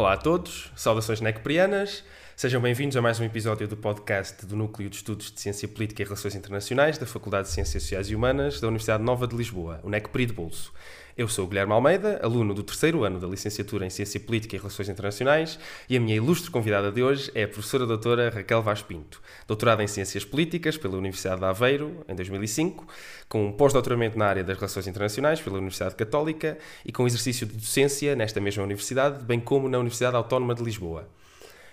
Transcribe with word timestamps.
Olá 0.00 0.14
a 0.14 0.16
todos, 0.16 0.72
saudações 0.74 1.20
necprianas, 1.20 2.02
sejam 2.34 2.58
bem-vindos 2.58 2.96
a 2.96 3.02
mais 3.02 3.20
um 3.20 3.24
episódio 3.24 3.68
do 3.68 3.76
podcast 3.76 4.46
do 4.46 4.56
Núcleo 4.56 4.88
de 4.88 4.96
Estudos 4.96 5.30
de 5.30 5.38
Ciência 5.38 5.68
Política 5.68 6.00
e 6.00 6.06
Relações 6.06 6.34
Internacionais 6.34 6.96
da 6.96 7.04
Faculdade 7.04 7.48
de 7.48 7.52
Ciências 7.52 7.82
Sociais 7.82 8.08
e 8.08 8.16
Humanas 8.16 8.62
da 8.62 8.68
Universidade 8.68 9.04
Nova 9.04 9.26
de 9.26 9.36
Lisboa, 9.36 9.78
o 9.82 9.90
NECPRI 9.90 10.24
de 10.24 10.32
Bolso. 10.32 10.72
Eu 11.20 11.28
sou 11.28 11.44
o 11.44 11.48
Guilherme 11.48 11.74
Almeida, 11.74 12.18
aluno 12.22 12.54
do 12.54 12.62
terceiro 12.62 13.04
ano 13.04 13.20
da 13.20 13.26
Licenciatura 13.28 13.84
em 13.84 13.90
Ciência 13.90 14.18
Política 14.18 14.56
e 14.56 14.58
Relações 14.58 14.88
Internacionais, 14.88 15.58
e 15.86 15.94
a 15.94 16.00
minha 16.00 16.16
ilustre 16.16 16.50
convidada 16.50 16.90
de 16.90 17.02
hoje 17.02 17.30
é 17.34 17.42
a 17.42 17.46
professora 17.46 17.84
doutora 17.84 18.30
Raquel 18.30 18.62
Vaz 18.62 18.80
Pinto, 18.80 19.20
doutorada 19.46 19.84
em 19.84 19.86
Ciências 19.86 20.24
Políticas 20.24 20.78
pela 20.78 20.96
Universidade 20.96 21.40
de 21.40 21.44
Aveiro, 21.44 22.02
em 22.08 22.14
2005, 22.14 22.86
com 23.28 23.48
um 23.48 23.52
pós-doutoramento 23.52 24.18
na 24.18 24.28
área 24.28 24.42
das 24.42 24.56
Relações 24.56 24.86
Internacionais 24.86 25.42
pela 25.42 25.58
Universidade 25.58 25.94
Católica 25.94 26.56
e 26.86 26.90
com 26.90 27.06
exercício 27.06 27.46
de 27.46 27.52
docência 27.52 28.16
nesta 28.16 28.40
mesma 28.40 28.64
universidade, 28.64 29.22
bem 29.22 29.40
como 29.40 29.68
na 29.68 29.78
Universidade 29.78 30.16
Autónoma 30.16 30.54
de 30.54 30.62
Lisboa. 30.62 31.06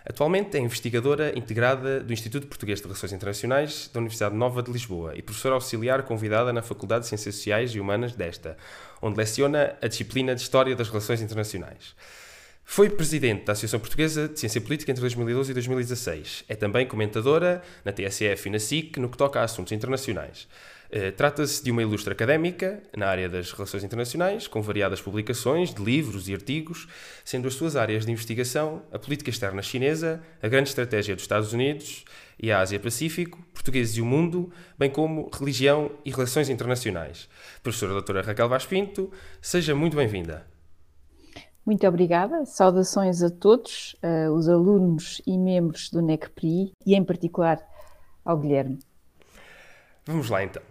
Atualmente 0.10 0.56
é 0.56 0.62
investigadora 0.62 1.38
integrada 1.38 2.00
do 2.00 2.14
Instituto 2.14 2.48
Português 2.48 2.80
de 2.80 2.86
Relações 2.86 3.12
Internacionais 3.12 3.90
da 3.94 4.00
Universidade 4.00 4.34
Nova 4.34 4.64
de 4.64 4.72
Lisboa 4.72 5.14
e 5.14 5.22
professora 5.22 5.56
auxiliar 5.56 6.04
convidada 6.04 6.54
na 6.54 6.62
Faculdade 6.62 7.02
de 7.02 7.10
Ciências 7.10 7.36
Sociais 7.36 7.72
e 7.72 7.80
Humanas 7.80 8.14
desta, 8.14 8.56
onde 9.02 9.18
leciona 9.18 9.76
a 9.82 9.88
disciplina 9.88 10.34
de 10.34 10.42
História 10.42 10.74
das 10.78 10.88
Relações 10.88 11.22
Internacionais. 11.22 11.94
Foi 12.64 12.90
presidente 12.90 13.44
da 13.44 13.52
Associação 13.52 13.82
Portuguesa 13.82 14.30
de 14.30 14.40
Ciência 14.40 14.62
Política 14.62 14.92
entre 14.92 15.02
2012 15.02 15.52
e 15.52 15.54
2016. 15.54 16.46
É 16.48 16.56
também 16.56 16.88
comentadora 16.88 17.62
na 17.84 17.92
TSF 17.92 18.48
e 18.48 18.52
na 18.52 18.60
SIC 18.60 18.98
no 18.98 19.10
que 19.10 19.18
toca 19.18 19.42
a 19.42 19.44
assuntos 19.44 19.74
internacionais. 19.74 20.48
Uh, 20.92 21.12
Trata-se 21.12 21.64
de 21.64 21.72
uma 21.72 21.82
ilustre 21.82 22.14
académica 22.14 22.82
na 22.96 23.08
área 23.08 23.28
das 23.28 23.52
relações 23.52 23.84
internacionais, 23.84 24.48
com 24.48 24.62
variadas 24.62 25.02
publicações 25.02 25.74
de 25.74 25.84
livros 25.84 26.30
e 26.30 26.34
artigos, 26.34 26.88
sendo 27.26 27.48
as 27.48 27.54
suas 27.54 27.76
áreas 27.76 28.06
de 28.06 28.12
investigação 28.12 28.82
a 28.92 28.98
política 28.98 29.30
externa 29.30 29.62
chinesa, 29.62 30.22
a 30.42 30.48
grande 30.48 30.70
estratégia 30.70 31.16
dos 31.16 31.24
Estados 31.24 31.54
Unidos 31.54 32.06
e 32.42 32.52
a 32.52 32.60
Ásia-Pacífico, 32.60 33.42
portugueses 33.54 33.98
e 33.98 34.02
o 34.02 34.06
mundo, 34.06 34.52
bem 34.78 34.90
como 34.90 35.30
religião 35.34 35.92
e 36.06 36.12
relações 36.12 36.50
internacionais. 36.50 37.28
Professora 37.62 37.94
doutora 37.94 38.22
Raquel 38.22 38.48
Vaz 38.48 38.66
Pinto, 38.66 39.12
seja 39.42 39.76
muito 39.76 39.98
bem-vinda. 39.98 40.46
Muito 41.66 41.86
obrigada. 41.86 42.46
Saudações 42.46 43.22
a 43.22 43.30
todos, 43.30 43.94
uh, 44.02 44.32
os 44.32 44.48
alunos 44.48 45.22
e 45.28 45.38
membros 45.38 45.90
do 45.90 46.02
NECPRI 46.02 46.72
e, 46.86 46.96
em 46.96 47.04
particular, 47.04 47.60
ao 48.24 48.38
Guilherme. 48.38 48.80
Vamos 50.08 50.30
lá 50.30 50.42
então. 50.42 50.64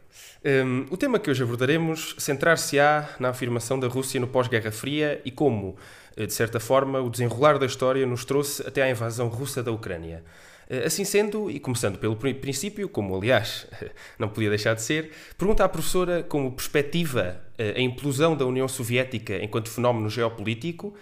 Um, 0.43 0.87
o 0.91 0.97
tema 0.97 1.19
que 1.19 1.31
hoje 1.31 1.43
abordaremos 1.43 2.15
centrar-se-á 2.19 3.17
na 3.21 3.29
afirmação 3.29 3.79
da 3.79 3.87
Rússia 3.87 4.19
no 4.19 4.27
pós-Guerra 4.27 4.73
Fria 4.73 5.21
e 5.27 5.31
como, 5.31 5.77
eh, 6.17 6.25
de 6.25 6.33
certa 6.33 6.59
forma, 6.59 7.03
o 7.03 7.11
desenrolar 7.11 7.59
da 7.59 7.67
história 7.67 8.07
nos 8.07 8.25
trouxe 8.25 8.67
até 8.67 8.83
à 8.83 8.89
invasão 8.89 9.29
russa 9.29 9.63
da 9.63 9.71
Ucrânia. 9.71 10.25
Eh, 10.71 10.87
assim 10.87 11.05
sendo, 11.05 11.51
e 11.51 11.61
começando 11.61 11.99
pelo 11.99 12.17
princípio, 12.17 12.89
como 12.89 13.15
aliás 13.15 13.67
não 14.19 14.31
podia 14.31 14.49
deixar 14.49 14.75
de 14.75 14.81
ser, 14.81 15.13
pergunta 15.37 15.65
à 15.65 15.69
professora 15.69 16.23
como 16.23 16.53
perspectiva 16.53 17.39
eh, 17.59 17.75
a 17.77 17.81
implosão 17.81 18.35
da 18.35 18.47
União 18.47 18.67
Soviética 18.67 19.37
enquanto 19.37 19.69
fenómeno 19.69 20.09
geopolítico 20.09 20.95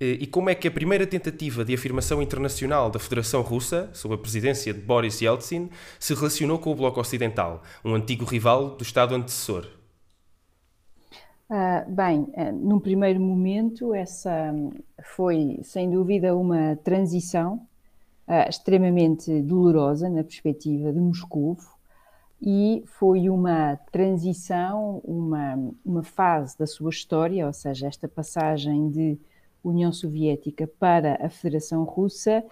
e 0.00 0.26
como 0.26 0.48
é 0.48 0.54
que 0.54 0.66
a 0.66 0.70
primeira 0.70 1.06
tentativa 1.06 1.62
de 1.62 1.74
afirmação 1.74 2.22
internacional 2.22 2.90
da 2.90 2.98
Federação 2.98 3.42
Russa, 3.42 3.90
sob 3.92 4.14
a 4.14 4.18
presidência 4.18 4.72
de 4.72 4.80
Boris 4.80 5.20
Yeltsin, 5.20 5.68
se 5.98 6.14
relacionou 6.14 6.58
com 6.58 6.72
o 6.72 6.74
Bloco 6.74 6.98
Ocidental, 6.98 7.62
um 7.84 7.94
antigo 7.94 8.24
rival 8.24 8.76
do 8.76 8.82
Estado 8.82 9.14
antecessor. 9.14 9.66
Uh, 11.50 11.90
bem, 11.90 12.20
uh, 12.20 12.52
num 12.52 12.78
primeiro 12.78 13.20
momento, 13.20 13.92
essa 13.92 14.54
foi 15.16 15.58
sem 15.64 15.90
dúvida 15.90 16.34
uma 16.34 16.76
transição 16.76 17.66
uh, 18.26 18.48
extremamente 18.48 19.42
dolorosa 19.42 20.08
na 20.08 20.22
perspectiva 20.22 20.92
de 20.92 21.00
Moscou 21.00 21.58
e 22.40 22.82
foi 22.86 23.28
uma 23.28 23.76
transição, 23.92 25.02
uma, 25.04 25.58
uma 25.84 26.02
fase 26.02 26.56
da 26.56 26.66
sua 26.66 26.88
história, 26.88 27.46
ou 27.46 27.52
seja, 27.52 27.88
esta 27.88 28.08
passagem 28.08 28.88
de 28.88 29.18
União 29.62 29.92
Soviética 29.92 30.66
para 30.66 31.14
a 31.24 31.28
Federação 31.28 31.84
Russa, 31.84 32.44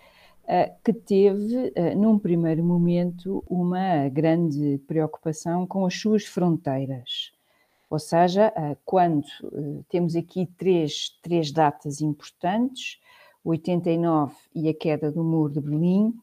uh, 0.45 0.83
que 0.85 0.93
teve, 0.93 1.69
uh, 1.69 1.99
num 1.99 2.19
primeiro 2.19 2.63
momento, 2.65 3.43
uma 3.49 4.09
grande 4.09 4.79
preocupação 4.87 5.67
com 5.67 5.85
as 5.87 5.95
suas 5.95 6.25
fronteiras. 6.25 7.33
Ou 7.91 7.99
seja, 7.99 8.53
uh, 8.57 8.77
quando 8.85 9.27
temos 9.89 10.15
aqui 10.15 10.47
três, 10.57 11.19
três 11.23 11.51
datas 11.51 12.01
importantes, 12.01 13.01
89 13.45 14.35
e 14.55 14.69
a 14.69 14.75
queda 14.75 15.11
do 15.11 15.25
Muro 15.25 15.53
de 15.53 15.61
Berlim, 15.61 16.15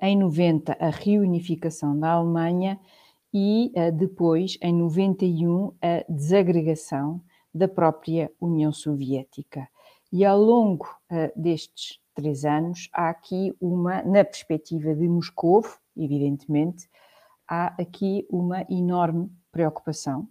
em 0.00 0.16
90 0.16 0.76
a 0.80 0.90
reunificação 0.90 1.98
da 1.98 2.12
Alemanha 2.12 2.80
e 3.32 3.70
depois, 3.94 4.58
em 4.60 4.72
91, 4.72 5.72
a 5.80 6.04
desagregação 6.08 7.20
da 7.56 7.68
própria 7.68 8.30
União 8.40 8.72
Soviética. 8.72 9.68
E 10.12 10.24
ao 10.24 10.40
longo 10.40 10.88
destes 11.34 11.98
três 12.14 12.44
anos, 12.44 12.88
há 12.92 13.10
aqui 13.10 13.54
uma, 13.60 14.02
na 14.02 14.24
perspectiva 14.24 14.94
de 14.94 15.06
Moscou, 15.08 15.64
evidentemente, 15.96 16.88
há 17.46 17.74
aqui 17.80 18.26
uma 18.30 18.66
enorme 18.70 19.30
preocupação 19.52 20.28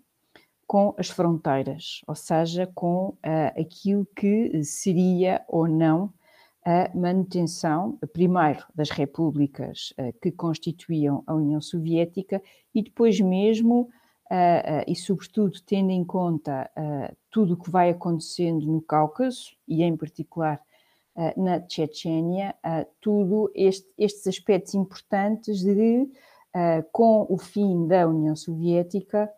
com 0.67 0.95
as 0.97 1.09
fronteiras, 1.09 2.01
ou 2.07 2.15
seja, 2.15 2.67
com 2.73 3.09
uh, 3.09 3.17
aquilo 3.59 4.05
que 4.15 4.63
seria 4.63 5.43
ou 5.47 5.67
não 5.67 6.11
a 6.65 6.89
manutenção, 6.97 7.99
primeiro, 8.11 8.65
das 8.73 8.89
repúblicas 8.89 9.93
uh, 9.99 10.11
que 10.19 10.31
constituíam 10.31 11.23
a 11.27 11.35
União 11.35 11.61
Soviética 11.61 12.41
e 12.73 12.81
depois 12.81 13.19
mesmo, 13.21 13.89
uh, 14.31 14.83
e 14.87 14.95
sobretudo 14.95 15.59
tendo 15.65 15.91
em 15.91 16.03
conta 16.03 16.69
tudo 17.31 17.53
o 17.53 17.57
que 17.57 17.69
vai 17.69 17.89
acontecendo 17.89 18.65
no 18.65 18.81
Cáucaso 18.81 19.55
e 19.67 19.83
em 19.83 19.95
particular 19.95 20.61
na 21.37 21.63
Chechênia, 21.67 22.53
tudo 22.99 23.49
este, 23.55 23.87
estes 23.97 24.27
aspectos 24.27 24.73
importantes 24.73 25.63
de, 25.63 26.09
com 26.91 27.25
o 27.29 27.37
fim 27.37 27.87
da 27.87 28.05
União 28.05 28.35
Soviética, 28.35 29.31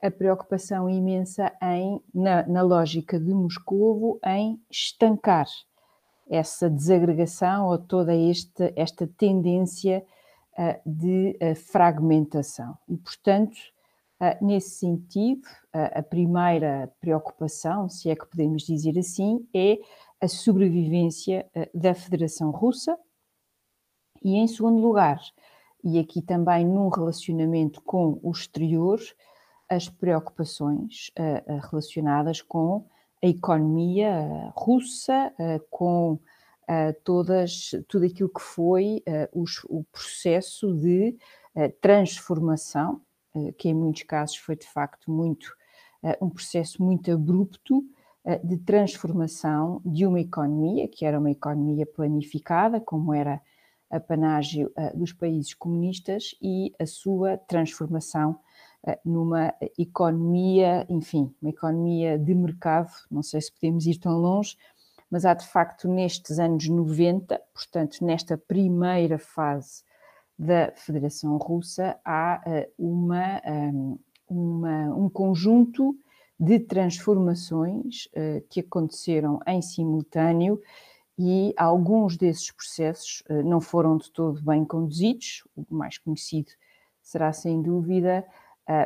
a 0.00 0.10
preocupação 0.10 0.88
imensa 0.88 1.52
em, 1.62 2.00
na, 2.14 2.46
na 2.46 2.62
lógica 2.62 3.18
de 3.18 3.32
Moscovo, 3.32 4.20
em 4.24 4.60
estancar 4.70 5.46
essa 6.28 6.68
desagregação 6.68 7.68
ou 7.68 7.78
toda 7.78 8.14
este, 8.14 8.72
esta 8.76 9.06
tendência 9.06 10.04
uh, 10.58 10.80
de 10.84 11.38
uh, 11.40 11.54
fragmentação. 11.54 12.76
E, 12.88 12.96
portanto, 12.96 13.54
uh, 13.54 13.75
nesse 14.40 14.70
sentido, 14.70 15.46
a 15.72 16.02
primeira 16.02 16.92
preocupação, 17.00 17.88
se 17.88 18.08
é 18.08 18.16
que 18.16 18.26
podemos 18.26 18.62
dizer 18.62 18.98
assim, 18.98 19.46
é 19.54 19.78
a 20.20 20.28
sobrevivência 20.28 21.46
da 21.74 21.94
Federação 21.94 22.50
Russa. 22.50 22.98
E, 24.22 24.34
em 24.36 24.46
segundo 24.46 24.80
lugar, 24.80 25.20
e 25.84 25.98
aqui 25.98 26.22
também 26.22 26.64
num 26.64 26.88
relacionamento 26.88 27.80
com 27.82 28.18
o 28.22 28.30
exterior, 28.30 28.98
as 29.68 29.88
preocupações 29.88 31.10
uh, 31.18 31.68
relacionadas 31.70 32.40
com 32.40 32.86
a 33.22 33.26
economia 33.26 34.52
russa, 34.54 35.32
com 35.70 36.18
todas, 37.04 37.70
tudo 37.88 38.06
aquilo 38.06 38.28
que 38.28 38.40
foi 38.40 39.02
os, 39.32 39.62
o 39.64 39.84
processo 39.84 40.74
de 40.74 41.16
transformação, 41.80 43.00
que 43.58 43.68
em 43.68 43.74
muitos 43.74 44.02
casos 44.04 44.36
foi 44.36 44.56
de 44.56 44.66
facto 44.66 45.10
muito 45.10 45.54
um 46.20 46.30
processo 46.30 46.82
muito 46.82 47.10
abrupto 47.10 47.84
de 48.44 48.58
transformação 48.58 49.80
de 49.84 50.06
uma 50.06 50.20
economia, 50.20 50.88
que 50.88 51.04
era 51.04 51.18
uma 51.18 51.30
economia 51.30 51.86
planificada, 51.86 52.80
como 52.80 53.12
era 53.14 53.40
apanágio 53.90 54.72
dos 54.94 55.12
países 55.12 55.54
comunistas, 55.54 56.34
e 56.40 56.72
a 56.78 56.86
sua 56.86 57.38
transformação 57.38 58.38
eh, 58.86 59.00
numa 59.04 59.52
economia, 59.76 60.86
enfim, 60.88 61.34
uma 61.42 61.50
economia 61.50 62.16
de 62.16 62.34
mercado, 62.34 62.92
não 63.10 63.22
sei 63.22 63.40
se 63.40 63.52
podemos 63.52 63.84
ir 63.86 63.98
tão 63.98 64.16
longe, 64.16 64.56
mas 65.10 65.24
há 65.24 65.34
de 65.34 65.46
facto 65.46 65.88
nestes 65.88 66.38
anos 66.38 66.68
90, 66.68 67.40
portanto, 67.52 68.04
nesta 68.04 68.38
primeira 68.38 69.18
fase 69.18 69.82
da 70.38 70.72
Federação 70.76 71.36
Russa, 71.38 71.98
há 72.04 72.42
eh, 72.46 72.68
uma, 72.78 73.40
ehm, 73.44 73.96
uma, 74.28 74.94
um 74.94 75.08
conjunto 75.08 75.96
de 76.38 76.60
transformações 76.60 78.08
eh, 78.14 78.42
que 78.50 78.60
aconteceram 78.60 79.40
em 79.46 79.62
simultâneo 79.62 80.60
e 81.18 81.54
alguns 81.56 82.16
desses 82.18 82.50
processos 82.50 83.22
não 83.42 83.58
foram 83.58 83.96
de 83.96 84.12
todo 84.12 84.42
bem 84.42 84.66
conduzidos. 84.66 85.42
O 85.56 85.64
mais 85.74 85.96
conhecido 85.96 86.52
será, 87.00 87.32
sem 87.32 87.62
dúvida, 87.62 88.22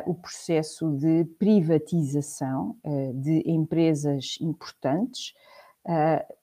o 0.05 0.13
processo 0.13 0.91
de 0.91 1.25
privatização 1.37 2.77
de 3.15 3.43
empresas 3.45 4.37
importantes 4.39 5.33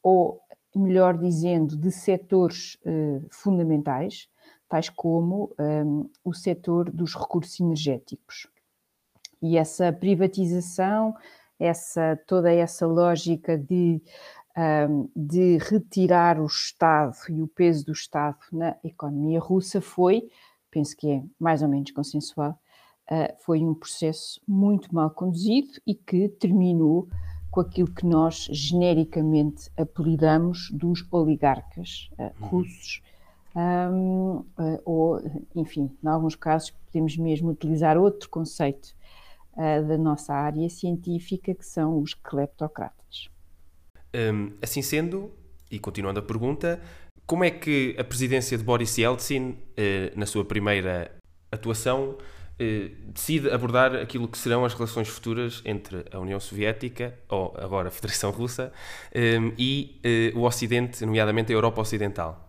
ou 0.03 0.43
melhor 0.77 1.17
dizendo, 1.17 1.75
de 1.75 1.91
setores 1.91 2.77
fundamentais, 3.31 4.29
tais 4.69 4.89
como 4.89 5.55
um, 5.59 6.09
o 6.25 6.35
setor 6.35 6.91
dos 6.91 7.15
recursos 7.15 7.59
energéticos. 7.59 8.47
E 9.41 9.57
essa 9.57 9.93
privatização, 9.93 11.15
essa, 11.59 12.19
toda 12.27 12.53
essa 12.53 12.87
lógica 12.87 13.57
de, 13.57 14.03
um, 14.57 15.09
de 15.15 15.59
retirar 15.59 16.41
o 16.41 16.47
Estado 16.47 17.17
e 17.29 17.41
o 17.41 17.49
peso 17.49 17.87
do 17.87 17.93
Estado 17.93 18.39
na 18.53 18.77
economia 18.85 19.41
russa 19.41 19.81
foi, 19.81 20.29
penso 20.71 20.97
que 20.97 21.11
é 21.11 21.23
mais 21.39 21.63
ou 21.63 21.69
menos 21.69 21.91
consensual, 21.93 22.59
uh, 23.11 23.35
foi 23.45 23.61
um 23.65 23.75
processo 23.75 24.41
muito 24.47 24.95
mal 24.95 25.11
conduzido 25.11 25.81
e 25.87 25.95
que 25.95 26.29
terminou 26.29 27.09
com 27.51 27.61
aquilo 27.61 27.93
que 27.93 28.05
nós 28.05 28.49
genericamente 28.51 29.71
apelidamos 29.77 30.71
dos 30.73 31.07
oligarcas 31.11 32.11
uh, 32.19 32.45
russos 32.45 33.03
um, 33.59 34.45
eh, 34.59 34.81
ou, 34.85 35.21
enfim, 35.57 35.91
em 36.03 36.07
alguns 36.07 36.37
casos 36.37 36.71
podemos 36.71 37.17
mesmo 37.17 37.51
utilizar 37.51 37.99
outro 37.99 38.29
conceito 38.29 38.95
uh, 39.55 39.87
da 39.87 39.99
nossa 39.99 40.33
área 40.33 40.69
científica, 40.71 41.53
que 41.55 41.67
são 41.67 42.01
os 42.01 42.15
cleptocratas. 42.15 43.29
Um, 44.15 44.53
assim 44.63 44.81
sendo, 44.81 45.33
e 45.71 45.79
continuando 45.79 46.21
a 46.21 46.23
pergunta, 46.23 46.81
como 47.27 47.45
é 47.45 47.51
que 47.51 47.97
a 47.99 48.05
presidência 48.05 48.57
de 48.57 48.63
Boris 48.63 48.97
Yeltsin, 48.97 49.51
uh, 49.51 50.19
na 50.19 50.25
sua 50.25 50.45
primeira 50.45 51.11
atuação, 51.51 52.11
uh, 52.11 53.11
decide 53.13 53.51
abordar 53.51 53.97
aquilo 53.97 54.29
que 54.29 54.39
serão 54.39 54.65
as 54.65 54.73
relações 54.73 55.09
futuras 55.09 55.61
entre 55.65 56.05
a 56.13 56.21
União 56.21 56.39
Soviética, 56.39 57.19
ou 57.29 57.55
agora 57.59 57.89
a 57.89 57.91
Federação 57.91 58.31
Russa, 58.31 58.73
e 59.59 60.01
o 60.35 60.43
Ocidente, 60.43 61.05
nomeadamente 61.05 61.53
a 61.53 61.57
Europa 61.57 61.81
Ocidental? 61.81 62.48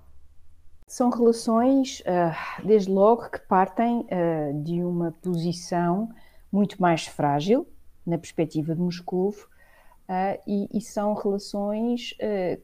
São 0.89 1.11
relações, 1.11 1.99
uh, 1.99 2.65
desde 2.65 2.91
logo, 2.91 3.29
que 3.29 3.39
partem 3.41 3.99
uh, 3.99 4.63
de 4.63 4.83
uma 4.83 5.11
posição 5.21 6.09
muito 6.51 6.81
mais 6.81 7.05
frágil, 7.05 7.67
na 8.03 8.17
perspectiva 8.17 8.73
de 8.73 8.81
Moscou, 8.81 9.29
uh, 9.29 10.41
e, 10.47 10.67
e, 10.75 10.81
são 10.81 11.13
relações 11.13 12.15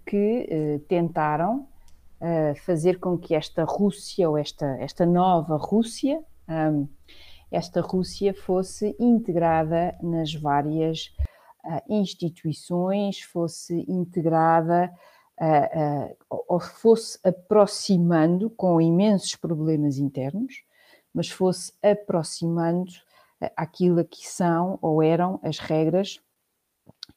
que 0.07 0.81
tentaram 0.87 1.67
fazer 2.65 2.99
com 2.99 3.15
que 3.15 3.35
esta 3.35 3.63
Rússia, 3.63 4.27
ou 4.27 4.35
esta, 4.35 4.65
esta 4.79 5.05
nova 5.05 5.55
Rússia, 5.57 6.23
esta 7.51 7.79
Rússia 7.81 8.33
fosse 8.33 8.95
integrada 8.99 9.95
nas 10.01 10.33
várias 10.33 11.13
instituições, 11.87 13.21
fosse 13.21 13.85
integrada 13.87 14.91
ou 16.29 16.59
fosse 16.59 17.19
aproximando 17.23 18.49
com 18.49 18.79
imensos 18.79 19.35
problemas 19.35 19.97
internos, 19.97 20.63
mas 21.13 21.29
fosse 21.29 21.73
aproximando 21.83 22.91
aquilo 23.55 24.03
que 24.05 24.27
são 24.27 24.79
ou 24.81 25.03
eram 25.03 25.39
as 25.43 25.59
regras 25.59 26.21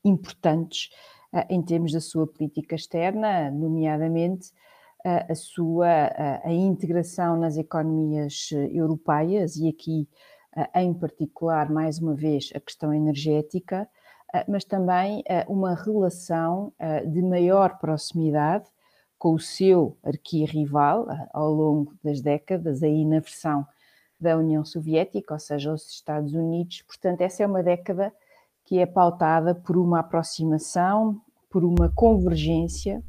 importantes 0.05 0.91
uh, 1.33 1.45
em 1.49 1.63
termos 1.63 1.93
da 1.93 2.01
sua 2.01 2.27
política 2.27 2.75
externa, 2.75 3.51
nomeadamente 3.51 4.53
a 5.05 5.35
sua 5.35 6.11
a 6.43 6.53
integração 6.53 7.37
nas 7.39 7.57
economias 7.57 8.51
europeias 8.73 9.57
e 9.57 9.69
aqui 9.69 10.09
em 10.75 10.93
particular 10.93 11.71
mais 11.71 12.01
uma 12.01 12.15
vez 12.17 12.51
a 12.53 12.59
questão 12.59 12.93
energética 12.93 13.89
mas 14.47 14.65
também 14.65 15.23
ah, 15.29 15.45
uma 15.49 15.75
relação 15.75 16.73
ah, 16.79 17.01
de 17.01 17.23
maior 17.23 17.79
proximidade 17.79 18.67
com 19.19 19.33
o 19.35 19.39
seu 19.39 19.97
arquirrival 20.03 21.07
ao 21.33 21.51
longo 21.51 21.95
das 22.05 22.21
décadas, 22.21 22.83
aí 22.83 23.05
na 23.05 23.21
versão 23.21 23.67
da 24.21 24.37
União 24.37 24.65
Soviética, 24.65 25.35
ou 25.35 25.41
seja, 25.41 25.73
os 25.73 25.89
Estados 25.91 26.35
Unidos. 26.35 26.83
Portanto, 26.83 27.23
essa 27.23 27.43
é 27.43 27.47
uma 27.47 27.63
década 27.63 28.13
que 28.65 28.79
é 28.79 28.87
pautada 28.87 29.55
por 29.55 29.77
uma 29.77 30.01
aproximação, 30.01 31.21
por 31.51 31.65
uma 31.65 31.89
convergência. 31.89 33.03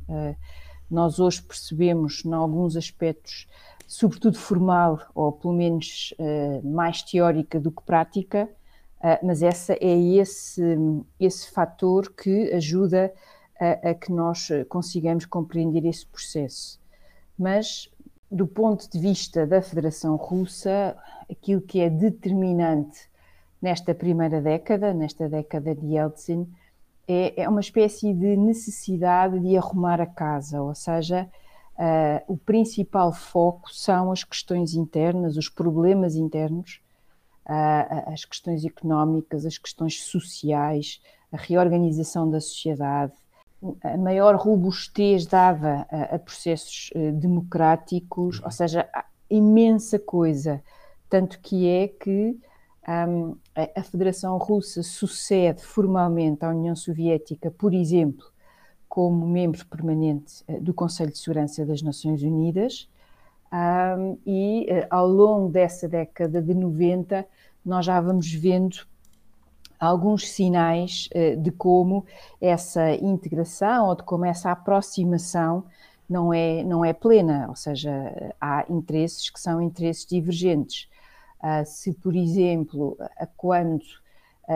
Nós 0.89 1.19
hoje 1.19 1.43
percebemos, 1.43 2.23
em 2.25 2.33
alguns 2.33 2.75
aspectos, 2.75 3.47
sobretudo 3.87 4.37
formal, 4.37 4.99
ou 5.13 5.31
pelo 5.31 5.53
menos 5.53 6.13
mais 6.63 7.03
teórica 7.03 7.59
do 7.59 7.71
que 7.71 7.83
prática, 7.83 8.49
Uh, 8.99 9.25
mas 9.25 9.41
essa 9.41 9.73
é 9.73 9.97
esse, 9.97 10.61
esse 11.19 11.49
fator 11.51 12.13
que 12.13 12.51
ajuda 12.53 13.13
a, 13.59 13.89
a, 13.89 13.93
que 13.93 14.11
nós 14.11 14.49
consigamos 14.67 15.25
compreender 15.25 15.85
esse 15.85 16.05
processo. 16.05 16.79
Mas, 17.37 17.89
do 18.29 18.45
ponto 18.45 18.89
de 18.89 18.99
vista 18.99 19.47
da 19.47 19.61
Federação 19.61 20.15
Russa, 20.17 20.97
aquilo 21.29 21.61
que 21.61 21.79
é 21.79 21.89
determinante 21.89 23.09
nesta 23.61 23.93
primeira 23.93 24.41
década, 24.41 24.93
nesta 24.93 25.29
década 25.29 25.75
de 25.75 25.95
Yeltsin, 25.95 26.47
é, 27.07 27.41
é 27.41 27.49
uma 27.49 27.59
espécie 27.59 28.13
de 28.13 28.37
necessidade 28.37 29.39
de 29.39 29.57
arrumar 29.57 29.99
a 29.99 30.05
casa, 30.05 30.61
ou 30.61 30.75
seja, 30.75 31.27
uh, 31.75 32.33
o 32.33 32.37
principal 32.37 33.11
foco 33.11 33.73
são 33.73 34.11
as 34.11 34.23
questões 34.23 34.75
internas, 34.75 35.35
os 35.35 35.49
problemas 35.49 36.15
internos, 36.15 36.81
as 37.49 38.25
questões 38.25 38.63
económicas, 38.63 39.45
as 39.45 39.57
questões 39.57 40.03
sociais, 40.03 41.01
a 41.31 41.37
reorganização 41.37 42.29
da 42.29 42.39
sociedade, 42.39 43.13
a 43.83 43.97
maior 43.97 44.35
robustez 44.35 45.25
dada 45.25 45.85
a, 45.89 46.15
a 46.15 46.19
processos 46.19 46.91
eh, 46.95 47.11
democráticos, 47.11 48.41
ou 48.41 48.51
seja, 48.51 48.87
imensa 49.29 49.99
coisa. 49.99 50.63
Tanto 51.09 51.39
que 51.39 51.67
é 51.67 51.87
que 51.87 52.39
um, 52.87 53.35
a 53.75 53.83
Federação 53.83 54.37
Russa 54.37 54.81
sucede 54.81 55.61
formalmente 55.63 56.45
à 56.45 56.49
União 56.49 56.75
Soviética, 56.75 57.51
por 57.51 57.73
exemplo, 57.73 58.25
como 58.87 59.27
membro 59.27 59.65
permanente 59.67 60.43
eh, 60.47 60.59
do 60.59 60.73
Conselho 60.73 61.11
de 61.11 61.19
Segurança 61.19 61.65
das 61.65 61.81
Nações 61.81 62.23
Unidas, 62.23 62.87
um, 63.51 64.17
e 64.27 64.67
uh, 64.69 64.85
ao 64.91 65.07
longo 65.07 65.49
dessa 65.49 65.87
década 65.87 66.39
de 66.39 66.53
90 66.53 67.25
nós 67.65 67.83
já 67.83 67.99
vamos 67.99 68.31
vendo 68.31 68.77
alguns 69.79 70.29
sinais 70.29 71.09
uh, 71.15 71.35
de 71.35 71.49
como 71.51 72.05
essa 72.39 72.93
integração 72.93 73.87
ou 73.87 73.95
de 73.95 74.03
como 74.03 74.25
essa 74.25 74.51
aproximação 74.51 75.65
não 76.07 76.31
é, 76.31 76.63
não 76.63 76.85
é 76.85 76.91
plena, 76.91 77.47
ou 77.49 77.55
seja, 77.55 77.91
há 78.41 78.65
interesses 78.67 79.29
que 79.29 79.39
são 79.39 79.61
interesses 79.61 80.05
divergentes. 80.05 80.87
Uh, 81.39 81.65
se, 81.65 81.93
por 81.93 82.15
exemplo, 82.15 82.97
quando 83.37 83.83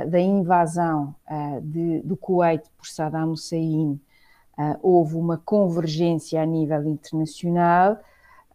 da 0.07 0.19
invasão 0.19 1.13
de, 1.61 1.99
do 1.99 2.17
Kuwait 2.17 2.67
por 2.75 2.87
Saddam 2.87 3.33
Hussein 3.33 4.01
houve 4.81 5.15
uma 5.15 5.37
convergência 5.37 6.41
a 6.41 6.45
nível 6.47 6.87
internacional, 6.87 7.99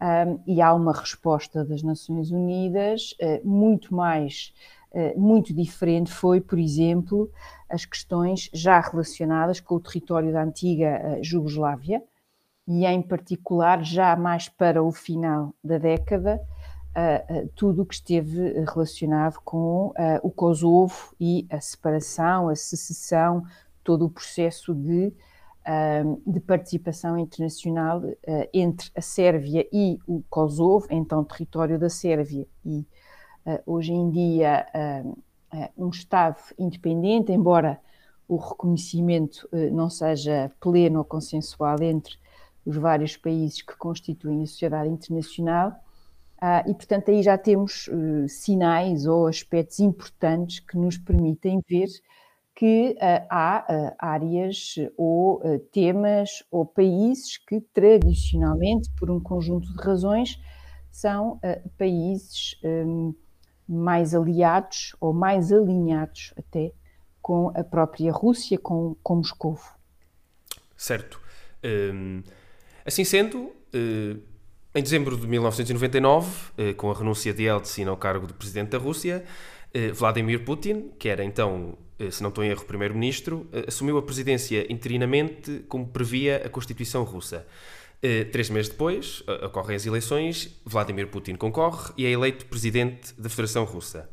um, 0.01 0.41
e 0.47 0.63
há 0.63 0.73
uma 0.73 0.93
resposta 0.93 1.65
das 1.65 1.83
Nações 1.83 2.31
Unidas 2.31 3.15
uh, 3.21 3.47
muito 3.47 3.95
mais, 3.95 4.55
uh, 4.93 5.19
muito 5.19 5.53
diferente. 5.53 6.13
Foi, 6.13 6.41
por 6.41 6.59
exemplo, 6.59 7.31
as 7.69 7.85
questões 7.85 8.49
já 8.53 8.81
relacionadas 8.81 9.61
com 9.61 9.75
o 9.75 9.81
território 9.81 10.33
da 10.33 10.43
antiga 10.43 11.19
uh, 11.19 11.25
Jugoslávia 11.25 12.03
e, 12.67 12.87
em 12.87 13.03
particular, 13.03 13.83
já 13.83 14.15
mais 14.15 14.49
para 14.49 14.83
o 14.83 14.93
final 14.93 15.55
da 15.65 15.79
década, 15.79 16.41
tudo 17.55 17.83
o 17.83 17.87
que 17.87 17.95
esteve 17.95 18.65
relacionado 18.65 19.39
com 19.45 19.93
o 20.21 20.31
Kosovo 20.31 21.15
e 21.19 21.47
a 21.49 21.61
separação, 21.61 22.49
a 22.49 22.57
secessão, 22.57 23.45
todo 23.85 24.05
o 24.05 24.11
processo 24.11 24.75
de 24.75 25.13
de 26.27 26.41
participação 26.41 27.19
internacional 27.19 28.03
ah, 28.27 28.49
entre 28.55 28.91
a 28.97 29.03
Sérvia 29.03 29.67
e 29.71 29.99
o 30.07 30.23
Kosovo, 30.31 30.87
então 30.91 31.23
território 31.23 31.79
da 31.79 31.91
Sérvia, 31.91 32.47
e 32.65 32.87
ah, 33.45 33.61
hoje 33.67 33.93
em 33.93 34.11
dia 34.11 34.67
ah, 34.73 35.71
um 35.77 35.91
Estado 35.91 36.39
independente, 36.59 37.33
embora 37.33 37.79
o 38.27 38.37
reconhecimento 38.37 39.49
não 39.73 39.89
seja 39.89 40.53
pleno 40.61 40.99
ou 40.99 41.05
consensual 41.05 41.83
entre 41.83 42.15
os 42.65 42.77
vários 42.77 43.17
países 43.17 43.63
que 43.63 43.75
constituem 43.79 44.43
a 44.43 44.47
sociedade 44.47 44.91
internacional. 44.91 45.73
e, 46.67 46.75
portanto, 46.75 47.11
aí 47.11 47.23
já 47.23 47.39
temos 47.39 47.89
sinais 48.29 49.07
ou 49.07 49.27
aspectos 49.27 49.81
importantes 49.81 50.61
que 50.61 50.77
nos 50.77 50.99
permitem 50.99 51.63
ver 51.67 51.89
que 52.59 52.97
uh, 52.97 53.27
há 53.31 53.65
uh, 53.71 53.95
áreas 54.01 54.75
ou 54.97 55.37
uh, 55.37 55.61
temas 55.71 56.43
ou 56.51 56.67
países 56.67 57.39
que 57.39 57.61
tradicionalmente, 57.73 58.91
por 58.99 59.13
um 59.13 59.21
conjunto 59.21 59.73
de 59.73 59.81
razões, 59.81 60.41
são 60.91 61.39
países 61.79 62.59
um, 62.65 63.15
mais 63.69 64.13
aliados 64.13 64.97
ou 65.01 65.13
mais 65.13 65.53
alinhados 65.53 66.35
até 66.37 66.73
com 67.23 67.53
a 67.55 67.63
própria 67.63 68.11
Rússia, 68.11 68.59
com, 68.59 68.97
com 69.05 69.17
Moscou. 69.17 69.57
Certo. 70.77 71.21
Um, 71.63 72.25
assim 72.85 73.05
sendo, 73.05 73.53
em 74.75 74.83
dezembro 74.83 75.17
de 75.17 75.29
1999, 75.29 76.27
uh, 76.27 76.75
com 76.75 76.91
a 76.91 76.95
renúncia 76.95 77.33
de 77.33 77.45
Yeltsin 77.45 77.85
ao 77.85 77.97
cargo 77.97 78.27
de 78.27 78.33
presidente 78.33 78.71
da 78.71 78.79
Rússia, 78.79 79.25
Vladimir 79.95 80.45
Putin, 80.45 80.91
que 80.99 81.09
era 81.09 81.23
então, 81.23 81.77
se 82.11 82.23
não 82.23 82.29
estou 82.29 82.45
em 82.45 82.49
erro, 82.49 82.65
primeiro-ministro, 82.65 83.49
assumiu 83.67 83.99
a 83.99 84.03
presidência 84.03 84.71
interinamente 84.73 85.65
como 85.69 85.87
previa 85.87 86.43
a 86.45 86.49
Constituição 86.49 87.03
russa. 87.05 87.47
três 88.33 88.51
meses 88.51 88.71
depois, 88.71 89.23
ocorrem 89.43 89.77
as 89.77 89.85
eleições, 89.85 90.61
Vladimir 90.65 91.09
Putin 91.09 91.35
concorre 91.35 91.93
e 91.97 92.07
é 92.07 92.11
eleito 92.11 92.47
presidente 92.47 93.13
da 93.21 93.29
Federação 93.29 93.65
Russa. 93.65 94.09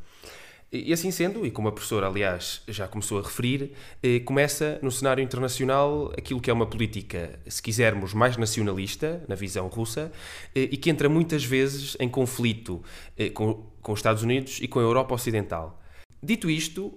E 0.72 0.92
assim 0.92 1.10
sendo, 1.10 1.46
e 1.46 1.51
como 1.51 1.70
a 1.70 1.72
professora, 1.72 2.08
aliás, 2.08 2.62
já 2.68 2.88
começou 2.88 3.20
a 3.20 3.22
referir, 3.22 3.72
eh, 4.04 4.20
começa 4.20 4.77
no 4.82 4.92
cenário 4.92 5.24
internacional 5.24 6.12
aquilo 6.18 6.42
que 6.42 6.50
é 6.50 6.54
uma 6.54 6.65
política, 6.65 7.39
se 7.48 7.62
quisermos, 7.62 8.13
mais 8.13 8.36
nacionalista, 8.36 9.24
na 9.27 9.36
visão 9.36 9.68
russa, 9.68 10.12
eh, 10.54 10.68
e 10.72 10.75
que 10.75 10.89
entra 10.89 11.08
muitas 11.08 11.46
vezes 11.46 11.96
em 11.98 12.10
conflito 12.10 12.84
eh, 13.18 13.30
com 13.30 13.63
os 13.88 14.00
Estados 14.00 14.24
Unidos 14.24 14.60
e 14.62 14.68
com 14.68 14.80
a 14.80 14.82
Europa 14.82 15.13
Ocidental. 15.13 15.82
Dito 16.22 16.50
isto, 16.50 16.94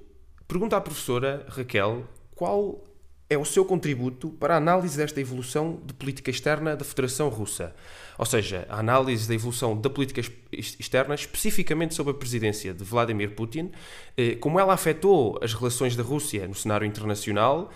pergunta 0.49 0.79
à 0.79 0.81
professora 0.81 1.47
Raquel 1.51 2.05
qual 2.35 2.83
é 3.31 3.37
o 3.37 3.45
seu 3.45 3.63
contributo 3.67 4.31
para 4.31 4.55
a 4.55 4.57
análise 4.57 4.97
desta 4.97 5.21
evolução 5.21 5.83
de 5.85 5.93
política 5.93 6.31
externa 6.31 6.75
da 6.75 6.85
Federação 6.85 7.29
Russa. 7.29 7.77
Ou 8.17 8.25
seja, 8.25 8.67
a 8.71 8.79
análise 8.79 9.29
da 9.29 9.35
evolução 9.35 9.79
da 9.79 9.91
política 9.91 10.23
externa, 10.51 11.15
especificamente 11.15 11.95
sob 11.95 12.11
a 12.11 12.15
presidência 12.15 12.73
de 12.73 12.83
Vladimir 12.83 13.35
Putin, 13.35 13.71
eh, 14.17 14.37
como 14.37 14.59
ela 14.59 14.73
afetou 14.73 15.39
as 15.43 15.53
relações 15.53 15.95
da 15.95 16.03
Rússia 16.03 16.49
no 16.49 16.55
cenário 16.55 16.87
internacional, 16.87 17.71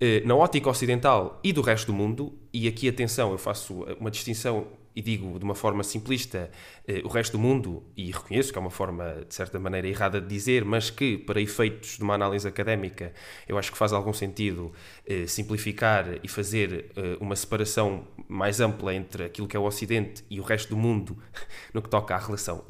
eh, 0.00 0.22
na 0.24 0.34
ótica 0.34 0.70
ocidental 0.70 1.38
e 1.44 1.52
do 1.52 1.60
resto 1.60 1.88
do 1.88 1.92
mundo, 1.92 2.32
e 2.50 2.66
aqui 2.66 2.88
atenção, 2.88 3.32
eu 3.32 3.38
faço 3.38 3.84
uma 4.00 4.10
distinção 4.10 4.68
e 4.94 5.02
digo 5.02 5.38
de 5.38 5.44
uma 5.44 5.54
forma 5.54 5.82
simplista 5.82 6.50
eh, 6.86 7.02
o 7.04 7.08
resto 7.08 7.32
do 7.32 7.38
mundo, 7.38 7.82
e 7.96 8.10
reconheço 8.10 8.52
que 8.52 8.58
é 8.58 8.60
uma 8.60 8.70
forma 8.70 9.24
de 9.28 9.34
certa 9.34 9.58
maneira 9.58 9.88
errada 9.88 10.20
de 10.20 10.26
dizer, 10.26 10.64
mas 10.64 10.90
que 10.90 11.18
para 11.18 11.40
efeitos 11.40 11.96
de 11.96 12.02
uma 12.02 12.14
análise 12.14 12.46
académica 12.46 13.12
eu 13.48 13.58
acho 13.58 13.72
que 13.72 13.78
faz 13.78 13.92
algum 13.92 14.12
sentido 14.12 14.72
eh, 15.06 15.26
simplificar 15.26 16.06
e 16.22 16.28
fazer 16.28 16.92
eh, 16.96 17.16
uma 17.20 17.34
separação 17.34 18.06
mais 18.28 18.60
ampla 18.60 18.94
entre 18.94 19.24
aquilo 19.24 19.48
que 19.48 19.56
é 19.56 19.60
o 19.60 19.64
Ocidente 19.64 20.24
e 20.30 20.38
o 20.38 20.42
resto 20.42 20.70
do 20.70 20.76
mundo 20.76 21.18
no 21.74 21.82
que 21.82 21.88
toca 21.88 22.14
à 22.14 22.18
relação 22.18 22.64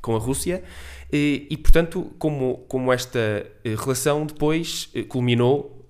com 0.00 0.14
a 0.14 0.18
Rússia 0.18 0.62
e, 1.12 1.56
portanto, 1.62 2.12
como, 2.18 2.58
como 2.68 2.92
esta 2.92 3.50
relação 3.64 4.26
depois 4.26 4.90
culminou 5.08 5.86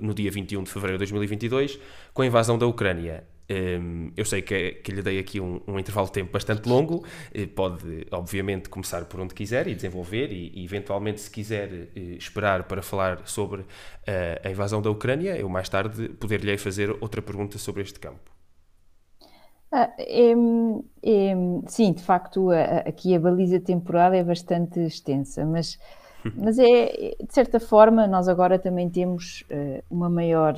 no 0.00 0.14
dia 0.14 0.30
21 0.30 0.62
de 0.62 0.70
fevereiro 0.70 0.98
de 0.98 1.10
2022 1.10 1.78
com 2.14 2.22
a 2.22 2.26
invasão 2.26 2.58
da 2.58 2.66
Ucrânia. 2.66 3.24
Um, 3.50 4.12
eu 4.14 4.26
sei 4.26 4.42
que, 4.42 4.72
que 4.72 4.92
lhe 4.92 5.00
dei 5.00 5.18
aqui 5.18 5.40
um, 5.40 5.58
um, 5.66 5.78
intervalo 5.78 6.06
de 6.06 6.12
tempo 6.12 6.30
bastante 6.30 6.68
longo, 6.68 7.02
eh, 7.32 7.46
pode, 7.46 8.06
obviamente, 8.10 8.68
começar 8.68 9.06
por 9.06 9.20
onde 9.20 9.32
quiser 9.32 9.66
e 9.66 9.74
desenvolver, 9.74 10.30
e, 10.30 10.52
e 10.54 10.64
eventualmente, 10.64 11.22
se 11.22 11.30
quiser 11.30 11.72
eh, 11.72 12.00
esperar 12.18 12.64
para 12.64 12.82
falar 12.82 13.26
sobre 13.26 13.62
uh, 13.62 13.66
a 14.44 14.50
invasão 14.50 14.82
da 14.82 14.90
Ucrânia, 14.90 15.34
eu 15.34 15.48
mais 15.48 15.66
tarde 15.68 16.10
poder-lhe 16.10 16.58
fazer 16.58 16.90
outra 17.00 17.22
pergunta 17.22 17.56
sobre 17.56 17.82
este 17.82 17.98
campo. 17.98 18.30
Ah, 19.72 19.90
é, 19.98 20.32
é, 21.02 21.34
sim, 21.68 21.92
de 21.92 22.02
facto, 22.02 22.50
a, 22.50 22.80
aqui 22.80 23.14
a 23.14 23.20
baliza 23.20 23.58
temporal 23.58 24.12
é 24.12 24.22
bastante 24.22 24.78
extensa, 24.80 25.46
mas, 25.46 25.78
mas 26.36 26.58
é, 26.58 27.16
de 27.18 27.32
certa 27.32 27.58
forma, 27.58 28.06
nós 28.06 28.28
agora 28.28 28.58
também 28.58 28.90
temos 28.90 29.42
uma 29.90 30.10
maior 30.10 30.54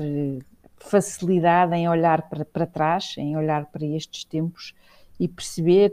facilidade 0.81 1.75
em 1.75 1.89
olhar 1.89 2.29
para, 2.29 2.45
para 2.45 2.67
trás, 2.67 3.15
em 3.19 3.37
olhar 3.37 3.67
para 3.67 3.85
estes 3.85 4.25
tempos 4.25 4.75
e 5.19 5.29
perceber 5.29 5.93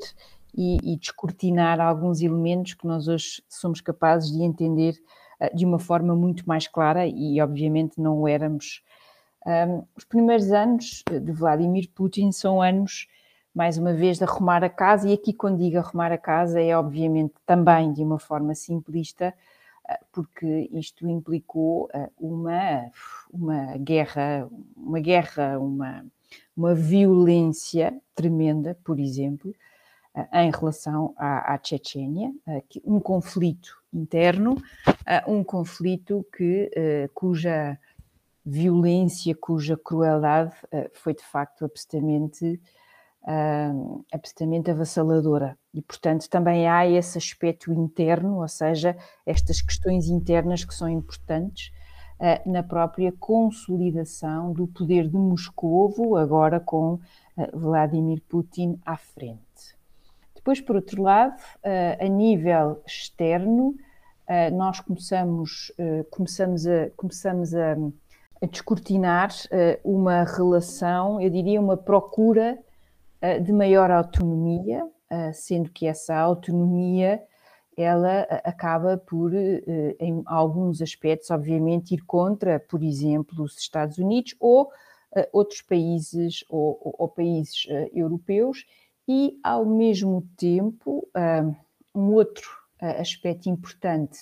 e, 0.56 0.78
e, 0.94 0.98
descortinar 0.98 1.80
alguns 1.80 2.22
elementos 2.22 2.74
que 2.74 2.88
nós 2.88 3.08
hoje 3.08 3.44
somos 3.48 3.82
capazes 3.82 4.32
de 4.32 4.42
entender 4.42 4.96
uh, 5.40 5.56
de 5.56 5.66
uma 5.66 5.78
forma 5.78 6.16
muito 6.16 6.48
mais 6.48 6.68
clara 6.68 7.06
e, 7.06 7.40
obviamente, 7.42 8.00
não 8.00 8.22
o 8.22 8.28
éramos. 8.28 8.82
Um, 9.46 9.84
os 9.96 10.04
primeiros 10.04 10.52
anos 10.52 11.04
de 11.10 11.32
Vladimir 11.32 11.90
Putin 11.94 12.32
são 12.32 12.62
anos, 12.62 13.08
mais 13.54 13.78
uma 13.78 13.94
vez, 13.94 14.18
de 14.18 14.24
arrumar 14.24 14.64
a 14.64 14.70
casa, 14.70 15.08
e 15.08 15.14
aqui, 15.14 15.32
quando 15.32 15.60
digo 15.60 15.78
arrumar 15.78 16.12
a 16.12 16.18
casa, 16.18 16.62
é 16.62 16.76
obviamente 16.76 17.34
também 17.46 17.94
de 17.94 18.04
uma 18.04 18.20
forma 18.20 18.56
simplista, 18.56 19.34
porque 20.12 20.70
isto 20.74 21.08
implicou 21.08 21.90
eh, 21.94 22.10
uma, 22.20 22.92
uma 23.32 23.78
guerra, 23.78 24.50
uma 24.76 25.00
guerra, 25.00 25.60
uma, 25.60 26.06
uma 26.56 26.76
violência 26.76 27.96
tremenda, 28.14 28.78
por 28.84 29.00
exemplo, 29.00 29.54
eh, 30.16 30.46
em 30.46 30.52
relação 30.52 31.14
à, 31.18 31.54
à 31.54 31.60
Chechênia, 31.64 32.34
eh, 32.48 32.64
um 32.84 33.00
conflito 33.00 33.78
interno, 33.94 34.62
um 35.26 35.44
conflito 35.44 36.26
que, 36.36 36.70
cuja 37.14 37.80
violência, 38.46 39.34
cuja 39.34 39.78
crueldade 39.78 40.54
foi 40.94 41.16
de 41.16 41.24
facto 41.24 41.64
absolutamente 41.66 42.62
uh, 43.28 44.06
absolutamente 44.12 44.72
avassaladora. 44.72 45.58
E, 45.74 45.82
portanto, 45.82 46.30
também 46.30 46.68
há 46.68 46.88
esse 46.88 47.18
aspecto 47.18 47.72
interno, 47.74 48.40
ou 48.42 48.48
seja, 48.48 48.96
estas 49.26 49.62
questões 49.62 50.08
internas 50.08 50.64
que 50.64 50.74
são 50.74 50.88
importantes 50.88 51.72
uh, 52.20 52.50
na 52.50 52.64
própria 52.64 53.12
consolidação 53.12 54.54
do 54.54 54.66
poder 54.68 55.10
de 55.10 55.18
Moscovo, 55.18 56.16
agora 56.16 56.60
com 56.60 56.94
uh, 56.94 57.02
Vladimir 57.54 58.22
Putin 58.28 58.80
à 58.86 58.96
frente. 58.96 59.42
Depois, 60.34 60.62
por 60.62 60.78
outro 60.78 61.04
lado, 61.04 61.36
a 62.00 62.08
nível 62.08 62.82
externo, 62.88 63.76
nós 64.54 64.80
começamos, 64.80 65.74
começamos, 66.10 66.66
a, 66.66 66.90
começamos 66.96 67.54
a, 67.54 67.74
a 68.42 68.46
descortinar 68.46 69.30
uma 69.84 70.24
relação, 70.24 71.20
eu 71.20 71.30
diria 71.30 71.60
uma 71.60 71.76
procura 71.76 72.58
de 73.44 73.52
maior 73.52 73.90
autonomia, 73.92 74.88
eh, 75.10 75.34
sendo 75.34 75.72
que 75.72 75.88
essa 75.88 76.16
autonomia 76.16 77.22
ela 77.76 78.22
eh, 78.22 78.42
acaba 78.44 78.98
por, 78.98 79.32
em 79.34 80.24
alguns 80.26 80.82
aspectos, 80.82 81.30
obviamente, 81.32 81.94
ir 81.94 82.04
contra, 82.06 82.60
por 82.60 82.84
exemplo, 82.84 83.44
os 83.44 83.58
Estados 83.58 83.98
Unidos 83.98 84.36
ou 84.40 84.72
outros 85.32 85.62
países 85.62 86.44
ou, 86.50 86.80
ou 86.98 87.08
países 87.08 87.66
europeus. 87.94 88.66
E, 89.08 89.40
ao 89.42 89.66
mesmo 89.66 90.28
tempo, 90.36 91.08
um 91.96 92.14
outro 92.14 92.50
aspecto 93.00 93.50
importante 93.50 94.20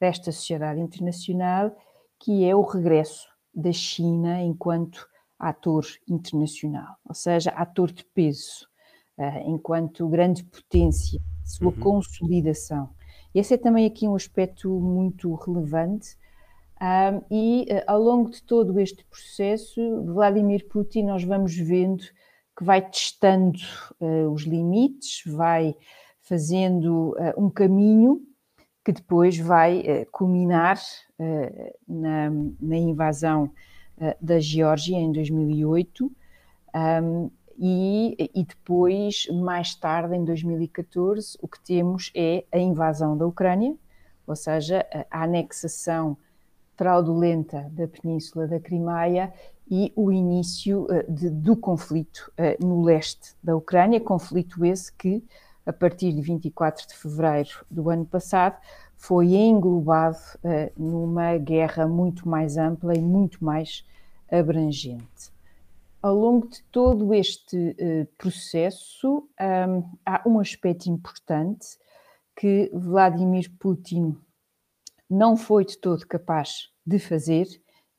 desta 0.00 0.32
sociedade 0.32 0.80
internacional, 0.80 1.74
que 2.18 2.44
é 2.44 2.54
o 2.54 2.62
regresso 2.62 3.28
da 3.54 3.72
China 3.72 4.42
enquanto 4.42 5.06
ator 5.38 5.84
internacional, 6.08 6.96
ou 7.06 7.14
seja, 7.14 7.50
ator 7.50 7.92
de 7.92 8.04
peso, 8.04 8.66
uh, 9.18 9.48
enquanto 9.48 10.08
grande 10.08 10.44
potência, 10.44 11.20
sua 11.44 11.68
uhum. 11.68 11.80
consolidação. 11.80 12.90
Esse 13.34 13.54
é 13.54 13.58
também 13.58 13.86
aqui 13.86 14.06
um 14.06 14.14
aspecto 14.14 14.70
muito 14.80 15.34
relevante. 15.34 16.16
Um, 16.80 17.22
e 17.30 17.66
uh, 17.70 17.82
ao 17.86 18.00
longo 18.00 18.30
de 18.30 18.42
todo 18.42 18.78
este 18.80 19.04
processo, 19.04 19.80
Vladimir 20.04 20.66
Putin, 20.68 21.04
nós 21.04 21.24
vamos 21.24 21.54
vendo 21.54 22.04
que 22.56 22.64
vai 22.64 22.80
testando 22.80 23.58
uh, 24.00 24.30
os 24.30 24.42
limites, 24.42 25.22
vai 25.32 25.74
fazendo 26.22 27.14
um 27.36 27.50
caminho 27.50 28.22
que 28.82 28.92
depois 28.92 29.36
vai 29.36 30.06
culminar 30.10 30.80
na, 31.86 32.30
na 32.58 32.76
invasão 32.78 33.52
eh, 33.98 34.16
da 34.20 34.38
Geórgia 34.40 34.96
em 34.96 35.12
2008 35.12 36.10
um, 36.74 37.30
e, 37.56 38.30
e, 38.34 38.44
depois, 38.44 39.28
mais 39.28 39.76
tarde, 39.76 40.16
em 40.16 40.24
2014, 40.24 41.38
o 41.40 41.46
que 41.46 41.60
temos 41.60 42.10
é 42.14 42.44
a 42.50 42.58
invasão 42.58 43.16
da 43.16 43.24
Ucrânia, 43.24 43.76
ou 44.26 44.34
seja, 44.34 44.84
a 45.08 45.22
anexação 45.22 46.16
fraudulenta 46.76 47.70
da 47.70 47.86
Península 47.86 48.48
da 48.48 48.58
Crimeia 48.58 49.32
e 49.70 49.92
o 49.94 50.10
início 50.10 50.84
uh, 50.84 51.12
de, 51.12 51.30
do 51.30 51.56
conflito 51.56 52.32
uh, 52.38 52.66
no 52.66 52.82
leste 52.82 53.34
da 53.42 53.56
Ucrânia, 53.56 54.00
conflito 54.00 54.64
esse 54.64 54.92
que, 54.92 55.24
a 55.64 55.72
partir 55.72 56.12
de 56.12 56.20
24 56.20 56.88
de 56.88 56.94
fevereiro 56.94 57.64
do 57.70 57.88
ano 57.88 58.04
passado, 58.04 58.56
foi 59.06 59.34
englobado 59.34 60.16
uh, 60.36 60.82
numa 60.82 61.36
guerra 61.36 61.86
muito 61.86 62.26
mais 62.26 62.56
ampla 62.56 62.94
e 62.94 63.02
muito 63.02 63.44
mais 63.44 63.86
abrangente. 64.32 65.30
Ao 66.00 66.14
longo 66.14 66.48
de 66.48 66.62
todo 66.72 67.12
este 67.12 67.76
uh, 67.78 68.06
processo, 68.16 69.28
um, 69.68 69.98
há 70.06 70.22
um 70.26 70.38
aspecto 70.38 70.88
importante 70.88 71.78
que 72.34 72.70
Vladimir 72.72 73.52
Putin 73.58 74.16
não 75.08 75.36
foi 75.36 75.66
de 75.66 75.76
todo 75.76 76.06
capaz 76.06 76.70
de 76.86 76.98
fazer, 76.98 77.46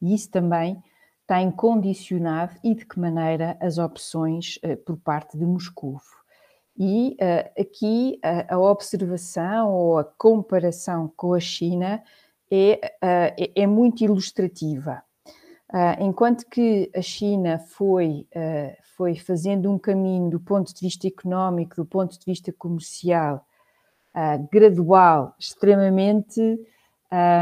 e 0.01 0.15
isso 0.15 0.31
também 0.31 0.81
tem 1.27 1.51
condicionado 1.51 2.55
e 2.63 2.73
de 2.73 2.83
que 2.83 2.99
maneira 2.99 3.55
as 3.61 3.77
opções 3.77 4.59
por 4.85 4.97
parte 4.97 5.37
de 5.37 5.45
Moscou. 5.45 5.99
E 6.77 7.17
uh, 7.21 7.61
aqui 7.61 8.19
a, 8.21 8.55
a, 8.55 8.59
observação 8.59 9.71
ou 9.71 9.97
a 9.97 10.03
comparação 10.03 11.11
com 11.15 11.33
a 11.33 11.39
China 11.39 12.03
é, 12.51 12.79
uh, 13.01 13.51
é, 13.55 13.65
muito 13.65 14.03
ilustrativa. 14.03 15.01
Uh, 15.71 16.03
enquanto 16.03 16.45
que 16.49 16.91
a 16.95 17.01
China 17.01 17.59
foi, 17.59 18.27
foi 18.95 19.15
fazendo 19.15 19.69
um 19.71 19.79
caminho 19.79 20.29
do 20.29 20.39
ponto 20.39 20.73
de 20.73 20.79
vista 20.79 21.07
económico, 21.07 21.75
do 21.75 21.85
ponto 21.85 22.17
de 22.17 22.25
vista 22.25 22.53
comercial, 22.53 23.45
gradual, 24.51 25.35
extremamente 25.37 26.59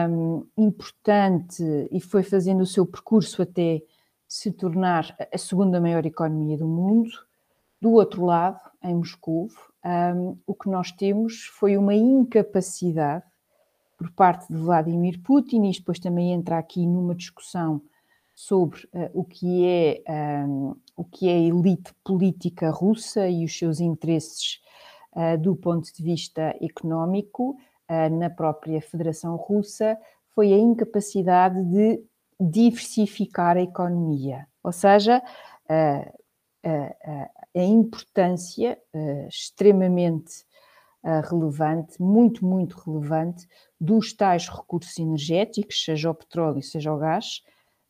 um, 0.10 0.46
importante 0.58 1.64
e 1.92 2.00
foi 2.00 2.24
fazendo 2.24 2.62
o 2.62 2.66
seu 2.66 2.86
percurso 2.86 3.42
até 3.42 3.82
se 4.28 4.52
tornar 4.52 5.16
a 5.32 5.38
segunda 5.38 5.80
maior 5.80 6.06
economia 6.06 6.58
do 6.58 6.68
mundo, 6.68 7.10
do 7.84 7.92
outro 7.92 8.24
lado, 8.24 8.62
em 8.82 8.96
Moscou, 8.96 9.50
um, 9.86 10.38
o 10.48 10.54
que 10.56 10.70
nós 10.70 10.90
temos 10.90 11.44
foi 11.48 11.76
uma 11.76 11.94
incapacidade 11.94 13.26
por 13.98 14.10
parte 14.12 14.48
de 14.48 14.58
Vladimir 14.58 15.22
Putin, 15.22 15.66
e 15.66 15.72
depois 15.74 16.00
também 16.00 16.32
entra 16.32 16.58
aqui 16.58 16.88
numa 16.88 17.14
discussão 17.14 17.82
sobre 18.34 18.86
uh, 18.86 19.12
o, 19.14 19.26
que 19.26 19.66
é, 19.66 20.02
um, 20.48 20.78
o 20.96 21.04
que 21.04 21.28
é 21.28 21.34
a 21.34 21.40
elite 21.40 21.94
política 22.06 22.70
russa 22.72 23.28
e 23.28 23.44
os 23.44 23.58
seus 23.58 23.82
interesses 23.82 24.62
uh, 25.14 25.38
do 25.38 25.54
ponto 25.54 25.94
de 25.94 26.02
vista 26.02 26.56
económico 26.62 27.58
uh, 27.90 28.18
na 28.18 28.30
própria 28.30 28.82
Federação 28.82 29.36
Russa, 29.36 29.98
foi 30.34 30.54
a 30.54 30.58
incapacidade 30.58 31.62
de 31.66 32.02
diversificar 32.40 33.58
a 33.58 33.62
economia, 33.62 34.48
ou 34.64 34.72
seja, 34.72 35.22
a 37.56 37.62
importância 37.62 38.78
uh, 38.94 39.28
extremamente 39.28 40.44
uh, 41.04 41.22
relevante, 41.30 42.02
muito, 42.02 42.46
muito 42.46 42.78
relevante, 42.78 43.48
dos 43.80 44.14
tais 44.14 44.48
recursos 44.48 44.98
energéticos, 44.98 45.84
seja 45.84 46.10
o 46.10 46.16
petróleo, 46.16 46.62
seja 46.62 46.94
o 46.94 46.98
gás 46.98 47.42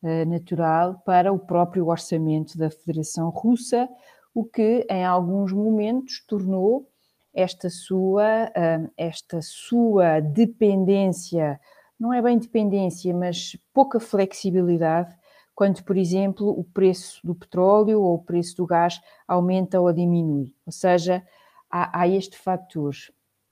uh, 0.04 0.30
natural, 0.30 1.02
para 1.06 1.32
o 1.32 1.40
próprio 1.40 1.88
orçamento 1.88 2.58
da 2.58 2.70
Federação 2.70 3.30
Russa, 3.30 3.88
o 4.34 4.44
que 4.44 4.86
em 4.90 5.06
alguns 5.06 5.54
momentos 5.54 6.24
tornou 6.28 6.90
esta 7.36 7.68
sua, 7.68 8.52
esta 8.96 9.42
sua 9.42 10.20
dependência, 10.20 11.60
não 12.00 12.14
é 12.14 12.22
bem 12.22 12.38
dependência, 12.38 13.12
mas 13.12 13.58
pouca 13.74 14.00
flexibilidade 14.00 15.16
quando, 15.56 15.84
por 15.84 15.98
exemplo, 15.98 16.50
o 16.50 16.64
preço 16.64 17.20
do 17.24 17.36
petróleo 17.36 18.02
ou 18.02 18.16
o 18.16 18.24
preço 18.24 18.58
do 18.58 18.66
gás 18.66 19.00
aumenta 19.28 19.80
ou 19.80 19.94
diminui. 19.94 20.54
Ou 20.66 20.72
seja, 20.72 21.26
há, 21.70 22.02
há 22.02 22.08
este 22.08 22.38
fator. 22.38 22.96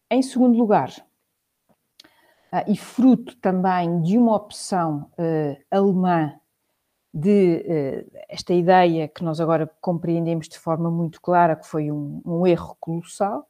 Em 0.10 0.22
segundo 0.22 0.58
lugar, 0.58 0.89
uh, 2.51 2.63
e 2.67 2.75
fruto 2.75 3.36
também 3.38 4.01
de 4.01 4.17
uma 4.17 4.36
opção 4.36 5.10
uh, 5.13 5.58
alemã 5.70 6.34
de 7.13 7.65
uh, 7.65 8.17
esta 8.29 8.53
ideia 8.53 9.08
que 9.08 9.24
nós 9.24 9.39
agora 9.39 9.70
compreendemos 9.79 10.48
de 10.48 10.58
forma 10.58 10.89
muito 10.89 11.22
clara 11.22 11.55
que 11.55 11.68
foi 11.68 11.92
um, 11.92 12.22
um 12.25 12.48
erro 12.48 12.75
colossal, 12.79 13.48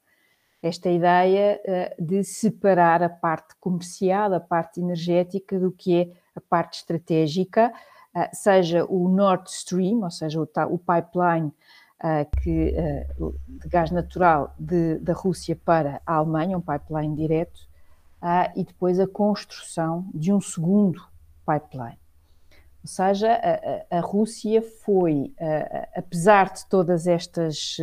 esta 0.63 0.91
ideia 0.91 1.59
de 1.97 2.23
separar 2.23 3.01
a 3.01 3.09
parte 3.09 3.55
comercial, 3.59 4.31
a 4.31 4.39
parte 4.39 4.79
energética 4.79 5.59
do 5.59 5.71
que 5.71 6.01
é 6.01 6.11
a 6.35 6.39
parte 6.39 6.75
estratégica, 6.75 7.73
ah, 7.73 7.90
seja 8.33 8.85
o 8.85 9.07
Nord 9.07 9.49
Stream, 9.49 10.01
ou 10.03 10.11
seja, 10.11 10.39
o, 10.39 10.47
o 10.69 10.77
pipeline 10.77 11.51
ah, 11.99 12.25
que, 12.25 12.75
ah, 12.77 13.31
de 13.47 13.67
gás 13.67 13.91
natural 13.91 14.53
de, 14.59 14.99
da 14.99 15.13
Rússia 15.13 15.55
para 15.55 16.01
a 16.05 16.15
Alemanha, 16.15 16.57
um 16.57 16.61
pipeline 16.61 17.15
direto, 17.15 17.69
e 18.55 18.63
depois 18.63 18.99
a 18.99 19.07
construção 19.07 20.07
de 20.13 20.31
um 20.31 20.39
segundo 20.39 21.01
pipeline. 21.43 21.99
Ou 22.83 22.87
seja, 22.87 23.31
a, 23.33 23.95
a, 23.95 23.99
a 23.99 24.01
Rússia 24.01 24.61
foi, 24.61 25.33
apesar 25.95 26.53
de 26.53 26.67
todas 26.67 27.07
estas 27.07 27.77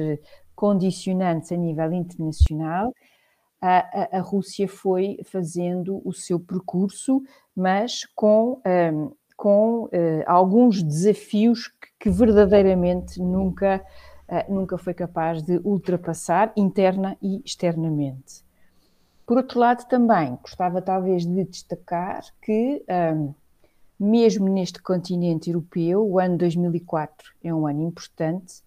condicionantes 0.54 1.50
a 1.50 1.56
nível 1.56 1.92
internacional, 1.92 2.94
a, 3.60 4.18
a, 4.18 4.20
Rússia 4.20 4.68
foi 4.68 5.18
fazendo 5.24 6.00
o 6.04 6.12
seu 6.12 6.38
percurso, 6.38 7.22
mas 7.54 8.04
com 8.14 8.60
um, 8.64 9.12
com 9.38 9.85
uh, 9.85 9.90
alguns 10.27 10.83
desafios 10.83 11.68
que, 11.68 11.88
que 12.01 12.11
verdadeiramente 12.11 13.22
nunca, 13.22 13.81
uh, 14.29 14.53
nunca 14.53 14.77
foi 14.77 14.92
capaz 14.92 15.44
de 15.44 15.61
ultrapassar, 15.62 16.53
interna 16.57 17.16
e 17.22 17.40
externamente. 17.44 18.44
Por 19.24 19.37
outro 19.37 19.61
lado, 19.61 19.87
também 19.87 20.37
gostava 20.42 20.83
talvez 20.83 21.24
de 21.24 21.44
destacar 21.44 22.24
que, 22.42 22.85
um, 23.14 23.33
mesmo 23.98 24.48
neste 24.48 24.83
continente 24.83 25.51
europeu, 25.51 26.05
o 26.05 26.18
ano 26.18 26.37
2004 26.37 27.33
é 27.44 27.55
um 27.55 27.64
ano 27.64 27.83
importante, 27.83 28.61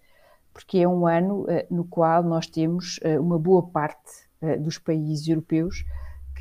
porque 0.53 0.77
é 0.77 0.87
um 0.87 1.05
ano 1.05 1.41
uh, 1.41 1.47
no 1.69 1.83
qual 1.83 2.23
nós 2.23 2.47
temos 2.47 2.97
uma 3.19 3.37
boa 3.37 3.63
parte 3.63 4.31
dos 4.59 4.79
países 4.79 5.27
europeus 5.27 5.85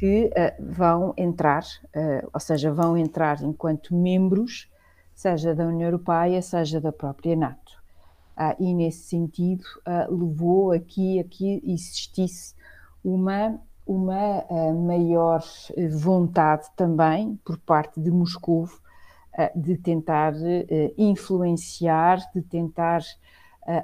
que 0.01 0.29
uh, 0.29 0.73
vão 0.73 1.13
entrar, 1.15 1.63
uh, 1.95 2.27
ou 2.33 2.41
seja, 2.41 2.73
vão 2.73 2.97
entrar 2.97 3.43
enquanto 3.43 3.95
membros, 3.95 4.67
seja 5.15 5.55
da 5.55 5.67
União 5.67 5.89
Europeia, 5.89 6.41
seja 6.41 6.81
da 6.81 6.91
própria 6.91 7.37
NATO. 7.37 7.73
Uh, 8.35 8.57
e 8.59 8.73
nesse 8.73 9.03
sentido 9.11 9.63
levou 10.09 10.73
aqui 10.73 11.21
a 11.21 11.25
que 11.25 11.61
existisse 11.67 12.55
uma, 13.05 13.61
uma 13.87 14.73
maior 14.73 15.43
vontade 15.93 16.67
também 16.75 17.39
por 17.45 17.59
parte 17.59 18.01
de 18.01 18.11
Moscou 18.11 18.71
de 19.55 19.77
tentar 19.77 20.33
influenciar, 20.97 22.19
de 22.35 22.41
tentar 22.41 23.03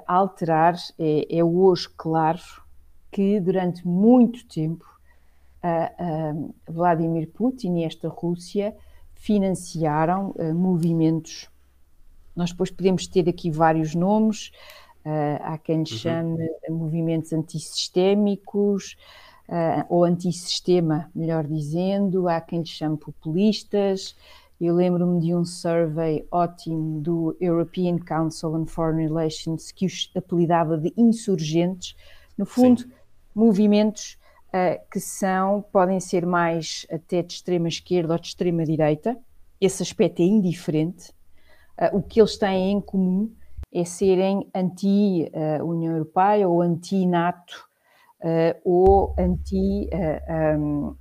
alterar. 0.07 0.75
É, 0.97 1.37
é 1.37 1.43
hoje 1.43 1.87
claro 1.95 2.41
que 3.11 3.39
durante 3.39 3.87
muito 3.87 4.47
tempo 4.47 4.96
Vladimir 6.67 7.27
Putin 7.29 7.79
e 7.79 7.83
esta 7.83 8.07
Rússia 8.07 8.75
financiaram 9.17 10.33
uh, 10.37 10.53
movimentos. 10.53 11.49
Nós 12.35 12.51
depois 12.51 12.69
podemos 12.69 13.07
ter 13.07 13.27
aqui 13.27 13.49
vários 13.49 13.95
nomes, 13.95 14.51
uh, 15.05 15.41
há 15.41 15.57
quem 15.57 15.77
lhe 15.77 15.91
uhum. 15.91 15.97
chame 15.97 16.49
movimentos 16.69 17.33
antissistémicos, 17.33 18.95
uh, 19.49 19.85
ou 19.89 20.03
antissistema, 20.03 21.09
melhor 21.15 21.45
dizendo, 21.45 22.27
há 22.27 22.39
quem 22.39 22.59
lhe 22.59 22.67
chame 22.67 22.97
populistas. 22.97 24.15
Eu 24.59 24.75
lembro-me 24.75 25.19
de 25.19 25.35
um 25.35 25.45
survey 25.45 26.25
ótimo 26.31 27.01
do 27.01 27.35
European 27.39 27.97
Council 27.99 28.53
on 28.55 28.65
Foreign 28.65 29.07
Relations 29.07 29.71
que 29.71 29.85
os 29.85 30.11
apelidava 30.15 30.77
de 30.77 30.91
insurgentes. 30.97 31.95
No 32.35 32.45
fundo, 32.45 32.81
Sim. 32.81 32.91
movimentos 33.35 34.17
que 34.91 34.99
são, 34.99 35.61
podem 35.71 35.99
ser 35.99 36.25
mais 36.25 36.87
até 36.91 37.21
de 37.21 37.33
extrema 37.33 37.67
esquerda 37.67 38.13
ou 38.13 38.19
de 38.19 38.27
extrema 38.27 38.63
direita, 38.63 39.17
esse 39.59 39.81
aspecto 39.83 40.21
é 40.21 40.25
indiferente. 40.25 41.11
Uh, 41.79 41.97
o 41.97 42.01
que 42.01 42.19
eles 42.19 42.37
têm 42.37 42.71
em 42.71 42.81
comum 42.81 43.31
é 43.71 43.83
serem 43.83 44.49
anti-União 44.53 45.93
Europeia 45.93 46.47
ou 46.47 46.61
anti-NATO 46.61 47.67
uh, 48.23 48.59
ou 48.63 49.15
anti 49.17 49.89
um, 50.57 50.95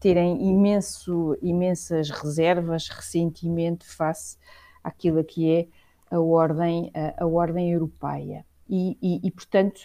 terem 0.00 0.48
imenso, 0.48 1.36
imensas 1.40 2.10
reservas, 2.10 2.88
ressentimento 2.88 3.86
face 3.86 4.36
àquilo 4.82 5.22
que 5.24 5.50
é 5.50 5.68
a 6.10 6.20
ordem, 6.20 6.90
a 7.16 7.26
ordem 7.26 7.70
europeia. 7.70 8.44
E, 8.68 8.98
e, 9.00 9.26
e 9.26 9.30
portanto, 9.30 9.80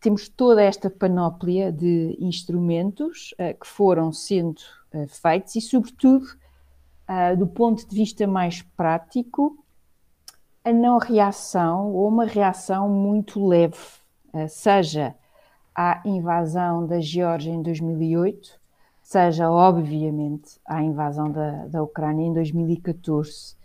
temos 0.00 0.28
toda 0.28 0.62
esta 0.62 0.88
panóplia 0.88 1.72
de 1.72 2.16
instrumentos 2.20 3.34
uh, 3.34 3.58
que 3.58 3.66
foram 3.66 4.12
sendo 4.12 4.58
uh, 4.94 5.06
feitos 5.08 5.56
e, 5.56 5.60
sobretudo, 5.60 6.24
uh, 6.24 7.36
do 7.36 7.46
ponto 7.46 7.86
de 7.86 7.94
vista 7.94 8.26
mais 8.26 8.62
prático, 8.62 9.64
a 10.64 10.72
não 10.72 10.98
reação 10.98 11.92
ou 11.92 12.08
uma 12.08 12.26
reação 12.26 12.88
muito 12.88 13.44
leve, 13.44 13.78
seja 14.48 15.14
à 15.74 16.02
invasão 16.04 16.86
da 16.86 17.00
Geórgia 17.00 17.50
em 17.50 17.62
2008, 17.62 18.60
seja, 19.02 19.50
obviamente, 19.50 20.60
à 20.66 20.82
invasão 20.82 21.30
da, 21.30 21.66
da 21.68 21.82
Ucrânia 21.82 22.26
em 22.26 22.34
2014, 22.34 23.56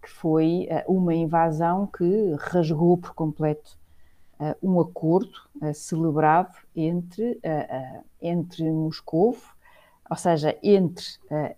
que 0.00 0.08
foi 0.08 0.68
uma 0.86 1.12
invasão 1.12 1.88
que 1.88 2.36
rasgou 2.38 2.96
por 2.96 3.12
completo 3.14 3.77
uh, 4.38 4.54
um 4.62 4.80
acordo 4.80 5.38
uh, 5.60 5.74
celebrado 5.74 6.56
entre, 6.74 7.32
uh, 7.32 8.04
entre 8.20 8.64
Moscou, 8.70 9.36
ou 10.10 10.16
seja, 10.16 10.56
entre 10.62 11.04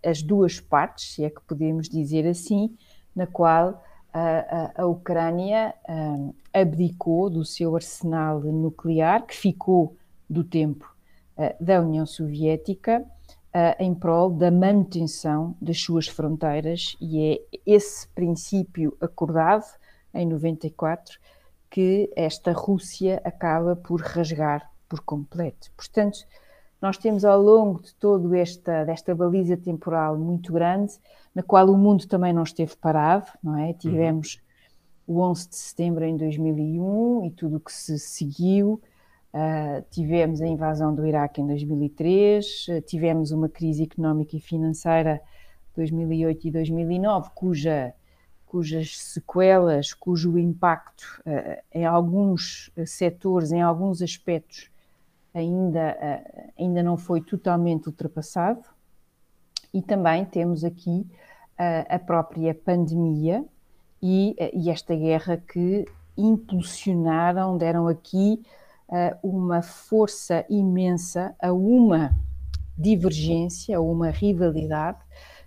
as 0.04 0.22
duas 0.22 0.58
partes, 0.58 1.14
se 1.14 1.24
é 1.24 1.30
que 1.30 1.40
podemos 1.42 1.88
dizer 1.88 2.26
assim, 2.26 2.76
na 3.14 3.24
qual 3.24 3.80
a, 4.12 4.82
a, 4.82 4.86
Ucrânia 4.86 5.72
abdicou 6.52 7.30
do 7.30 7.44
seu 7.44 7.76
arsenal 7.76 8.40
nuclear, 8.40 9.24
que 9.24 9.36
ficou 9.36 9.94
do 10.28 10.42
tempo 10.42 10.92
da 11.60 11.80
União 11.80 12.04
Soviética, 12.04 13.06
em 13.78 13.94
prol 13.94 14.30
da 14.30 14.50
manutenção 14.50 15.54
das 15.62 15.80
suas 15.80 16.08
fronteiras, 16.08 16.96
e 17.00 17.22
é 17.22 17.40
esse 17.64 18.08
princípio 18.08 18.96
acordado 19.00 19.64
em 20.12 20.26
94 20.26 21.20
que 21.70 22.11
esta 22.16 22.52
Rússia 22.52 23.22
acaba 23.24 23.76
por 23.76 24.00
rasgar 24.00 24.68
por 24.88 25.00
completo. 25.00 25.70
Portanto, 25.76 26.18
nós 26.83 26.98
temos 26.98 27.24
ao 27.24 27.40
longo 27.40 27.80
de 27.80 27.94
toda 27.94 28.37
esta 28.37 28.85
desta 28.85 29.14
baliza 29.14 29.56
temporal 29.56 30.18
muito 30.18 30.52
grande, 30.52 30.94
na 31.35 31.42
qual 31.42 31.68
o 31.68 31.78
mundo 31.78 32.06
também 32.09 32.33
não 32.33 32.42
esteve 32.42 32.74
parado, 32.76 33.26
não 33.42 33.56
é? 33.56 33.72
Tivemos 33.74 34.40
uhum. 35.06 35.18
o 35.18 35.20
11 35.30 35.48
de 35.48 35.56
setembro 35.56 36.04
em 36.04 36.16
2001 36.16 37.26
e 37.26 37.30
tudo 37.30 37.59
o 37.59 37.61
que 37.61 37.72
se 37.72 37.98
seguiu, 37.98 38.80
uh, 39.35 39.85
tivemos 39.90 40.40
a 40.40 40.46
invasão 40.46 40.94
do 40.94 41.06
Iraque 41.06 41.40
em 41.40 41.46
2003, 41.46 42.66
uh, 42.68 42.80
tivemos 42.80 43.30
uma 43.30 43.48
crise 43.48 43.85
económica 43.85 44.37
e 44.37 44.40
financeira 44.40 45.20
2008 45.76 46.48
e 46.48 46.50
2009, 46.50 47.30
cuja 47.35 47.94
cujas 48.50 48.98
sequelas, 48.98 49.94
cujo 49.94 50.36
impacto 50.36 51.22
uh, 51.24 51.62
em 51.72 51.86
alguns 51.86 52.68
setores, 52.84 53.52
em 53.52 53.62
alguns 53.62 54.02
aspectos, 54.02 54.68
ainda, 55.32 55.96
uh, 55.96 56.52
ainda 56.58 56.82
não 56.82 56.96
foi 56.96 57.20
totalmente 57.20 57.86
ultrapassado. 57.86 58.64
E 59.72 59.80
também 59.80 60.24
temos 60.24 60.64
aqui 60.64 61.06
a 61.88 61.98
própria 61.98 62.52
pandemia 62.54 63.44
e, 64.02 64.34
e, 64.52 64.68
esta 64.68 64.96
guerra 64.96 65.36
que 65.36 65.84
impulsionaram, 66.16 67.56
deram 67.56 67.86
aqui 67.86 68.42
uma 69.22 69.62
força 69.62 70.44
imensa 70.48 71.36
a 71.38 71.52
uma 71.52 72.16
divergência, 72.76 73.76
a 73.76 73.80
uma 73.80 74.10
rivalidade 74.10 74.98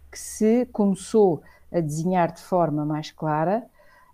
que 0.09 0.19
se 0.19 0.65
começou 0.67 1.41
a 1.73 1.79
desenhar 1.79 2.31
de 2.31 2.41
forma 2.41 2.86
mais 2.86 3.12
clara, 3.12 3.65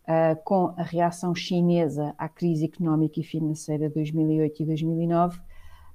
uh, 0.04 0.42
com 0.44 0.74
a 0.78 0.84
reação 0.84 1.36
chinesa 1.36 2.16
à 2.18 2.30
crise 2.30 2.66
económica 2.66 3.20
e 3.20 3.24
financeira 3.24 3.90
de 3.90 3.96
2008 3.96 4.64
e 4.64 4.66
2009, 4.66 5.40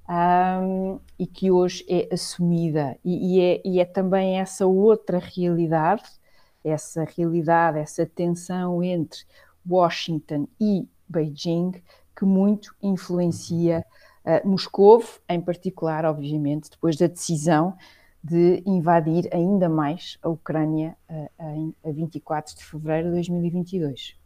um, 0.08 1.00
e 1.18 1.26
que 1.26 1.50
hoje 1.50 1.84
é 1.88 2.12
assumida. 2.12 2.96
E, 3.04 3.38
e, 3.38 3.40
é, 3.40 3.62
e 3.64 3.80
é 3.80 3.84
também 3.84 4.38
essa 4.38 4.66
outra 4.66 5.18
realidade, 5.18 6.04
essa 6.62 7.04
realidade, 7.04 7.78
essa 7.78 8.04
tensão 8.04 8.82
entre 8.82 9.20
Washington 9.68 10.46
e 10.60 10.86
Beijing, 11.08 11.72
que 12.14 12.24
muito 12.24 12.74
influencia 12.82 13.84
uh, 14.24 14.46
Moscou, 14.48 15.02
em 15.28 15.40
particular, 15.40 16.04
obviamente, 16.04 16.70
depois 16.70 16.96
da 16.96 17.06
decisão 17.06 17.74
de 18.24 18.62
invadir 18.64 19.28
ainda 19.32 19.68
mais 19.68 20.16
a 20.22 20.30
Ucrânia 20.30 20.96
a 21.38 21.90
24 21.90 22.56
de 22.56 22.64
fevereiro 22.64 23.08
de 23.08 23.14
2022. 23.14 24.16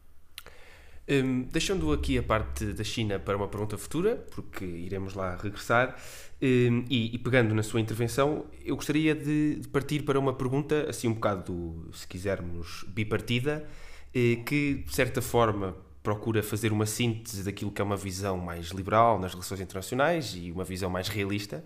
Um, 1.10 1.44
deixando 1.44 1.90
aqui 1.90 2.18
a 2.18 2.22
parte 2.22 2.66
da 2.66 2.84
China 2.84 3.18
para 3.18 3.34
uma 3.34 3.48
pergunta 3.48 3.78
futura, 3.78 4.16
porque 4.30 4.64
iremos 4.64 5.14
lá 5.14 5.36
regressar, 5.36 5.96
um, 6.40 6.84
e, 6.88 7.14
e, 7.14 7.18
pegando 7.18 7.54
na 7.54 7.62
sua 7.62 7.80
intervenção, 7.80 8.44
eu 8.62 8.76
gostaria 8.76 9.14
de, 9.14 9.56
de, 9.56 9.68
partir 9.68 10.02
para 10.02 10.18
uma 10.18 10.34
pergunta, 10.34 10.86
assim 10.88 11.08
um 11.08 11.14
bocado, 11.14 11.88
se 11.94 12.06
quisermos, 12.06 12.84
bipartida, 12.88 13.66
eh, 14.14 14.36
que 14.44 14.84
de 14.86 14.94
certa 14.94 15.22
forma 15.22 15.74
procura 16.02 16.42
fazer 16.42 16.72
uma 16.72 16.86
síntese 16.86 17.42
daquilo 17.42 17.72
que 17.72 17.80
é 17.80 17.84
uma 17.84 17.96
visão 17.96 18.36
mais 18.36 18.66
liberal 18.68 19.18
nas 19.18 19.32
relações 19.32 19.60
internacionais 19.60 20.34
e 20.36 20.52
uma 20.52 20.62
visão 20.62 20.90
mais 20.90 21.08
realista, 21.08 21.64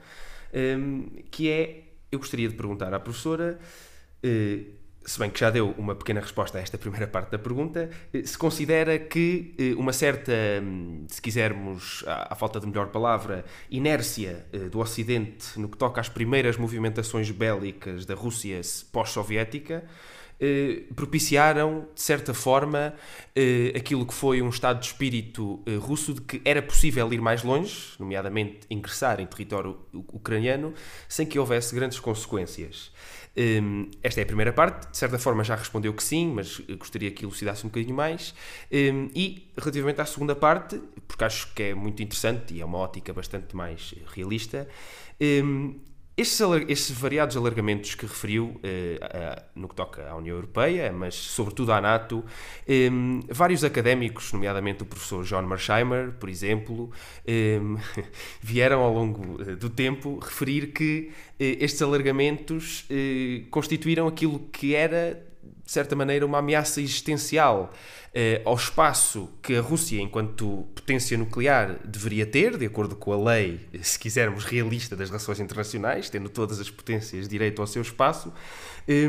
um, 0.55 1.07
que 1.31 1.51
é 1.51 1.92
eu 2.13 2.19
gostaria 2.19 2.47
de 2.47 2.55
perguntar 2.55 2.93
à 2.93 3.01
professora, 3.01 3.59
eh, 4.23 4.65
se 5.05 5.19
bem 5.19 5.31
que 5.31 5.41
já 5.41 5.51
deu 5.51 5.75
uma 5.79 5.95
pequena 5.95 6.21
resposta 6.21 6.59
a 6.59 6.61
esta 6.61 6.77
primeira 6.77 7.07
parte 7.07 7.31
da 7.31 7.39
pergunta, 7.39 7.89
eh, 8.13 8.23
se 8.23 8.37
considera 8.37 8.99
que 8.99 9.55
eh, 9.59 9.75
uma 9.77 9.95
certa, 9.95 10.33
hum, 10.63 11.07
se 11.09 11.23
quisermos, 11.23 12.05
à 12.07 12.35
falta 12.35 12.61
de 12.61 12.67
melhor 12.67 12.89
palavra, 12.89 13.47
inércia 13.71 14.47
do 14.71 14.79
Ocidente 14.79 15.59
no 15.59 15.71
que 15.71 15.79
toca 15.79 16.03
às 16.03 16.11
primeiras 16.11 16.59
movimentações 16.59 17.31
bélicas 17.31 18.05
da 18.05 18.15
Rússia 18.15 18.61
pós-soviética 18.93 19.83
propiciaram, 20.95 21.87
de 21.95 22.01
certa 22.01 22.35
forma, 22.35 22.95
aquilo 23.77 24.07
que 24.07 24.15
foi 24.15 24.43
um 24.43 24.49
estado 24.49 24.81
de 24.81 24.87
espírito 24.87 25.63
russo 25.81 26.15
de 26.15 26.21
que 26.21 26.43
era 26.45 26.61
possível 26.61 27.13
ir 27.13 27.21
mais 27.21 27.43
longe, 27.43 27.93
nomeadamente 27.99 28.61
ingressar 28.71 29.21
em 29.21 29.27
território 29.27 29.79
ucraniano, 29.93 30.75
sem 31.09 31.27
que 31.27 31.39
houvesse 31.39 31.75
grandes 31.75 31.99
consequências. 32.01 32.91
Um, 33.35 33.91
esta 34.03 34.21
é 34.21 34.25
a 34.25 34.27
primeira 34.27 34.53
parte, 34.53 34.91
de 34.91 34.97
certa 34.97 35.19
forma 35.19 35.43
já 35.43 35.57
respondeu 35.57 35.95
que 35.95 36.03
sim, 36.03 36.27
mas 36.35 36.61
gostaria 36.79 37.11
que 37.11 37.25
elucidasse 37.25 37.65
um 37.65 37.71
bocadinho 37.71 37.95
mais. 37.95 38.35
Um, 38.71 39.09
e 39.15 39.51
relativamente 39.57 40.01
à 40.01 40.05
segunda 40.05 40.37
parte, 40.37 40.79
porque 41.09 41.25
acho 41.25 41.53
que 41.55 41.63
é 41.63 41.75
muito 41.75 42.03
interessante 42.03 42.55
e 42.55 42.61
é 42.61 42.65
uma 42.65 42.79
ótica 42.79 43.13
bastante 43.13 43.57
mais 43.57 43.95
realista, 44.15 44.69
um, 45.21 45.81
estes, 46.17 46.41
estes, 46.69 46.97
variados 46.99 47.37
alargamentos 47.37 47.95
que 47.95 48.05
referiu 48.05 48.61
eh, 48.63 48.99
a, 49.03 49.43
no 49.55 49.69
que 49.69 49.75
toca 49.75 50.09
à 50.09 50.15
União 50.17 50.37
Europeia, 50.37 50.93
mas 50.93 51.15
sobretudo 51.15 51.73
à 51.73 51.81
NATO, 51.81 52.25
eh, 52.69 52.91
vários 53.31 53.65
académicos, 53.65 54.33
nomeadamente 54.33 54.83
o 54.83 54.87
professor 54.87 55.25
John 55.25 55.43
Marsheimer, 55.43 56.13
por 56.13 56.29
exemplo, 56.29 56.91
eh, 57.27 57.61
vieram 58.43 58.81
ao 58.81 58.93
longo 58.93 59.41
eh, 59.43 59.57
do 59.57 59.71
tempo 59.71 60.19
referir 60.19 60.73
que 60.73 61.11
eh, 61.41 61.57
estes 61.61 61.81
alargamentos 61.81 62.85
eh, 62.91 63.45
constituíram 63.51 64.07
aquilo 64.07 64.39
que 64.53 64.75
era, 64.75 65.32
de 65.73 65.75
certa 65.75 65.97
maneira, 65.97 66.27
uma 66.27 66.37
ameaça 66.37 66.83
existencial 66.83 67.73
eh, 68.13 68.43
ao 68.45 68.55
espaço 68.55 69.31
que 69.43 69.57
a 69.57 69.63
Rússia, 69.63 70.03
enquanto 70.03 70.69
potência 70.75 71.17
nuclear, 71.17 71.79
deveria 71.83 72.27
ter, 72.27 72.59
de 72.59 72.67
acordo 72.67 72.95
com 72.95 73.11
a 73.11 73.33
lei, 73.33 73.59
se 73.81 73.99
quisermos, 73.99 74.45
realista 74.45 74.95
das 74.95 75.09
relações 75.09 75.41
internacionais, 75.41 76.11
tendo 76.11 76.29
todas 76.29 76.61
as 76.61 76.69
potências 76.69 77.27
direito 77.27 77.63
ao 77.63 77.67
seu 77.67 77.81
espaço, 77.81 78.31
eh, 78.87 79.09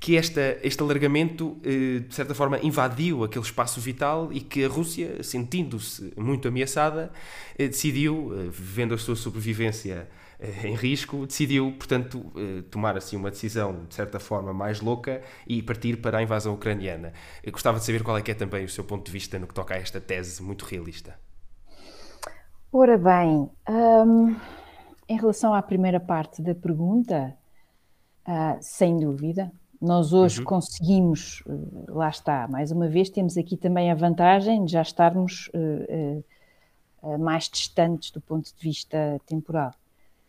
que 0.00 0.16
esta, 0.16 0.58
este 0.62 0.82
alargamento, 0.82 1.58
eh, 1.62 1.98
de 1.98 2.14
certa 2.14 2.34
forma, 2.34 2.58
invadiu 2.62 3.22
aquele 3.22 3.44
espaço 3.44 3.78
vital 3.78 4.30
e 4.32 4.40
que 4.40 4.64
a 4.64 4.68
Rússia, 4.68 5.22
sentindo-se 5.22 6.14
muito 6.16 6.48
ameaçada, 6.48 7.12
eh, 7.58 7.68
decidiu, 7.68 8.32
eh, 8.32 8.48
vendo 8.50 8.94
a 8.94 8.98
sua 8.98 9.14
sobrevivência 9.14 10.08
em 10.40 10.74
risco, 10.74 11.26
decidiu, 11.26 11.72
portanto, 11.72 12.32
eh, 12.36 12.62
tomar 12.70 12.96
assim 12.96 13.16
uma 13.16 13.30
decisão 13.30 13.84
de 13.86 13.94
certa 13.94 14.20
forma 14.20 14.52
mais 14.52 14.80
louca 14.80 15.20
e 15.46 15.60
partir 15.60 15.96
para 15.96 16.18
a 16.18 16.22
invasão 16.22 16.54
ucraniana. 16.54 17.12
Eu 17.42 17.50
gostava 17.50 17.78
de 17.78 17.84
saber 17.84 18.04
qual 18.04 18.16
é 18.16 18.22
que 18.22 18.30
é 18.30 18.34
também 18.34 18.64
o 18.64 18.68
seu 18.68 18.84
ponto 18.84 19.06
de 19.06 19.10
vista 19.10 19.38
no 19.38 19.48
que 19.48 19.54
toca 19.54 19.74
a 19.74 19.78
esta 19.78 20.00
tese 20.00 20.40
muito 20.42 20.64
realista. 20.64 21.18
Ora 22.70 22.96
bem, 22.96 23.50
hum, 23.68 24.36
em 25.08 25.16
relação 25.16 25.54
à 25.54 25.62
primeira 25.62 25.98
parte 25.98 26.40
da 26.40 26.54
pergunta, 26.54 27.34
uh, 28.28 28.58
sem 28.60 28.96
dúvida, 29.00 29.50
nós 29.80 30.12
hoje 30.12 30.40
uhum. 30.40 30.44
conseguimos, 30.44 31.42
uh, 31.46 31.86
lá 31.88 32.10
está, 32.10 32.46
mais 32.46 32.70
uma 32.70 32.86
vez, 32.86 33.10
temos 33.10 33.36
aqui 33.36 33.56
também 33.56 33.90
a 33.90 33.94
vantagem 33.94 34.64
de 34.64 34.72
já 34.72 34.82
estarmos 34.82 35.50
uh, 35.54 37.18
mais 37.18 37.48
distantes 37.48 38.10
do 38.10 38.20
ponto 38.20 38.54
de 38.54 38.62
vista 38.62 39.20
temporal 39.26 39.72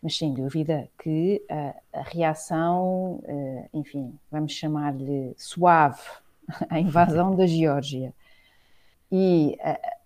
mas 0.02 0.18
sem 0.18 0.34
dúvida 0.34 0.90
que 1.02 1.44
a, 1.50 1.76
a 2.00 2.02
reação, 2.04 3.22
uh, 3.24 3.70
enfim, 3.74 4.18
vamos 4.32 4.54
chamar-lhe 4.54 5.34
suave, 5.38 6.02
à 6.70 6.80
invasão 6.80 7.36
da 7.36 7.46
Geórgia 7.46 8.14
e 9.12 9.58
uh, 9.60 10.00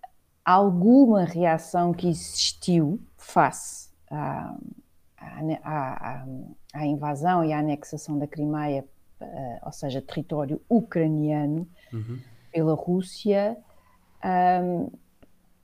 alguma 0.44 1.24
reação 1.24 1.92
que 1.92 2.08
existiu 2.08 3.00
face 3.16 3.90
à, 4.10 4.54
à, 5.16 5.40
à, 5.62 6.24
à, 6.74 6.86
invasão 6.86 7.44
e 7.44 7.52
à 7.52 7.58
anexação 7.58 8.18
da 8.18 8.26
Crimeia, 8.26 8.84
uh, 9.20 9.66
ou 9.66 9.72
seja, 9.72 10.02
território 10.02 10.60
ucraniano, 10.68 11.66
uhum. 11.92 12.18
pela 12.52 12.74
Rússia, 12.74 13.56
um, 14.62 14.90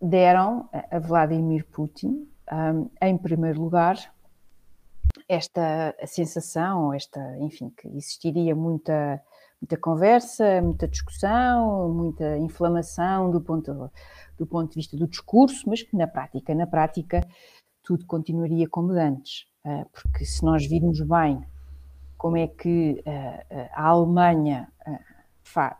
deram 0.00 0.68
a 0.72 0.98
Vladimir 0.98 1.66
Putin, 1.66 2.26
um, 2.50 2.88
em 3.00 3.16
primeiro 3.16 3.60
lugar, 3.60 3.96
esta 5.30 5.94
sensação, 6.06 6.92
esta, 6.92 7.20
enfim, 7.38 7.70
que 7.70 7.86
existiria 7.86 8.52
muita, 8.56 9.22
muita 9.62 9.76
conversa, 9.76 10.60
muita 10.60 10.88
discussão, 10.88 11.88
muita 11.88 12.36
inflamação 12.38 13.30
do 13.30 13.40
ponto, 13.40 13.90
do 14.36 14.44
ponto 14.44 14.70
de 14.70 14.74
vista 14.74 14.96
do 14.96 15.06
discurso, 15.06 15.68
mas 15.68 15.84
que 15.84 15.96
na 15.96 16.08
prática, 16.08 16.52
na 16.52 16.66
prática, 16.66 17.24
tudo 17.80 18.04
continuaria 18.06 18.68
como 18.68 18.90
antes. 18.90 19.46
Ah, 19.64 19.86
porque 19.92 20.24
se 20.24 20.44
nós 20.44 20.66
virmos 20.66 21.00
bem 21.00 21.40
como 22.18 22.36
é 22.36 22.48
que 22.48 23.00
ah, 23.06 23.44
ah, 23.50 23.70
a 23.72 23.86
Alemanha 23.86 24.68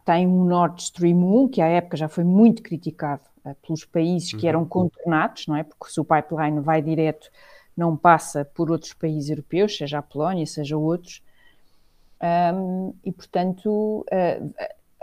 tem 0.05 0.29
um 0.29 0.45
Nord 0.45 0.81
Stream 0.81 1.19
1, 1.45 1.49
que 1.49 1.61
à 1.61 1.67
época 1.67 1.97
já 1.97 2.09
foi 2.09 2.23
muito 2.23 2.63
criticado 2.63 3.23
pelos 3.67 3.85
países 3.85 4.33
que 4.33 4.43
uhum. 4.43 4.49
eram 4.49 4.65
contornados, 4.65 5.47
não 5.49 5.57
é? 5.57 5.65
Porque 5.65 5.93
se 5.93 6.01
o 6.01 6.05
pipeline 6.05 6.61
vai 6.61 6.81
direto, 6.83 7.29
não 7.81 7.97
passa 7.97 8.45
por 8.45 8.71
outros 8.71 8.93
países 8.93 9.31
europeus, 9.31 9.77
seja 9.77 9.99
a 9.99 10.03
Polónia, 10.03 10.45
seja 10.45 10.77
outros. 10.77 11.23
Um, 12.55 12.93
e, 13.03 13.11
portanto, 13.11 14.05
uh, 14.07 14.55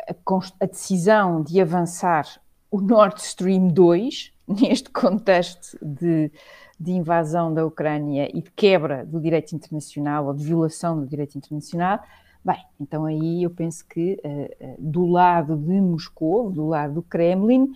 a, 0.08 0.40
a, 0.60 0.66
decisão 0.68 1.42
de 1.42 1.60
avançar 1.60 2.40
o 2.70 2.80
Nord 2.80 3.20
Stream 3.20 3.70
2, 3.70 4.32
neste 4.48 4.92
contexto 4.92 5.76
de, 5.82 6.32
de 6.80 6.92
invasão 6.92 7.52
da 7.52 7.66
Ucrânia 7.66 8.30
e 8.32 8.42
de 8.44 8.52
quebra 8.52 9.04
do 9.04 9.20
direito 9.20 9.56
internacional 9.56 10.28
ou 10.28 10.34
de 10.36 10.44
violação 10.44 11.00
do 11.00 11.08
direito 11.08 11.36
internacional, 11.36 12.00
Bem, 12.46 12.64
então 12.80 13.04
aí 13.04 13.44
eu 13.44 13.50
penso 13.50 13.86
que 13.86 14.18
uh, 14.24 14.76
do 14.80 15.06
lado 15.06 15.58
de 15.58 15.82
Moscou, 15.82 16.50
do 16.50 16.66
lado 16.66 16.94
do 16.94 17.02
Kremlin, 17.02 17.74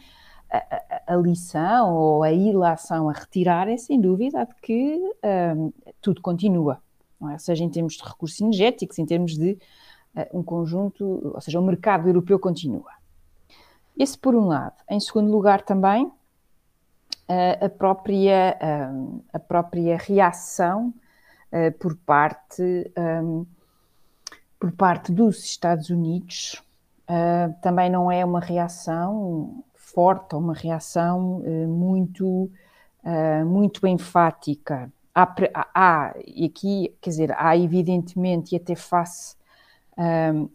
a, 0.52 1.14
a, 1.14 1.16
lição 1.16 1.96
ou 1.96 2.24
a 2.24 2.32
ilação 2.32 3.10
a 3.10 3.14
retirar 3.14 3.68
é 3.68 3.78
sem 3.78 4.00
dúvida 4.00 4.46
de 4.46 4.56
que 4.56 5.00
um, 5.56 5.72
tudo 6.02 6.22
continua, 6.22 6.82
é? 7.32 7.38
seja 7.38 7.64
em 7.64 7.70
termos 7.70 7.94
de 7.94 8.04
recursos 8.04 8.40
energéticos, 8.42 9.00
em 9.00 9.06
termos 9.06 9.38
de 9.38 9.58
uh, 10.16 10.40
um 10.40 10.44
conjunto, 10.44 11.32
ou 11.34 11.42
seja, 11.42 11.60
o 11.60 11.64
mercado 11.64 12.08
europeu 12.08 12.38
continua. 12.38 12.92
Esse 13.98 14.18
por 14.18 14.36
um 14.36 14.48
lado. 14.48 14.76
Em 14.90 15.00
segundo 15.00 15.32
lugar 15.32 15.62
também, 15.62 16.06
uh, 16.06 17.66
a, 17.66 17.70
própria, 17.70 18.58
a 19.32 19.40
própria 19.40 19.98
reação 19.98 20.94
por 21.80 21.98
parte 21.98 22.90
um, 22.98 23.46
por 24.62 24.72
parte 24.74 25.12
dos 25.12 25.44
Estados 25.44 25.90
Unidos 25.90 26.64
uh, 27.10 27.52
também 27.64 27.90
não 27.90 28.12
é 28.12 28.24
uma 28.24 28.40
reação 28.40 29.64
forte, 29.94 30.36
uma 30.36 30.54
reação 30.54 31.38
uh, 31.38 31.68
muito, 31.68 32.50
uh, 33.04 33.46
muito 33.46 33.86
enfática. 33.88 34.92
Há, 35.14 35.36
há, 35.74 36.14
e 36.26 36.46
aqui, 36.46 36.96
quer 37.02 37.10
dizer, 37.10 37.36
há 37.38 37.58
evidentemente, 37.58 38.54
e 38.54 38.56
até 38.56 38.76
face 38.76 39.36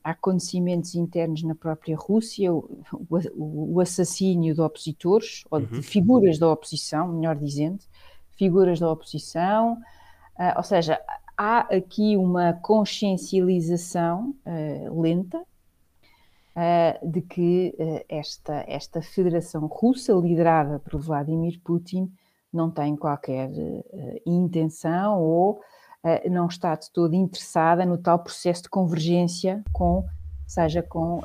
a 0.03 0.11
acontecimentos 0.11 0.95
internos 0.97 1.43
na 1.43 1.55
própria 1.55 1.95
Rússia, 1.95 2.53
o, 2.53 2.81
o, 3.09 3.75
o 3.75 3.81
assassínio 3.81 4.55
de 4.55 4.61
opositores, 4.61 5.45
ou 5.51 5.61
de 5.61 5.77
uhum. 5.77 5.83
figuras 5.83 6.39
da 6.39 6.51
oposição, 6.51 7.09
melhor 7.09 7.37
dizendo, 7.37 7.79
figuras 8.37 8.81
da 8.81 8.91
oposição, 8.91 9.77
ou 10.57 10.63
seja, 10.63 10.99
há 11.37 11.61
aqui 11.77 12.17
uma 12.17 12.55
consciencialização 12.55 14.35
uh, 14.45 15.01
lenta 15.01 15.45
uh, 16.57 17.11
de 17.11 17.21
que 17.21 17.77
uh, 17.79 18.05
esta, 18.09 18.65
esta 18.67 19.03
Federação 19.03 19.67
Russa, 19.67 20.13
liderada 20.15 20.79
por 20.81 21.01
Vladimir 21.01 21.61
Putin, 21.63 22.11
não 22.53 22.71
tem 22.71 22.97
qualquer 22.97 23.51
intenção 24.25 25.21
ou 25.21 25.61
não 26.31 26.47
está 26.47 26.75
de 26.75 26.91
todo 26.91 27.13
interessada 27.13 27.85
no 27.85 27.99
tal 27.99 28.21
processo 28.21 28.63
de 28.63 28.71
convergência 28.71 29.63
com 29.73 30.07
seja 30.47 30.81
com, 30.81 31.21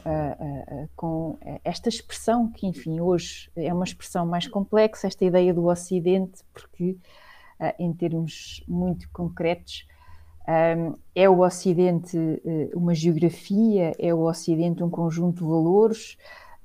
com 0.95 1.37
esta 1.63 1.87
expressão 1.87 2.51
que, 2.51 2.67
enfim, 2.67 2.99
hoje 2.99 3.49
é 3.55 3.71
uma 3.71 3.85
expressão 3.85 4.25
mais 4.25 4.47
complexa, 4.47 5.07
esta 5.07 5.23
ideia 5.23 5.53
do 5.53 5.67
Ocidente, 5.67 6.41
porque, 6.51 6.97
em 7.79 7.93
termos 7.93 8.61
muito 8.67 9.07
concretos, 9.11 9.85
um, 10.47 10.95
é 11.15 11.29
o 11.29 11.39
Ocidente 11.39 12.17
uh, 12.17 12.77
uma 12.77 12.95
geografia? 12.95 13.93
É 13.99 14.13
o 14.13 14.21
Ocidente 14.21 14.83
um 14.83 14.89
conjunto 14.89 15.43
de 15.43 15.49
valores? 15.49 16.17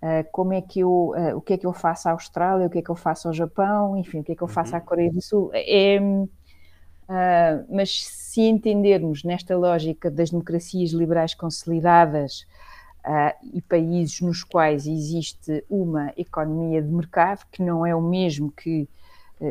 Uh, 0.02 0.26
como 0.32 0.52
é 0.52 0.60
que 0.60 0.80
eu, 0.80 1.12
uh, 1.16 1.36
o 1.36 1.40
que 1.40 1.54
é 1.54 1.58
que 1.58 1.66
eu 1.66 1.72
faço 1.72 2.08
à 2.08 2.12
Austrália? 2.12 2.66
O 2.66 2.70
que 2.70 2.78
é 2.78 2.82
que 2.82 2.90
eu 2.90 2.96
faço 2.96 3.28
ao 3.28 3.34
Japão? 3.34 3.96
Enfim, 3.96 4.20
o 4.20 4.24
que 4.24 4.32
é 4.32 4.34
que 4.34 4.42
eu 4.42 4.48
faço 4.48 4.74
à 4.74 4.78
uhum. 4.78 4.84
Coreia 4.84 5.12
do 5.12 5.20
Sul? 5.20 5.50
É, 5.54 5.98
mas 7.70 8.04
se 8.04 8.40
entendermos 8.42 9.22
nesta 9.22 9.56
lógica 9.56 10.10
das 10.10 10.30
democracias 10.30 10.90
liberais 10.90 11.34
consolidadas 11.34 12.44
e 13.54 13.62
países 13.62 14.20
nos 14.20 14.42
quais 14.42 14.88
existe 14.88 15.64
uma 15.70 16.12
economia 16.16 16.82
de 16.82 16.88
mercado, 16.88 17.46
que 17.52 17.62
não 17.62 17.86
é 17.86 17.94
o 17.94 18.02
mesmo 18.02 18.50
que 18.50 18.82
eh, 18.82 18.88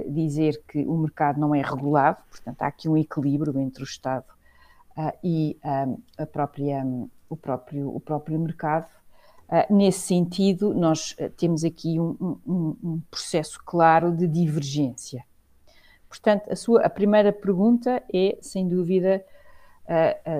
dizer 0.10 0.62
que 0.67 0.84
o 0.86 0.98
mercado 0.98 1.39
não 1.39 1.54
é 1.54 1.62
regulado, 1.62 2.17
portanto, 2.30 2.62
há 2.62 2.67
aqui 2.67 2.89
um 2.89 2.98
equilíbrio 2.98 3.60
entre 3.60 3.84
o 3.84 3.86
Estado 3.86 4.26
uh, 4.98 5.12
e 5.24 5.58
um, 5.63 5.98
a 6.17 6.26
própria, 6.26 6.84
o, 7.30 7.36
próprio, 7.36 7.95
o 7.95 8.00
próprio 8.00 8.39
mercado. 8.39 8.88
Uh, 9.48 9.74
nesse 9.74 10.00
sentido, 10.00 10.74
nós 10.74 11.15
temos 11.38 11.63
aqui 11.63 12.00
um, 12.00 12.38
um, 12.48 12.76
um, 12.84 13.02
processo 13.12 13.62
claro 13.63 14.12
de 14.12 14.28
divergência. 14.28 15.24
Portanto, 16.10 16.52
a, 16.52 16.56
sua, 16.56 16.82
a 16.82 16.89
primeira 16.89 17.32
pergunta 17.32 18.02
é, 18.13 18.38
sem 18.41 18.67
dúvida, 18.67 19.24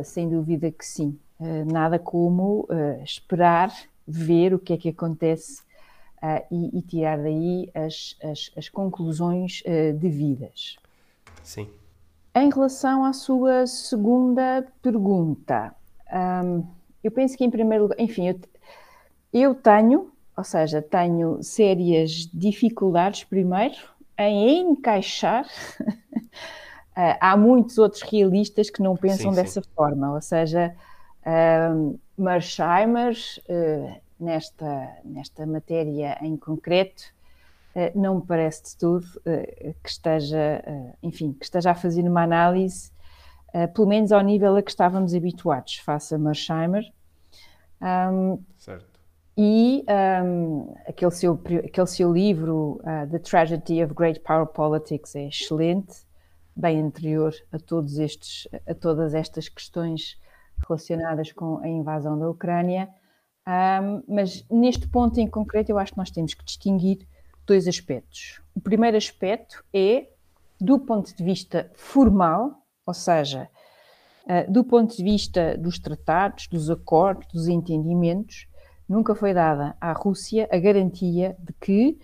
sem 0.05 0.29
dúvida 0.29 0.71
que 0.71 0.86
sim. 0.86 1.19
nada 1.65 1.99
como 1.99 2.65
esperar, 3.03 3.69
ver 4.08 4.53
o 4.53 4.60
que 4.60 4.71
é 4.71 4.77
que 4.77 4.89
acontece 4.89 5.62
uh, 5.62 5.64
e, 6.51 6.80
e, 6.80 6.82
tirar 6.82 7.17
daí 7.17 7.69
as, 7.73 8.15
as, 8.23 8.51
as 8.58 8.69
conclusões 8.69 9.62
uh, 9.62 9.93
devidas. 9.97 10.78
Sim. 11.43 11.69
Em 12.34 12.49
relação 12.49 13.06
à 13.06 13.13
sua 13.13 13.65
segunda 13.65 14.65
pergunta, 14.82 15.73
um, 16.43 16.65
eu 17.04 17.12
penso 17.12 17.38
que 17.38 17.45
em 17.45 17.49
primeiro 17.49 17.84
lugar, 17.84 17.99
enfim, 17.99 18.28
eu, 18.28 18.39
eu 19.32 19.56
tenho, 19.56 20.12
ou 20.36 20.43
seja, 20.43 20.82
tenho 20.82 21.41
sérias 21.41 22.30
dificuldades 22.34 23.23
primeiro 23.23 23.75
em 24.17 24.60
encaixar. 24.71 25.45
Uh, 25.80 27.15
há 27.21 27.38
muitos 27.38 27.78
outros 27.78 28.01
realistas 28.01 28.69
que 28.69 28.82
não 28.82 28.97
pensam 28.97 29.32
sim, 29.32 29.36
dessa 29.41 29.62
sim. 29.62 29.69
forma, 29.75 30.13
ou 30.13 30.21
seja, 30.21 30.75
uh, 31.21 31.99
Mersheimer 32.17 33.15
uh, 33.49 34.01
nesta, 34.19 34.97
nesta 35.04 35.45
matéria 35.45 36.17
em 36.21 36.38
concreto, 36.38 37.04
eh, 37.75 37.91
não 37.95 38.15
me 38.15 38.25
parece 38.25 38.63
de 38.63 38.78
todo 38.78 39.06
eh, 39.25 39.73
que 39.84 39.89
esteja, 39.89 40.38
eh, 40.38 40.93
enfim, 41.04 41.34
que 41.34 41.45
esteja 41.45 41.71
a 41.71 41.75
fazer 41.75 42.01
uma 42.04 42.23
análise, 42.23 42.93
pelo 43.73 43.88
menos 43.88 44.12
ao 44.12 44.19
nível 44.19 44.58
a 44.58 44.62
que 44.62 44.69
estávamos 44.69 45.13
habituados, 45.13 45.78
face 45.78 46.13
a 46.13 46.17
Mersheimer. 46.17 46.84
Um, 47.82 48.43
certo. 48.58 48.99
E 49.38 49.86
um, 50.23 50.73
aquele, 50.88 51.12
seu, 51.12 51.39
aquele 51.63 51.88
seu 51.88 52.12
livro, 52.12 52.82
uh, 52.82 53.10
The 53.10 53.19
Tragedy 53.19 53.84
of 53.84 53.93
Great 53.93 54.21
Power 54.21 54.45
Politics, 54.45 55.15
é 55.15 55.28
excelente, 55.28 56.06
bem 56.56 56.82
anterior 56.82 57.34
a, 57.51 57.60
todos 57.60 57.97
estes, 57.97 58.47
a 58.65 58.73
todas 58.73 59.13
estas 59.13 59.49
questões 59.49 60.17
relacionadas 60.65 61.34
com 61.34 61.58
a 61.60 61.67
invasão 61.67 62.17
da 62.17 62.30
Ucrânia. 62.30 62.89
Um, 63.47 64.01
mas 64.08 64.43
neste 64.49 64.88
ponto 64.88 65.19
em 65.19 65.27
concreto, 65.27 65.71
eu 65.71 65.77
acho 65.77 65.91
que 65.91 65.97
nós 65.97 66.10
temos 66.10 66.34
que 66.34 66.43
distinguir 66.43 67.08
dois 67.45 67.67
aspectos. 67.67 68.41
O 68.55 68.60
primeiro 68.60 68.97
aspecto 68.97 69.63
é 69.71 70.08
do 70.60 70.79
ponto 70.79 71.15
de 71.15 71.23
vista 71.23 71.69
formal, 71.75 72.63
ou 72.86 72.93
seja, 72.93 73.47
uh, 74.25 74.51
do 74.51 74.63
ponto 74.63 74.97
de 74.97 75.03
vista 75.03 75.55
dos 75.58 75.77
tratados, 75.77 76.47
dos 76.47 76.69
acordos, 76.71 77.27
dos 77.31 77.47
entendimentos, 77.47 78.47
nunca 78.89 79.13
foi 79.13 79.34
dada 79.34 79.75
à 79.79 79.93
Rússia 79.93 80.47
a 80.51 80.58
garantia 80.58 81.36
de 81.39 81.53
que 81.53 81.99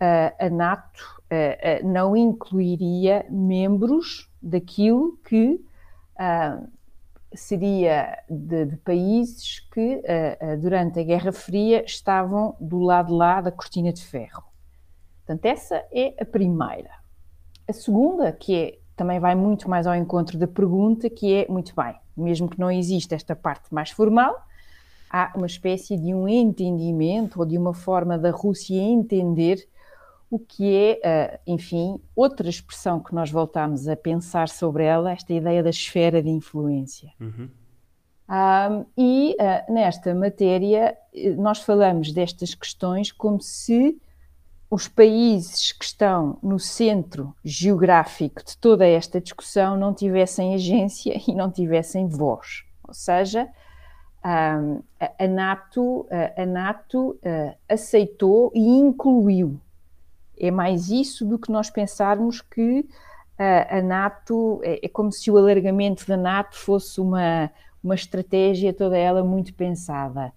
uh, 0.00 0.46
a 0.46 0.48
NATO 0.48 1.20
uh, 1.24 1.86
não 1.86 2.16
incluiria 2.16 3.26
membros 3.28 4.30
daquilo 4.40 5.18
que 5.24 5.60
seria 7.36 8.22
de, 8.28 8.66
de 8.66 8.76
países 8.78 9.60
que, 9.72 9.96
uh, 9.96 10.60
durante 10.60 10.98
a 10.98 11.02
Guerra 11.02 11.32
Fria, 11.32 11.84
estavam 11.84 12.56
do 12.60 12.78
lado 12.78 13.14
lá 13.14 13.40
da 13.40 13.52
cortina 13.52 13.92
de 13.92 14.04
ferro. 14.04 14.44
Portanto, 15.24 15.44
essa 15.44 15.84
é 15.92 16.14
a 16.20 16.24
primeira. 16.24 16.90
A 17.68 17.72
segunda, 17.72 18.32
que 18.32 18.54
é, 18.54 18.78
também 18.96 19.18
vai 19.20 19.34
muito 19.34 19.68
mais 19.68 19.86
ao 19.86 19.94
encontro 19.94 20.38
da 20.38 20.46
pergunta, 20.46 21.10
que 21.10 21.34
é, 21.34 21.46
muito 21.48 21.74
bem, 21.74 21.94
mesmo 22.16 22.48
que 22.48 22.58
não 22.58 22.70
exista 22.70 23.14
esta 23.14 23.34
parte 23.34 23.72
mais 23.74 23.90
formal, 23.90 24.34
há 25.10 25.32
uma 25.36 25.46
espécie 25.46 25.96
de 25.96 26.14
um 26.14 26.28
entendimento 26.28 27.40
ou 27.40 27.46
de 27.46 27.58
uma 27.58 27.74
forma 27.74 28.18
da 28.18 28.30
Rússia 28.30 28.80
entender 28.80 29.68
o 30.30 30.38
que 30.38 30.74
é, 30.74 31.36
uh, 31.36 31.40
enfim, 31.46 32.00
outra 32.14 32.48
expressão 32.48 33.00
que 33.00 33.14
nós 33.14 33.30
voltamos 33.30 33.86
a 33.88 33.96
pensar 33.96 34.48
sobre 34.48 34.84
ela, 34.84 35.12
esta 35.12 35.32
ideia 35.32 35.62
da 35.62 35.70
esfera 35.70 36.22
de 36.22 36.28
influência. 36.28 37.12
Uhum. 37.20 37.48
Um, 38.28 38.84
e 38.98 39.36
uh, 39.40 39.72
nesta 39.72 40.12
matéria, 40.12 40.96
eh, 41.14 41.30
nós 41.36 41.60
falamos 41.60 42.12
destas 42.12 42.56
questões 42.56 43.12
como 43.12 43.40
se 43.40 43.96
os 44.68 44.88
países 44.88 45.70
que 45.70 45.84
estão 45.84 46.36
no 46.42 46.58
centro 46.58 47.32
geográfico 47.44 48.44
de 48.44 48.58
toda 48.58 48.84
esta 48.84 49.20
discussão 49.20 49.76
não 49.76 49.94
tivessem 49.94 50.54
agência 50.54 51.16
e 51.28 51.34
não 51.34 51.50
tivessem 51.50 52.08
voz. 52.08 52.64
Ou 52.86 52.94
seja, 52.94 53.48
Um, 54.26 54.82
a, 54.98 55.28
NATO, 55.28 56.04
a, 56.10 56.42
a 56.42 56.46
NATO 56.46 57.10
uh, 57.10 57.54
aceitou 57.68 58.50
e 58.52 58.60
incluiu. 58.60 59.60
É 60.38 60.50
mais 60.50 60.90
isso 60.90 61.24
do 61.24 61.38
que 61.38 61.50
nós 61.50 61.70
pensarmos 61.70 62.40
que 62.40 62.80
uh, 62.80 62.86
a 63.76 63.82
NATO 63.82 64.60
é, 64.62 64.80
é, 64.84 64.88
como 64.88 65.12
se 65.12 65.30
o 65.30 65.36
alargamento 65.36 66.06
da 66.06 66.16
NATO 66.16 66.56
fosse 66.56 67.00
uma, 67.00 67.50
uma 67.82 67.94
estratégia 67.94 68.72
toda 68.72 68.96
ela 68.96 69.24
muito 69.24 69.54
pensada. 69.54 70.32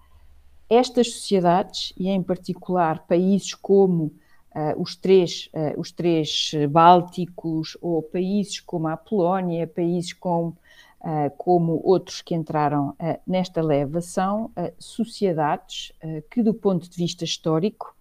Estas 0.69 1.13
sociedades, 1.13 1.93
e 1.97 2.09
em 2.09 2.21
particular 2.21 3.05
países 3.07 3.53
como 3.53 4.11
Uh, 4.49 4.81
os, 4.81 4.95
três, 4.95 5.47
uh, 5.53 5.79
os 5.79 5.91
três 5.91 6.51
bálticos, 6.71 7.77
ou 7.79 8.01
países 8.01 8.59
como 8.59 8.87
a 8.87 8.97
Polónia, 8.97 9.67
países 9.67 10.11
com, 10.11 10.47
uh, 10.47 11.29
como 11.37 11.79
outros 11.83 12.23
que 12.23 12.33
entraram 12.33 12.95
nesta 13.27 13.61
leva, 13.61 14.01
são 14.01 14.51
sociedades 14.79 15.93
que, 16.31 16.41
do 16.41 16.53
ponto 16.53 16.89
de 16.89 16.97
vista 16.97 17.23
histórico, 17.23 17.95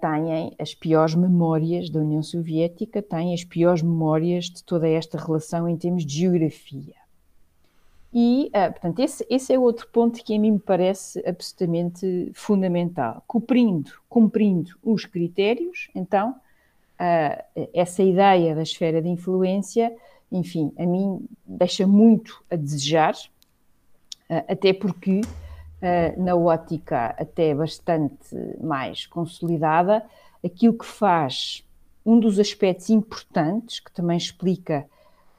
têm 0.00 0.54
as 0.58 0.74
piores 0.74 1.14
memórias 1.14 1.88
da 1.88 2.00
União 2.00 2.22
Soviética, 2.22 3.00
têm 3.00 3.32
as 3.32 3.44
piores 3.44 3.82
memórias 3.82 4.46
de 4.46 4.62
toda 4.62 4.88
esta 4.88 5.18
relação 5.18 5.68
em 5.68 5.76
termos 5.76 6.04
de 6.04 6.18
geografia. 6.18 6.94
E, 8.14 8.48
uh, 8.54 8.70
portanto, 8.70 9.00
esse, 9.00 9.26
esse, 9.28 9.52
é 9.52 9.58
outro 9.58 9.88
ponto 9.88 10.22
que 10.22 10.36
a 10.36 10.38
mim 10.38 10.52
me 10.52 10.58
parece 10.60 11.20
absolutamente 11.26 12.30
fundamental. 12.32 13.24
Cumprindo, 13.26 13.90
cumprindo 14.08 14.78
os 14.84 15.04
critérios, 15.04 15.90
então, 15.92 16.30
uh, 16.30 17.68
essa 17.74 18.04
ideia 18.04 18.54
da 18.54 18.62
esfera 18.62 19.02
de 19.02 19.08
influência, 19.08 19.92
enfim, 20.30 20.72
a 20.78 20.86
mim 20.86 21.26
deixa 21.44 21.88
muito 21.88 22.44
a 22.48 22.54
desejar, 22.54 23.14
uh, 24.30 24.44
até 24.46 24.72
porque, 24.72 25.20
na 26.16 26.34
ótica 26.34 27.14
até 27.18 27.54
bastante 27.54 28.34
mais 28.60 29.06
consolidada, 29.06 30.04
aquilo 30.44 30.78
que 30.78 30.86
faz, 30.86 31.66
um 32.04 32.18
dos 32.18 32.38
aspectos 32.38 32.90
importantes, 32.90 33.80
que 33.80 33.92
também 33.92 34.16
explica 34.16 34.86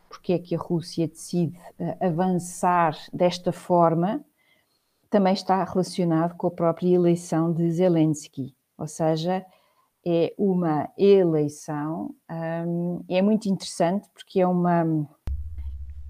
porque 0.09 0.33
é 0.33 0.39
que 0.39 0.55
a 0.55 0.57
Rússia 0.57 1.07
decide 1.07 1.57
uh, 1.79 1.97
avançar 1.99 2.97
desta 3.11 3.51
forma, 3.51 4.23
também 5.09 5.33
está 5.33 5.63
relacionado 5.63 6.35
com 6.35 6.47
a 6.47 6.51
própria 6.51 6.95
eleição 6.95 7.51
de 7.51 7.69
Zelensky, 7.69 8.55
ou 8.77 8.87
seja, 8.87 9.45
é 10.05 10.33
uma 10.37 10.89
eleição, 10.97 12.13
um, 12.67 13.03
é 13.09 13.21
muito 13.21 13.49
interessante 13.49 14.07
porque 14.13 14.39
é 14.39 14.47
uma 14.47 15.07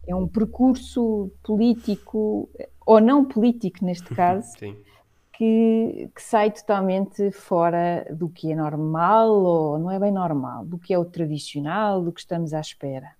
é 0.08 0.16
um 0.16 0.28
percurso 0.28 1.32
político 1.42 2.48
ou 2.86 3.02
não 3.02 3.26
político 3.26 3.84
neste 3.84 4.10
caso 4.16 4.56
que, 5.34 6.10
que, 6.14 6.22
sai 6.22 6.52
totalmente 6.52 7.32
fora 7.32 8.08
do 8.12 8.30
que 8.30 8.52
é 8.52 8.56
normal 8.56 9.30
ou 9.30 9.80
não 9.80 9.92
é 9.92 10.00
bem 10.00 10.12
normal, 10.12 10.66
do 10.66 10.78
que 10.78 10.94
é 10.94 11.00
o 11.00 11.06
tradicional, 11.06 12.02
do 12.02 12.12
que 12.12 12.22
estamos 12.22 12.54
à 12.54 12.60
espera. 12.60 13.12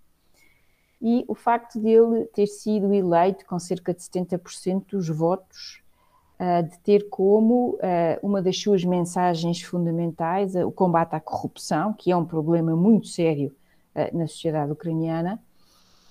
E 1.02 1.26
o 1.28 1.36
facto 1.36 1.80
dele 1.80 2.26
ter 2.34 2.48
sido 2.48 2.94
eleito 2.94 3.46
com 3.46 3.60
cerca 3.60 3.94
de 3.94 4.02
70% 4.02 4.92
dos 4.92 5.10
votos, 5.10 5.84
uh, 6.40 6.64
de 6.64 6.80
ter 6.80 7.10
como 7.10 7.72
uh, 7.76 7.80
uma 8.24 8.42
das 8.42 8.60
suas 8.60 8.84
mensagens 8.84 9.62
fundamentais 9.62 10.56
uh, 10.56 10.66
o 10.66 10.72
combate 10.72 11.14
à 11.14 11.20
corrupção, 11.20 11.94
que 11.94 12.12
é 12.12 12.18
um 12.18 12.26
problema 12.26 12.76
muito 12.76 13.08
sério 13.08 13.56
na 14.12 14.28
sociedade 14.28 14.74
ucraniana, 14.74 15.42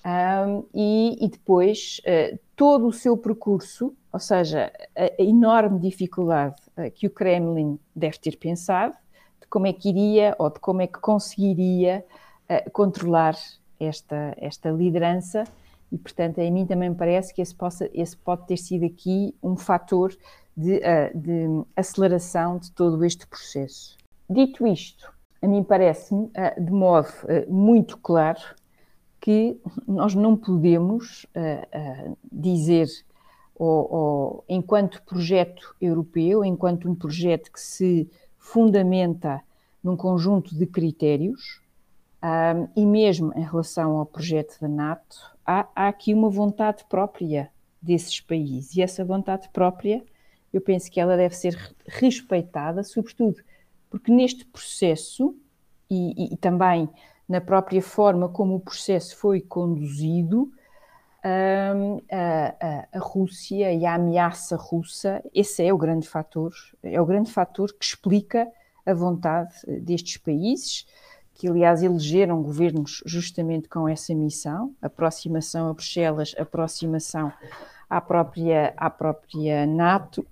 um, 0.05 0.63
e, 0.73 1.17
e, 1.19 1.27
depois 1.27 1.99
todo 2.55 2.87
o 2.87 2.93
seu 2.93 3.17
percurso, 3.17 3.93
ou 4.13 4.19
seja, 4.19 4.71
a, 4.95 5.21
a 5.21 5.23
enorme 5.23 5.79
dificuldade 5.79 6.55
que 6.93 7.07
o 7.07 7.09
Kremlin 7.09 7.79
deve 7.95 8.19
ter 8.19 8.37
pensado 8.37 8.95
de 9.41 9.47
como 9.47 9.65
é 9.65 9.73
que 9.73 9.89
iria 9.89 10.35
ou 10.37 10.49
de 10.49 10.59
como 10.59 10.81
é 10.81 10.87
que 10.87 10.99
conseguiria 10.99 12.05
controlar 12.71 13.35
esta, 13.79 14.35
esta 14.37 14.69
liderança 14.69 15.43
e, 15.91 15.97
portanto, 15.97 16.41
a 16.41 16.51
mim 16.51 16.65
também 16.65 16.89
me 16.89 16.95
parece 16.95 17.33
que 17.33 17.41
esse, 17.41 17.53
possa, 17.53 17.89
esse 17.93 18.17
pode 18.17 18.45
ter 18.47 18.57
sido 18.57 18.85
aqui 18.85 19.35
um 19.41 19.55
fator 19.55 20.15
de, 20.55 20.77
uh, 20.77 21.17
de 21.17 21.65
aceleração 21.75 22.57
de 22.57 22.71
todo 22.71 23.03
este 23.03 23.27
processo. 23.27 23.97
Dito 24.29 24.65
isto, 24.65 25.13
a 25.41 25.47
mim 25.47 25.63
parece-me, 25.63 26.25
uh, 26.25 26.63
de 26.63 26.71
modo 26.71 27.07
uh, 27.23 27.51
muito 27.51 27.97
claro, 27.97 28.41
que 29.25 29.59
nós 29.87 30.13
não 30.13 30.37
podemos 30.37 31.25
dizer, 32.31 32.87
ou, 33.55 33.91
ou, 33.91 34.45
enquanto 34.47 35.01
projeto 35.01 35.75
europeu, 35.81 36.45
enquanto 36.45 36.87
um 36.87 36.93
projeto 36.93 37.51
que 37.51 37.59
se 37.59 38.07
fundamenta 38.37 39.41
num 39.83 39.97
conjunto 39.97 40.55
de 40.55 40.67
critérios, 40.67 41.59
um, 42.23 42.67
e 42.79 42.85
mesmo 42.85 43.33
em 43.35 43.41
relação 43.41 43.97
ao 43.97 44.05
projeto 44.05 44.59
da 44.61 44.67
NATO, 44.67 45.17
há, 45.43 45.67
há, 45.75 45.87
aqui 45.87 46.13
uma 46.13 46.29
vontade 46.29 46.85
própria 46.87 47.49
desses 47.81 48.21
países. 48.21 48.75
E 48.75 48.81
essa 48.83 49.03
vontade 49.03 49.49
própria, 49.49 50.05
eu 50.53 50.61
penso 50.61 50.91
que 50.91 50.99
ela 50.99 51.17
deve 51.17 51.35
ser 51.35 51.57
respeitada, 51.87 52.83
sobretudo 52.83 53.41
porque 53.89 54.11
neste 54.11 54.45
processo 54.45 55.35
e, 55.89 56.31
e 56.31 56.37
também 56.37 56.87
na 57.27 57.41
própria 57.41 57.81
forma 57.81 58.29
como 58.29 58.55
o 58.55 58.59
processo 58.59 59.15
foi 59.17 59.41
conduzido, 59.41 60.51
um, 61.25 62.01
a, 62.11 62.55
a, 62.59 62.87
a, 62.93 62.99
Rússia 62.99 63.73
e 63.73 63.83
a 63.85 63.95
ameaça 63.95 64.55
russa, 64.55 65.23
esse 65.33 65.65
é 65.65 65.73
o 65.73 65.77
grande 65.77 66.07
fator, 66.07 66.53
é 66.83 67.01
o 67.01 67.05
grande 67.05 67.31
fator 67.31 67.73
que 67.73 67.83
explica 67.83 68.47
a 68.85 68.93
vontade 68.93 69.55
destes 69.81 70.17
países 70.17 70.85
que 71.35 71.49
aliás 71.49 71.83
elegeram 71.83 72.41
governos 72.41 73.03
justamente 73.05 73.67
com 73.67 73.87
essa 73.87 74.15
missão, 74.15 74.73
aproximação 74.81 75.69
a 75.69 75.73
Bruxelas, 75.73 76.33
aproximação 76.37 77.31
à 77.89 77.99
própria, 77.99 78.73
à 78.77 78.89
própria 78.89 79.65
NATO, 79.65 80.25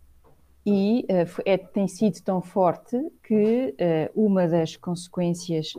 e 0.66 1.06
uh, 1.10 1.42
é, 1.46 1.58
tem 1.58 1.90
sido 1.90 2.22
tão 2.22 2.42
forte 2.42 2.98
que 3.22 3.76
uh, 4.16 4.26
uma 4.26 4.48
das 4.48 4.78
consequências 4.78 5.74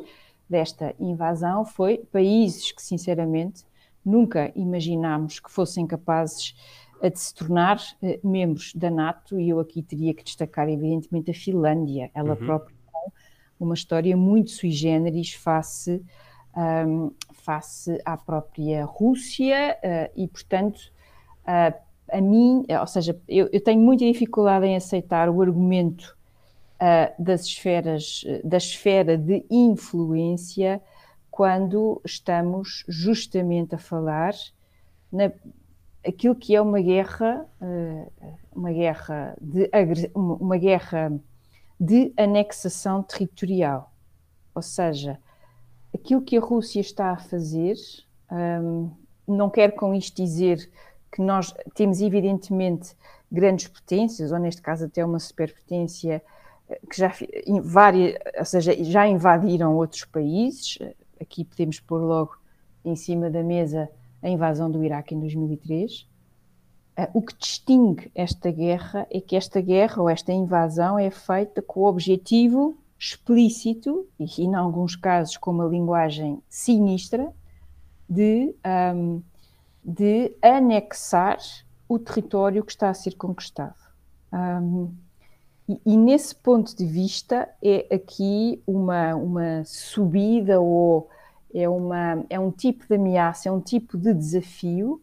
desta 0.48 0.94
invasão 0.98 1.64
foi 1.64 1.98
países 2.12 2.72
que, 2.72 2.82
sinceramente, 2.82 3.64
nunca 4.04 4.52
imaginámos 4.54 5.40
que 5.40 5.50
fossem 5.50 5.86
capazes 5.86 6.54
de 7.02 7.18
se 7.18 7.34
tornar 7.34 7.78
uh, 8.02 8.28
membros 8.28 8.72
da 8.74 8.90
NATO, 8.90 9.38
e 9.38 9.48
eu 9.48 9.60
aqui 9.60 9.82
teria 9.82 10.14
que 10.14 10.24
destacar, 10.24 10.68
evidentemente, 10.68 11.30
a 11.30 11.34
Finlândia, 11.34 12.10
ela 12.14 12.30
uhum. 12.30 12.46
própria 12.46 12.74
uma 13.58 13.74
história 13.74 14.16
muito 14.16 14.50
sui 14.50 14.70
generis 14.70 15.32
face, 15.32 16.02
um, 16.56 17.12
face 17.32 18.00
à 18.04 18.16
própria 18.16 18.84
Rússia 18.84 19.76
uh, 19.82 20.12
e, 20.16 20.28
portanto, 20.28 20.78
uh, 21.42 21.84
a 22.10 22.20
mim, 22.20 22.64
ou 22.68 22.86
seja, 22.86 23.18
eu, 23.26 23.48
eu, 23.52 23.60
tenho 23.62 23.80
muita 23.80 24.04
dificuldade 24.04 24.66
em 24.66 24.76
aceitar 24.76 25.28
o 25.28 25.40
argumento 25.40 26.16
das 27.18 27.42
esferas, 27.42 28.24
da 28.42 28.56
esfera 28.56 29.16
de 29.16 29.44
influência 29.50 30.82
quando 31.30 32.00
estamos 32.04 32.84
justamente 32.88 33.74
a 33.74 33.78
falar 33.78 34.34
na, 35.10 35.32
aquilo 36.06 36.34
que 36.34 36.54
é 36.54 36.60
uma 36.60 36.80
guerra, 36.80 37.46
uma 38.52 38.72
guerra 38.72 39.36
de 39.40 39.70
uma 40.14 40.58
guerra 40.58 41.12
de 41.80 42.12
anexação 42.16 43.02
territorial. 43.02 43.92
Ou 44.54 44.62
seja, 44.62 45.18
aquilo 45.94 46.22
que 46.22 46.36
a 46.36 46.40
Rússia 46.40 46.80
está 46.80 47.10
a 47.10 47.16
fazer, 47.16 47.74
um, 48.30 48.90
não 49.26 49.50
quero 49.50 49.74
com 49.74 49.94
isto 49.94 50.16
dizer 50.16 50.70
que 51.10 51.20
nós 51.22 51.54
temos 51.74 52.00
evidentemente 52.00 52.94
grandes 53.30 53.68
potências, 53.68 54.32
ou 54.32 54.38
neste 54.38 54.62
caso 54.62 54.84
até 54.84 55.04
uma 55.04 55.18
superpotência 55.18 56.16
eh, 56.16 56.22
que 56.90 56.96
já, 56.96 57.12
várias, 57.62 58.16
ou 58.38 58.44
seja, 58.44 58.84
já 58.84 59.06
invadiram 59.06 59.76
outros 59.76 60.04
países. 60.04 60.78
Aqui 61.20 61.44
podemos 61.44 61.80
pôr 61.80 61.98
logo 61.98 62.36
em 62.84 62.96
cima 62.96 63.30
da 63.30 63.42
mesa 63.42 63.88
a 64.22 64.28
invasão 64.28 64.70
do 64.70 64.82
Iraque 64.82 65.14
em 65.14 65.20
2003. 65.20 66.06
Uh, 66.96 67.08
o 67.12 67.22
que 67.22 67.36
distingue 67.36 68.10
esta 68.14 68.50
guerra 68.50 69.06
é 69.10 69.20
que 69.20 69.36
esta 69.36 69.60
guerra 69.60 70.00
ou 70.00 70.08
esta 70.08 70.32
invasão 70.32 70.98
é 70.98 71.10
feita 71.10 71.60
com 71.60 71.80
o 71.80 71.86
objetivo 71.86 72.78
explícito, 72.98 74.06
e 74.18 74.24
em 74.42 74.54
alguns 74.54 74.96
casos 74.96 75.36
com 75.36 75.50
uma 75.50 75.66
linguagem 75.66 76.42
sinistra, 76.48 77.32
de, 78.08 78.54
um, 78.94 79.22
de 79.84 80.34
anexar 80.40 81.38
o 81.88 81.98
território 81.98 82.64
que 82.64 82.72
está 82.72 82.88
a 82.88 82.94
ser 82.94 83.14
conquistado. 83.16 83.74
Um, 84.32 84.94
e, 85.68 85.80
e, 85.86 85.96
nesse 85.96 86.34
ponto 86.34 86.76
de 86.76 86.84
vista 86.84 87.48
é 87.62 87.94
aqui 87.94 88.62
uma, 88.66 89.14
uma 89.14 89.64
subida 89.64 90.60
ou 90.60 91.08
é, 91.54 91.68
uma, 91.68 92.24
é 92.28 92.38
um 92.38 92.50
tipo 92.50 92.86
de 92.86 92.94
ameaça, 92.94 93.48
é 93.48 93.52
um 93.52 93.60
tipo 93.60 93.96
de 93.96 94.12
desafio 94.12 95.00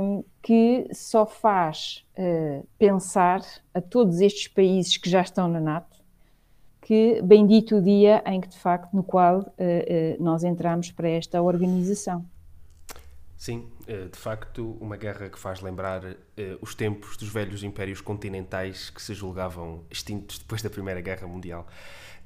um, 0.00 0.24
que 0.42 0.88
só 0.92 1.26
faz 1.26 2.04
uh, 2.18 2.66
pensar 2.78 3.42
a 3.72 3.80
todos 3.80 4.20
estes 4.20 4.48
países 4.48 4.96
que 4.96 5.10
já 5.10 5.20
estão 5.20 5.48
na 5.48 5.60
NATO 5.60 5.98
que 6.88 7.20
bendito 7.20 7.76
o 7.76 7.82
dia 7.82 8.22
em 8.24 8.40
que 8.40 8.48
de 8.48 8.58
facto 8.58 8.94
no 8.94 9.02
qual 9.02 9.40
uh, 9.40 9.42
uh, 9.42 10.24
nós 10.24 10.42
entramos 10.42 10.90
para 10.90 11.06
esta 11.06 11.42
organização. 11.42 12.24
Sim, 13.38 13.68
de 13.86 14.18
facto, 14.18 14.76
uma 14.80 14.96
guerra 14.96 15.30
que 15.30 15.38
faz 15.38 15.60
lembrar 15.60 16.02
os 16.60 16.74
tempos 16.74 17.16
dos 17.16 17.28
velhos 17.28 17.62
impérios 17.62 18.00
continentais 18.00 18.90
que 18.90 19.00
se 19.00 19.14
julgavam 19.14 19.84
extintos 19.88 20.40
depois 20.40 20.60
da 20.60 20.68
Primeira 20.68 21.00
Guerra 21.00 21.24
Mundial. 21.28 21.64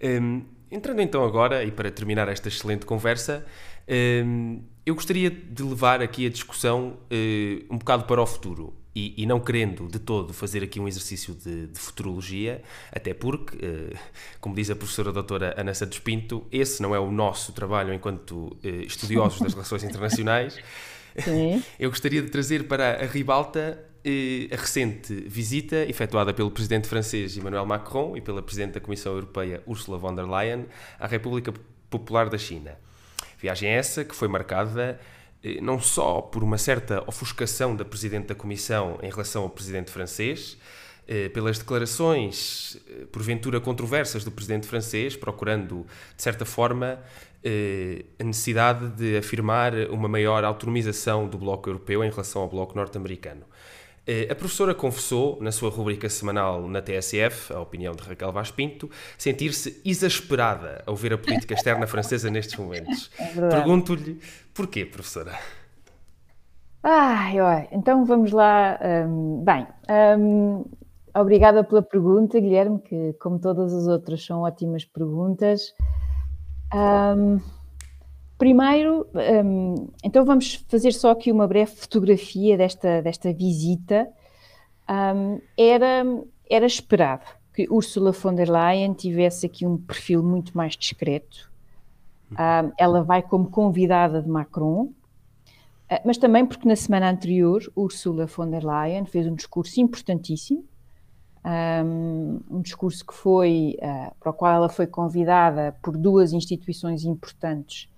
Um, 0.03 0.45
entrando 0.71 1.01
então 1.01 1.25
agora, 1.25 1.63
e 1.65 1.71
para 1.71 1.91
terminar 1.91 2.29
esta 2.29 2.49
excelente 2.49 2.85
conversa, 2.85 3.47
um, 4.27 4.63
eu 4.85 4.95
gostaria 4.95 5.31
de 5.31 5.63
levar 5.63 6.03
aqui 6.03 6.27
a 6.27 6.29
discussão 6.31 6.99
uh, 7.05 7.73
um 7.75 7.79
bocado 7.79 8.05
para 8.05 8.21
o 8.21 8.27
futuro. 8.27 8.75
E, 8.95 9.23
e, 9.23 9.25
não 9.25 9.41
querendo 9.41 9.89
de 9.89 9.99
todo 9.99 10.35
fazer 10.35 10.63
aqui 10.63 10.79
um 10.79 10.87
exercício 10.87 11.35
de, 11.35 11.69
de 11.69 11.79
futurologia, 11.79 12.63
até 12.95 13.15
porque, 13.15 13.57
como 14.39 14.55
diz 14.55 14.69
a 14.69 14.77
professora 14.77 15.11
doutora 15.11 15.55
Ana 15.57 15.73
Santos 15.73 15.99
Pinto, 15.99 16.47
esse 16.53 16.83
não 16.83 16.95
é 16.95 17.01
o 17.01 17.11
nosso 17.11 17.55
trabalho 17.55 17.95
enquanto 17.95 18.55
estudiosos 18.63 19.41
das 19.41 19.55
relações 19.55 19.83
internacionais. 19.83 20.59
Eu 21.79 21.91
gostaria 21.91 22.23
de 22.23 22.31
trazer 22.31 22.65
para 22.65 23.03
a 23.03 23.07
ribalta 23.07 23.79
a 24.05 24.57
recente 24.57 25.15
visita 25.15 25.77
efetuada 25.77 26.35
pelo 26.35 26.51
presidente 26.51 26.89
francês 26.89 27.37
Emmanuel 27.37 27.65
Macron 27.65 28.17
e 28.17 28.21
pela 28.21 28.43
presidente 28.43 28.73
da 28.73 28.81
Comissão 28.81 29.13
Europeia 29.13 29.63
Ursula 29.65 29.97
von 29.97 30.15
der 30.15 30.27
Leyen 30.27 30.67
à 30.99 31.07
República 31.07 31.53
Popular 31.89 32.29
da 32.29 32.37
China. 32.37 32.77
Viagem 33.39 33.71
essa 33.71 34.05
que 34.05 34.15
foi 34.15 34.27
marcada 34.27 34.99
eh, 35.43 35.61
não 35.61 35.81
só 35.81 36.21
por 36.21 36.43
uma 36.43 36.59
certa 36.59 37.03
ofuscação 37.07 37.77
da 37.77 37.85
Presidente 37.85 38.29
da 38.29 38.35
Comissão 38.35 38.99
em 39.03 39.11
relação 39.11 39.43
ao 39.43 39.51
Presidente 39.51 39.91
francês, 39.91 40.57
eh, 40.57 40.82
pelas 41.33 41.59
declarações, 41.59 42.79
eh, 42.89 43.07
porventura 43.11 43.61
controversas 43.61 44.25
do 44.25 44.31
Presidente 44.31 44.67
francês, 44.67 45.17
procurando, 45.17 45.87
de 46.17 46.23
certa 46.23 46.45
forma, 46.45 46.99
a 48.21 48.25
necessidade 48.25 48.91
de 48.91 49.17
afirmar 49.17 49.75
uma 49.91 50.09
maior 50.09 50.45
autonomização 50.45 51.27
do 51.27 51.37
Bloco 51.37 51.69
Europeu 51.69 52.05
em 52.05 52.09
relação 52.09 52.43
ao 52.43 52.49
Bloco 52.49 52.77
Norte-Americano. 52.77 53.45
Eh, 54.05 54.27
a 54.31 54.35
professora 54.35 54.75
confessou, 54.75 55.39
na 55.41 55.53
sua 55.53 55.71
rubrica 55.71 56.09
semanal 56.09 56.67
na 56.69 56.83
TSF, 56.83 57.53
a 57.53 57.61
opinião 57.61 57.95
de 57.95 58.03
Raquel 58.03 58.33
Vaz 58.33 58.51
Pinto, 58.51 58.91
sentir-se 59.17 59.81
exasperada 59.85 60.83
ao 60.87 60.97
ver 60.97 61.13
a 61.13 61.19
política 61.19 61.55
externa 61.55 61.87
francesa 61.87 62.29
nestes 62.29 62.57
momentos. 62.57 63.11
É 63.19 63.49
Pergunto-lhe 63.49 64.19
porquê, 64.53 64.85
professora? 64.85 65.39
Ai, 66.83 67.41
olha, 67.41 67.69
então 67.71 68.05
vamos 68.05 68.33
lá. 68.33 68.77
Um, 69.07 69.45
bem, 69.45 69.69
um, 70.19 70.65
obrigada 71.15 71.65
pela 71.65 71.83
pergunta, 71.83 72.41
Guilherme, 72.41 72.79
que, 72.81 73.13
como 73.15 73.39
todas 73.39 73.73
as 73.73 73.87
outras, 73.87 74.25
são 74.25 74.43
ótimas 74.43 74.85
perguntas. 74.85 75.75
Um, 76.75 77.41
Primeiro, 78.43 79.07
um, 79.45 79.89
então 80.03 80.25
vamos 80.25 80.65
fazer 80.69 80.91
só 80.91 81.13
aqui 81.13 81.31
uma 81.31 81.47
breve 81.47 81.71
fotografia 81.71 82.59
desta, 82.59 83.01
desta 83.01 83.33
visita. 83.33 84.09
Um, 84.91 85.41
era, 85.57 86.03
era 86.51 86.67
esperado 86.67 87.25
que 87.55 87.69
Ursula 87.71 88.11
von 88.11 88.35
der 88.35 88.51
Leyen 88.51 88.95
tivesse 88.95 89.47
aqui 89.47 89.65
um 89.65 89.79
perfil 89.79 90.25
muito 90.25 90.57
mais 90.57 90.77
discreto. 90.77 91.53
Ela 92.77 93.05
vai 93.05 93.23
como 93.23 93.49
convidada 93.49 94.21
de 94.21 94.29
Macron, 94.29 94.87
uh, 94.87 94.93
mas 96.05 96.19
também 96.19 96.45
porque 96.45 96.67
na 96.67 96.75
semana 96.75 97.09
anterior 97.09 97.63
Ursula 97.77 98.27
von 98.27 98.51
der 98.51 98.65
Leyen 98.65 99.07
fez 99.07 99.25
um 99.29 99.37
discurso 99.37 99.81
importantíssimo, 99.81 100.65
um, 101.45 102.41
um 102.51 102.61
discurso 102.61 103.05
que 103.05 103.15
foi, 103.15 103.77
uh, 103.79 104.15
para 104.21 104.31
o 104.31 104.33
qual 104.33 104.55
ela 104.55 104.69
foi 104.69 104.87
convidada 104.87 105.77
por 105.83 105.97
duas 105.97 106.33
instituições 106.33 107.05
importantes 107.05 107.89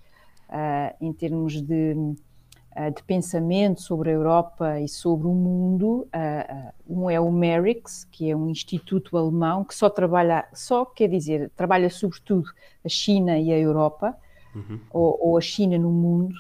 uh, 0.49 0.95
em 1.01 1.13
termos 1.13 1.61
de, 1.61 1.93
uh, 1.93 2.91
de, 2.95 3.03
pensamento 3.03 3.83
sobre 3.83 4.11
a 4.11 4.13
Europa 4.13 4.81
e 4.81 4.89
sobre 4.89 5.27
o 5.27 5.33
mundo. 5.33 6.09
Uh, 6.15 6.73
um 6.89 7.11
é 7.11 7.21
o 7.21 7.31
MERIX, 7.31 8.05
que 8.11 8.31
é 8.31 8.37
um 8.37 8.49
instituto 8.49 9.17
alemão 9.17 9.65
que 9.65 9.75
só 9.75 9.91
trabalha, 9.91 10.47
só 10.55 10.85
quer 10.85 11.09
dizer, 11.09 11.51
trabalha 11.57 11.91
sobretudo 11.91 12.49
a 12.85 12.89
China 12.89 13.39
e 13.39 13.53
a 13.53 13.59
Europa, 13.59 14.17
uhum. 14.55 14.81
ou, 14.91 15.19
ou, 15.21 15.39
a 15.39 15.41
China 15.41 15.79
no 15.79 15.91
mundo. 15.91 16.35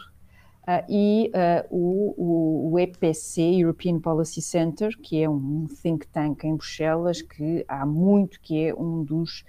Uh, 0.67 0.85
e 0.89 1.31
uh, 1.35 1.67
o, 1.71 2.73
o, 2.73 2.79
EPC, 2.79 3.43
European 3.62 4.01
Policy 4.01 4.41
Center, 4.41 4.97
que 4.99 5.23
é 5.23 5.29
um 5.29 5.67
think 5.83 6.07
tank 6.07 6.43
em 6.45 6.57
Bruxelas, 6.57 7.21
que 7.21 7.65
há 7.69 7.85
muito 7.85 8.41
que 8.41 8.65
é 8.65 8.75
um 8.75 9.05
dos 9.05 9.45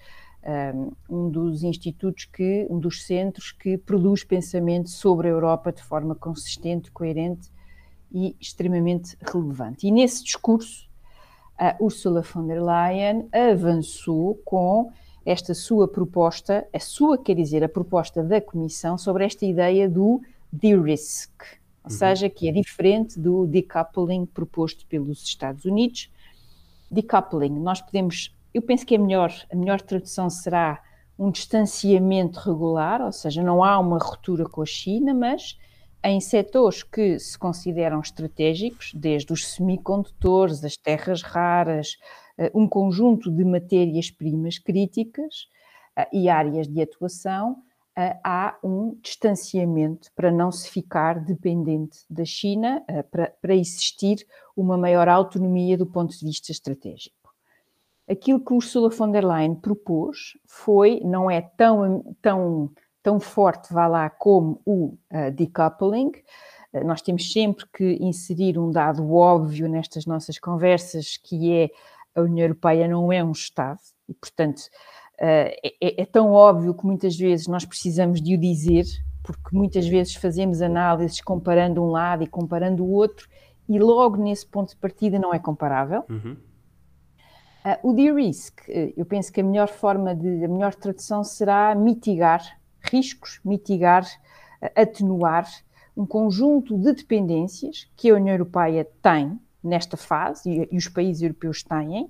um 1.10 1.30
dos 1.32 1.64
institutos 1.64 2.26
que, 2.26 2.68
um 2.70 2.78
dos 2.78 3.04
centros 3.04 3.52
que 3.52 3.80
produz 3.80 4.24
pensamento 4.24 4.92
sobre 4.92 5.28
a 5.28 5.32
Europa 5.32 5.72
de 5.72 5.82
forma 5.82 6.14
consistente, 6.14 6.92
coerente 6.92 7.52
e 8.12 8.36
extremamente 8.40 9.18
relevante. 9.22 9.88
E 9.88 9.92
nesse 9.92 10.24
discurso, 10.24 10.88
a 11.58 11.76
Ursula 11.80 12.22
von 12.22 12.46
der 12.46 12.62
Leyen 12.62 13.28
avançou 13.32 14.36
com 14.46 14.92
esta 15.26 15.56
sua 15.56 15.88
proposta, 15.88 16.68
a 16.72 16.80
sua, 16.80 17.18
quer 17.18 17.36
dizer, 17.36 17.64
a 17.64 17.70
proposta 17.70 18.22
da 18.22 18.40
Comissão 18.40 18.98
sobre 18.98 19.26
esta 19.26 19.46
ideia 19.46 19.90
do 19.90 20.22
de-risk, 20.60 21.32
ou 21.84 21.92
uhum. 21.92 21.98
seja, 21.98 22.30
que 22.30 22.50
é 22.50 22.52
diferente 22.52 23.20
do 23.20 23.46
decoupling 23.46 24.26
proposto 24.26 24.86
pelos 24.88 25.24
Estados 25.24 25.66
Unidos. 25.66 26.12
Decoupling, 26.90 27.60
nós 27.60 27.82
podemos 27.82 28.36
eu 28.56 28.62
penso 28.62 28.86
que 28.86 28.96
é 28.96 28.98
melhor, 28.98 29.34
a 29.52 29.56
melhor 29.56 29.82
tradução 29.82 30.30
será 30.30 30.82
um 31.20 31.30
distanciamento 31.30 32.40
regular, 32.40 33.02
ou 33.02 33.12
seja, 33.12 33.44
não 33.44 33.62
há 33.62 33.78
uma 33.78 33.98
ruptura 33.98 34.46
com 34.46 34.62
a 34.62 34.66
China, 34.66 35.14
mas 35.14 35.58
em 36.02 36.22
setores 36.22 36.82
que 36.82 37.20
se 37.20 37.38
consideram 37.38 38.00
estratégicos, 38.00 38.94
desde 38.96 39.34
os 39.34 39.46
semicondutores, 39.46 40.64
as 40.64 40.78
terras 40.78 41.22
raras, 41.22 41.98
eh, 42.38 42.50
um 42.56 42.66
conjunto 42.66 43.30
de 43.30 43.44
matérias-primas 43.44 44.58
críticas 44.58 45.50
eh, 45.98 46.08
e 46.14 46.30
áreas 46.30 46.66
de 46.66 46.82
atuação, 46.82 47.58
há 48.24 48.58
um 48.64 48.98
distanciamento 49.02 50.12
para 50.16 50.32
não 50.32 50.52
se 50.52 50.70
ficar 50.70 51.20
dependente 51.20 52.00
da 52.10 52.26
China, 52.26 52.84
para, 53.10 53.34
para 53.42 53.56
existir 53.56 54.26
uma 54.56 54.78
maior 54.78 55.08
autonomia 55.08 55.78
do 55.78 55.86
ponto 55.86 56.18
de 56.18 56.26
vista 56.26 56.52
estratégico 56.52 57.26
aquilo 58.10 58.40
que 58.40 58.54
Ursula 58.54 58.90
von 58.90 59.12
der 59.12 59.26
Leyen 59.26 59.56
propôs 59.56 60.38
foi, 60.46 61.02
não 61.04 61.30
é 61.30 61.42
tão, 61.42 62.16
tão, 62.22 62.72
tão 63.02 63.20
forte, 63.20 63.74
vá 63.74 63.88
lá, 63.88 64.10
como 64.10 64.62
o 64.66 64.98
uh, 65.12 65.32
decoupling. 65.34 66.12
Uh, 66.74 66.86
nós 66.86 67.02
temos 67.02 67.32
sempre 67.32 67.66
que 67.74 67.98
inserir 68.00 68.58
um 68.58 68.72
dado 68.72 69.12
óbvio 69.12 69.68
nestas 69.68 70.06
nossas 70.06 70.40
conversas, 70.40 71.18
que 71.18 71.52
é 71.52 71.70
a 72.16 72.22
União 72.22 72.46
Europeia 72.46 72.88
não 72.88 73.12
é 73.12 73.24
um 73.24 73.32
Estado, 73.32 73.80
e 74.08 74.14
portanto 74.14 74.62
é, 75.20 76.02
é 76.02 76.06
tão 76.06 76.32
óbvio 76.32 76.74
que 76.74 76.86
muitas 76.86 77.18
vezes 77.18 77.48
nós 77.48 77.66
precisamos 77.66 78.22
de 78.22 78.36
o 78.36 78.38
dizer, 78.38 78.86
porque 79.24 79.56
muitas 79.56 79.88
vezes 79.88 80.16
fazemos 80.16 80.62
análises 80.62 81.22
comparando 81.22 81.82
um 81.84 81.88
lado 81.88 82.24
e 82.24 82.28
comparando 82.28 82.84
o 82.84 82.92
outro, 82.92 83.28
e 83.68 83.80
logo 83.80 84.18
nesse 84.18 84.46
ponto 84.46 84.70
de 84.70 84.76
partida 84.78 85.18
não 85.18 85.34
é 85.34 85.40
comparável. 85.40 86.04
Uhum. 86.10 86.38
Uh, 87.66 87.90
o 87.90 87.94
de-risk, 87.94 88.60
uh, 88.68 88.94
eu 88.96 89.06
penso 89.06 89.34
que 89.34 89.42
a 89.42 89.44
melhor 89.44 89.68
forma 89.68 90.16
de, 90.16 90.46
a 90.46 90.48
melhor 90.48 90.76
tradução 90.76 91.24
será 91.24 91.74
mitigar 91.74 92.60
riscos, 92.80 93.40
mitigar, 93.44 94.04
uh, 94.04 94.70
atenuar 94.76 95.48
um 95.98 96.06
conjunto 96.06 96.78
de 96.78 96.94
dependências 96.94 97.90
que 97.96 98.12
a 98.12 98.16
União 98.16 98.36
Europeia 98.36 98.88
tem 99.02 99.40
nesta 99.64 99.98
fase 99.98 100.48
e, 100.48 100.70
e 100.72 100.78
os 100.78 100.88
países 100.88 101.24
europeus 101.24 101.64
têm. 101.64 102.08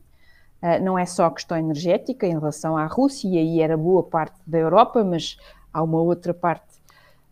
Uh, 0.66 0.84
não 0.84 0.97
é 0.97 1.05
só 1.05 1.26
a 1.26 1.32
questão 1.32 1.55
energética 1.55 2.26
em 2.26 2.32
relação 2.32 2.76
à 2.76 2.88
Rússia, 2.88 3.30
e 3.30 3.38
aí 3.38 3.61
era 3.61 3.78
boa 3.78 4.01
parte 4.01 4.36
da 4.47 4.57
Europa, 4.57 5.03
mas 5.03 5.38
há 5.72 5.84
uma 5.84 6.01
outra 6.01 6.34
parte 6.34 6.74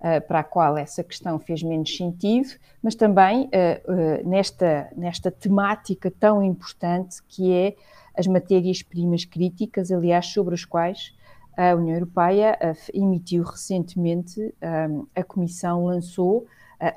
uh, 0.01 0.21
para 0.27 0.41
a 0.41 0.43
qual 0.43 0.77
essa 0.77 1.03
questão 1.03 1.39
fez 1.39 1.63
menos 1.63 1.97
sentido, 1.97 2.49
mas 2.79 2.93
também 2.93 3.45
uh, 3.45 4.29
nesta, 4.29 4.87
nesta 4.95 5.31
temática 5.31 6.11
tão 6.11 6.43
importante 6.43 7.23
que 7.27 7.51
é 7.51 7.75
as 8.15 8.27
matérias-primas 8.27 9.25
críticas, 9.25 9.91
aliás, 9.91 10.27
sobre 10.27 10.53
as 10.53 10.63
quais 10.63 11.11
a 11.57 11.73
União 11.73 11.95
Europeia 11.95 12.55
emitiu 12.93 13.43
recentemente, 13.43 14.53
a 15.15 15.23
Comissão 15.23 15.85
lançou 15.85 16.45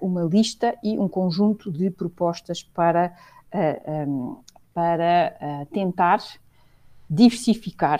uma 0.01 0.23
lista 0.25 0.77
e 0.83 0.99
um 0.99 1.09
conjunto 1.09 1.71
de 1.71 1.91
propostas 1.91 2.63
para, 2.63 3.15
para 4.77 5.67
tentar 5.73 6.23
diversificar, 7.09 7.99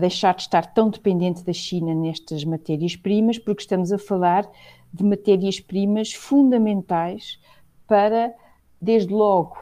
deixar 0.00 0.34
de 0.34 0.42
estar 0.42 0.66
tão 0.74 0.90
dependente 0.90 1.44
da 1.44 1.52
China 1.52 1.94
nestas 1.94 2.44
matérias-primas, 2.44 3.38
porque 3.38 3.62
estamos 3.62 3.92
a 3.92 3.98
falar 3.98 4.44
de 4.92 5.04
matérias-primas 5.04 6.12
fundamentais 6.12 7.38
para 7.86 8.34
desde 8.82 9.12
logo, 9.12 9.56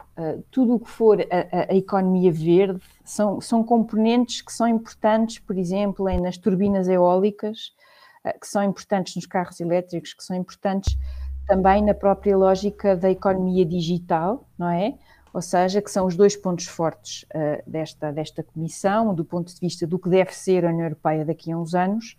tudo 0.49 0.75
o 0.75 0.79
que 0.79 0.89
for 0.89 1.21
a, 1.21 1.71
a, 1.71 1.75
economia 1.75 2.31
verde 2.31 2.81
são, 3.03 3.39
são 3.39 3.63
componentes 3.63 4.41
que 4.41 4.51
são 4.51 4.67
importantes, 4.67 5.37
por 5.37 5.55
exemplo, 5.55 6.05
nas 6.19 6.37
turbinas 6.37 6.87
eólicas, 6.87 7.73
que 8.41 8.47
são 8.47 8.63
importantes 8.63 9.15
nos 9.15 9.27
carros 9.27 9.59
elétricos, 9.59 10.15
que 10.15 10.23
são 10.23 10.35
importantes 10.35 10.97
também 11.45 11.83
na 11.83 11.93
própria 11.93 12.35
lógica 12.35 12.95
da 12.95 13.11
economia 13.11 13.65
digital, 13.65 14.47
não 14.57 14.69
é? 14.69 14.95
Ou 15.33 15.41
seja, 15.41 15.81
que 15.81 15.91
são 15.91 16.05
os 16.05 16.15
dois 16.15 16.35
pontos 16.35 16.65
fortes 16.65 17.23
uh, 17.23 17.69
desta, 17.69 18.11
desta 18.11 18.43
comissão, 18.43 19.13
do 19.13 19.23
ponto 19.23 19.53
de 19.53 19.59
vista 19.59 19.85
do 19.85 19.99
que 19.99 20.09
deve 20.09 20.33
ser 20.33 20.65
a 20.65 20.69
União 20.69 20.85
Europeia 20.85 21.23
daqui 21.25 21.51
a 21.51 21.57
uns 21.57 21.75
anos, 21.75 22.17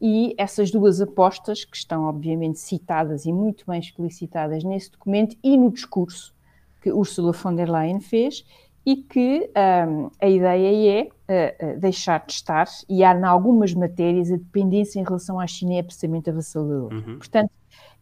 e 0.00 0.34
essas 0.36 0.70
duas 0.70 1.00
apostas, 1.00 1.64
que 1.64 1.76
estão 1.76 2.04
obviamente 2.04 2.58
citadas 2.58 3.24
e 3.24 3.32
muito 3.32 3.64
bem 3.66 3.80
explicitadas 3.80 4.64
nesse 4.64 4.90
documento 4.90 5.36
e 5.42 5.56
no 5.56 5.70
discurso 5.70 6.34
que 6.82 6.92
Ursula 6.92 7.32
von 7.32 7.54
der 7.54 7.70
Leyen 7.70 8.00
fez, 8.00 8.44
e 8.84 8.96
que 8.96 9.50
um, 9.88 10.10
a 10.20 10.28
ideia 10.28 11.08
é 11.28 11.62
uh, 11.62 11.76
uh, 11.76 11.80
deixar 11.80 12.26
de 12.26 12.32
estar, 12.32 12.66
e 12.86 13.02
há 13.02 13.14
em 13.14 13.24
algumas 13.24 13.72
matérias 13.72 14.30
a 14.30 14.36
dependência 14.36 15.00
em 15.00 15.04
relação 15.04 15.40
à 15.40 15.46
China 15.46 15.74
é 15.74 15.78
absolutamente 15.80 16.28
avassaladora. 16.28 16.94
Uhum. 16.94 17.16
Portanto, 17.16 17.50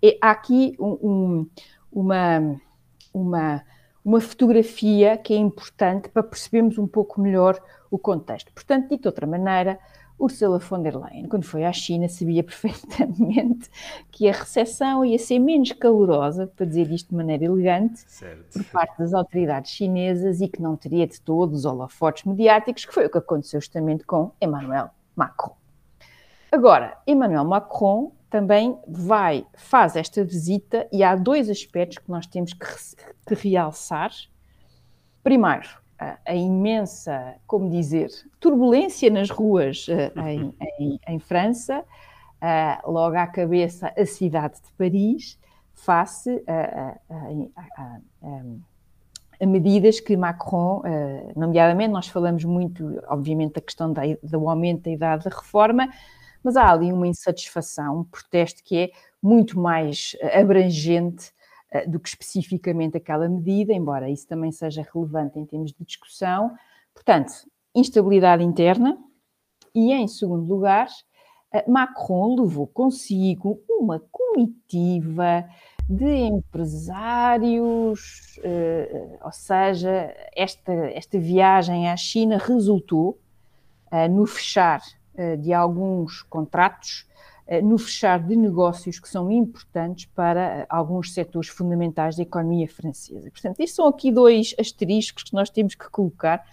é, 0.02 0.18
há 0.20 0.32
aqui 0.32 0.74
um, 0.80 0.98
um, 1.02 1.50
uma, 1.92 2.60
uma, 3.14 3.62
uma 4.04 4.20
fotografia 4.20 5.16
que 5.16 5.32
é 5.32 5.36
importante 5.36 6.08
para 6.08 6.22
percebermos 6.22 6.78
um 6.78 6.86
pouco 6.86 7.20
melhor 7.20 7.60
o 7.90 7.98
contexto. 7.98 8.52
Portanto, 8.52 8.88
dito 8.88 9.02
de 9.02 9.08
outra 9.08 9.26
maneira, 9.26 9.78
Ursula 10.18 10.58
von 10.58 10.82
der 10.82 10.96
Leyen, 10.96 11.26
quando 11.28 11.44
foi 11.44 11.64
à 11.64 11.72
China, 11.72 12.08
sabia 12.08 12.42
perfeitamente 12.44 13.68
que 14.10 14.28
a 14.28 14.32
recessão 14.32 15.04
ia 15.04 15.18
ser 15.18 15.38
menos 15.38 15.72
calorosa, 15.72 16.46
para 16.46 16.66
dizer 16.66 16.90
isto 16.90 17.10
de 17.10 17.16
maneira 17.16 17.44
elegante, 17.44 18.04
certo. 18.06 18.52
por 18.52 18.64
parte 18.66 18.98
das 18.98 19.12
autoridades 19.12 19.72
chinesas 19.72 20.40
e 20.40 20.48
que 20.48 20.62
não 20.62 20.76
teria 20.76 21.06
de 21.06 21.20
todos 21.20 21.60
os 21.60 21.64
holofotes 21.64 22.24
mediáticos, 22.24 22.84
que 22.84 22.94
foi 22.94 23.06
o 23.06 23.10
que 23.10 23.18
aconteceu 23.18 23.60
justamente 23.60 24.04
com 24.04 24.30
Emmanuel 24.40 24.90
Macron. 25.16 25.56
Agora, 26.50 26.98
Emmanuel 27.06 27.44
Macron 27.44 28.12
também 28.32 28.78
vai, 28.88 29.46
faz 29.54 29.94
esta 29.94 30.24
visita 30.24 30.88
e 30.90 31.04
há 31.04 31.14
dois 31.14 31.50
aspectos 31.50 31.98
que 31.98 32.10
nós 32.10 32.26
temos 32.26 32.54
que, 32.54 32.66
que 33.26 33.34
realçar. 33.50 34.10
Primeiro, 35.22 35.68
a, 35.98 36.16
a, 36.24 36.34
imensa, 36.34 37.34
como 37.46 37.68
dizer, 37.68 38.08
turbulência 38.40 39.10
nas 39.10 39.28
ruas 39.28 39.86
uh, 39.86 40.18
em, 40.26 40.54
em, 40.80 40.98
em, 41.06 41.18
França, 41.18 41.80
uh, 41.80 42.90
logo 42.90 43.16
à 43.16 43.26
cabeça 43.26 43.92
a 43.94 44.06
cidade 44.06 44.54
de 44.54 44.72
Paris, 44.78 45.38
face 45.74 46.42
a, 46.46 46.96
a, 47.10 47.98
a 49.42 49.46
medidas 49.46 50.00
que 50.00 50.16
Macron, 50.16 50.78
uh, 50.78 51.38
nomeadamente, 51.38 51.92
nós 51.92 52.08
falamos 52.08 52.44
muito, 52.46 52.98
obviamente, 53.08 53.56
da 53.56 53.60
questão 53.60 53.92
da, 53.92 54.00
do 54.22 54.48
aumento 54.48 54.84
da 54.84 54.90
idade 54.90 55.24
da 55.24 55.36
reforma, 55.36 55.90
mas 56.42 56.56
há 56.56 56.70
ali 56.70 56.92
uma 56.92 57.06
insatisfação, 57.06 58.00
um 58.00 58.04
protesto 58.04 58.62
que 58.64 58.76
é 58.76 58.90
muito 59.22 59.58
mais 59.58 60.16
eh, 60.20 60.40
abrangente 60.40 61.30
uh, 61.74 61.88
do 61.90 62.00
que 62.00 62.08
especificamente 62.08 62.96
aquela 62.96 63.28
medida, 63.28 63.72
embora 63.72 64.10
isso 64.10 64.26
também 64.26 64.50
seja 64.50 64.86
relevante 64.92 65.38
em 65.38 65.46
termos 65.46 65.72
de 65.72 65.84
discussão. 65.84 66.50
Portanto, 66.94 67.32
instabilidade 67.74 68.42
interna 68.42 68.98
e, 69.74 69.92
em 69.92 70.08
segundo 70.08 70.46
lugar, 70.46 70.88
uh, 71.54 71.70
Macron 71.70 72.40
levou 72.40 72.66
consigo 72.66 73.60
uma 73.68 74.00
comitiva 74.10 75.44
de 75.88 76.06
empresários, 76.06 78.00
ou 79.22 79.32
seja, 79.32 80.14
esta, 80.34 80.72
esta 80.72 81.18
viagem 81.18 81.90
à 81.90 81.96
China 81.96 82.38
resultou 82.38 83.18
no 84.10 84.24
fechar 84.26 84.80
eh, 84.80 85.01
de 85.40 85.52
alguns 85.52 86.22
contratos 86.22 87.06
eh, 87.52 87.60
no 87.60 87.76
fechar 87.76 88.18
de 88.18 88.36
negócios 88.36 89.00
que 89.00 89.08
são 89.08 89.30
importantes 89.30 90.06
para 90.06 90.40
eh, 90.40 90.66
alguns 90.68 91.12
setores 91.12 91.50
fundamentais 91.50 92.16
da 92.16 92.22
economia 92.22 92.68
francesa. 92.68 93.30
Portanto, 93.30 93.58
estes 93.60 93.74
são 93.74 93.86
aqui 93.86 94.12
dois 94.12 94.54
asteriscos 94.58 95.24
que 95.24 95.34
nós 95.34 95.50
temos 95.50 95.74
que 95.74 95.90
colocar 95.90 96.44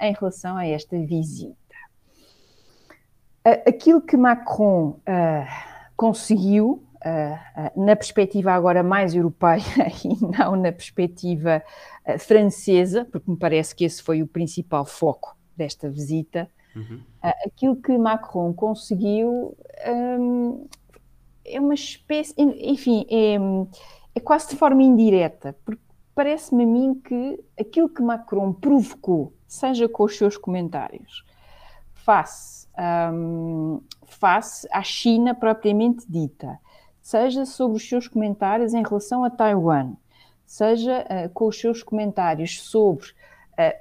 em 0.00 0.12
relação 0.12 0.56
a 0.56 0.66
esta 0.66 0.96
visita. 0.98 1.56
Aquilo 3.66 4.00
que 4.00 4.16
Macron 4.16 5.00
conseguiu, 5.96 6.84
na 7.74 7.96
perspectiva 7.96 8.52
agora 8.52 8.84
mais 8.84 9.12
europeia 9.12 9.60
e 10.04 10.38
não 10.38 10.54
na 10.54 10.70
perspectiva 10.70 11.60
francesa, 12.20 13.04
porque 13.10 13.28
me 13.28 13.36
parece 13.36 13.74
que 13.74 13.84
esse 13.84 14.00
foi 14.00 14.22
o 14.22 14.26
principal 14.28 14.84
foco 14.84 15.36
desta 15.56 15.90
visita, 15.90 16.48
Uhum. 16.74 17.00
Aquilo 17.22 17.76
que 17.76 17.96
Macron 17.98 18.52
conseguiu 18.52 19.56
um, 19.86 20.66
é 21.44 21.60
uma 21.60 21.74
espécie, 21.74 22.34
enfim, 22.38 23.06
é, 23.10 23.36
é 24.14 24.20
quase 24.20 24.50
de 24.50 24.56
forma 24.56 24.82
indireta, 24.82 25.56
porque 25.64 25.82
parece-me 26.14 26.64
a 26.64 26.66
mim 26.66 26.94
que 26.94 27.42
aquilo 27.58 27.88
que 27.88 28.02
Macron 28.02 28.52
provocou, 28.52 29.32
seja 29.46 29.88
com 29.88 30.04
os 30.04 30.16
seus 30.16 30.36
comentários, 30.36 31.24
face, 31.94 32.68
um, 33.12 33.80
face 34.04 34.68
à 34.70 34.82
China 34.82 35.34
propriamente 35.34 36.04
dita, 36.08 36.58
seja 37.00 37.44
sobre 37.44 37.76
os 37.76 37.88
seus 37.88 38.08
comentários 38.08 38.74
em 38.74 38.82
relação 38.82 39.24
a 39.24 39.30
Taiwan, 39.30 39.94
seja 40.46 41.04
uh, 41.04 41.28
com 41.30 41.46
os 41.48 41.58
seus 41.58 41.82
comentários 41.82 42.60
sobre 42.62 43.08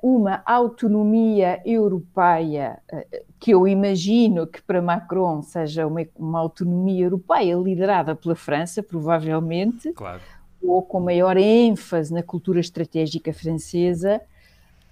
uma 0.03 0.43
autonomia 0.45 1.61
europeia 1.65 2.79
eh, 2.91 3.23
que 3.39 3.51
eu 3.51 3.67
imagino 3.67 4.45
que 4.45 4.61
para 4.61 4.81
Macron 4.81 5.41
seja 5.41 5.87
uma, 5.87 6.05
uma 6.17 6.39
autonomia 6.39 7.05
europeia 7.05 7.55
liderada 7.55 8.15
pela 8.15 8.35
França, 8.35 8.83
provavelmente, 8.83 9.91
claro. 9.93 10.21
ou 10.61 10.81
com 10.81 10.99
maior 10.99 11.37
ênfase 11.37 12.13
na 12.13 12.21
cultura 12.21 12.59
estratégica 12.59 13.33
francesa, 13.33 14.21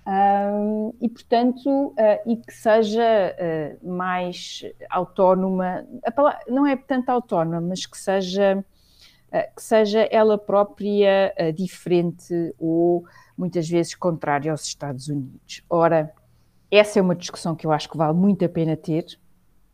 um, 0.08 0.94
e 1.00 1.08
portanto, 1.08 1.70
uh, 1.70 1.96
e 2.26 2.38
que 2.38 2.52
seja 2.52 3.36
uh, 3.38 3.88
mais 3.88 4.64
autónoma, 4.90 5.86
palavra, 6.16 6.40
não 6.48 6.66
é 6.66 6.76
tanto 6.76 7.10
autónoma, 7.10 7.62
mas 7.62 7.86
que 7.86 7.98
seja, 7.98 8.58
uh, 8.58 9.56
que 9.56 9.62
seja 9.62 10.08
ela 10.10 10.36
própria 10.36 11.32
diferente 11.54 12.34
ou 12.58 13.06
muitas 13.40 13.70
vezes 13.70 13.96
contrário 13.96 14.52
aos 14.52 14.66
Estados 14.66 15.08
Unidos. 15.08 15.64
Ora, 15.70 16.14
essa 16.70 17.00
é 17.00 17.02
uma 17.02 17.16
discussão 17.16 17.56
que 17.56 17.66
eu 17.66 17.72
acho 17.72 17.90
que 17.90 17.96
vale 17.96 18.14
muito 18.14 18.44
a 18.44 18.50
pena 18.50 18.76
ter, 18.76 19.18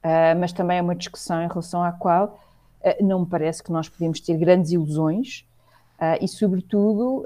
uh, 0.03 0.39
mas 0.39 0.53
também 0.53 0.77
é 0.77 0.81
uma 0.83 0.95
discussão 0.95 1.41
em 1.41 1.47
relação 1.47 1.83
à 1.83 1.91
qual 1.91 2.39
uh, 2.81 3.03
não 3.03 3.21
me 3.21 3.25
parece 3.25 3.63
que 3.63 3.71
nós 3.71 3.89
podemos 3.89 4.19
ter 4.19 4.37
grandes 4.37 4.71
ilusões 4.71 5.47
uh, 5.95 6.23
e, 6.23 6.27
sobretudo, 6.27 7.25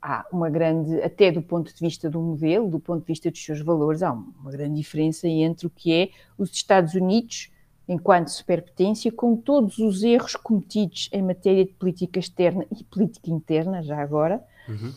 há 0.00 0.24
uma 0.32 0.48
grande, 0.48 1.02
até 1.02 1.30
do 1.30 1.42
ponto 1.42 1.72
de 1.72 1.78
vista 1.78 2.08
do 2.08 2.18
modelo, 2.18 2.70
do 2.70 2.80
ponto 2.80 3.00
de 3.00 3.06
vista 3.06 3.30
dos 3.30 3.44
seus 3.44 3.60
valores, 3.60 4.02
há 4.02 4.10
uma 4.10 4.50
grande 4.50 4.76
diferença 4.76 5.28
entre 5.28 5.66
o 5.66 5.70
que 5.70 5.92
é 5.92 6.08
os 6.38 6.50
Estados 6.50 6.94
Unidos 6.94 7.50
enquanto 7.86 8.28
superpotência, 8.28 9.12
com 9.12 9.36
todos 9.36 9.76
os 9.76 10.02
erros 10.02 10.34
cometidos 10.34 11.10
em 11.12 11.20
matéria 11.20 11.66
de 11.66 11.74
política 11.74 12.18
externa 12.18 12.64
e 12.74 12.82
política 12.82 13.30
interna, 13.30 13.82
já 13.82 14.00
agora, 14.00 14.42
uhum 14.66 14.90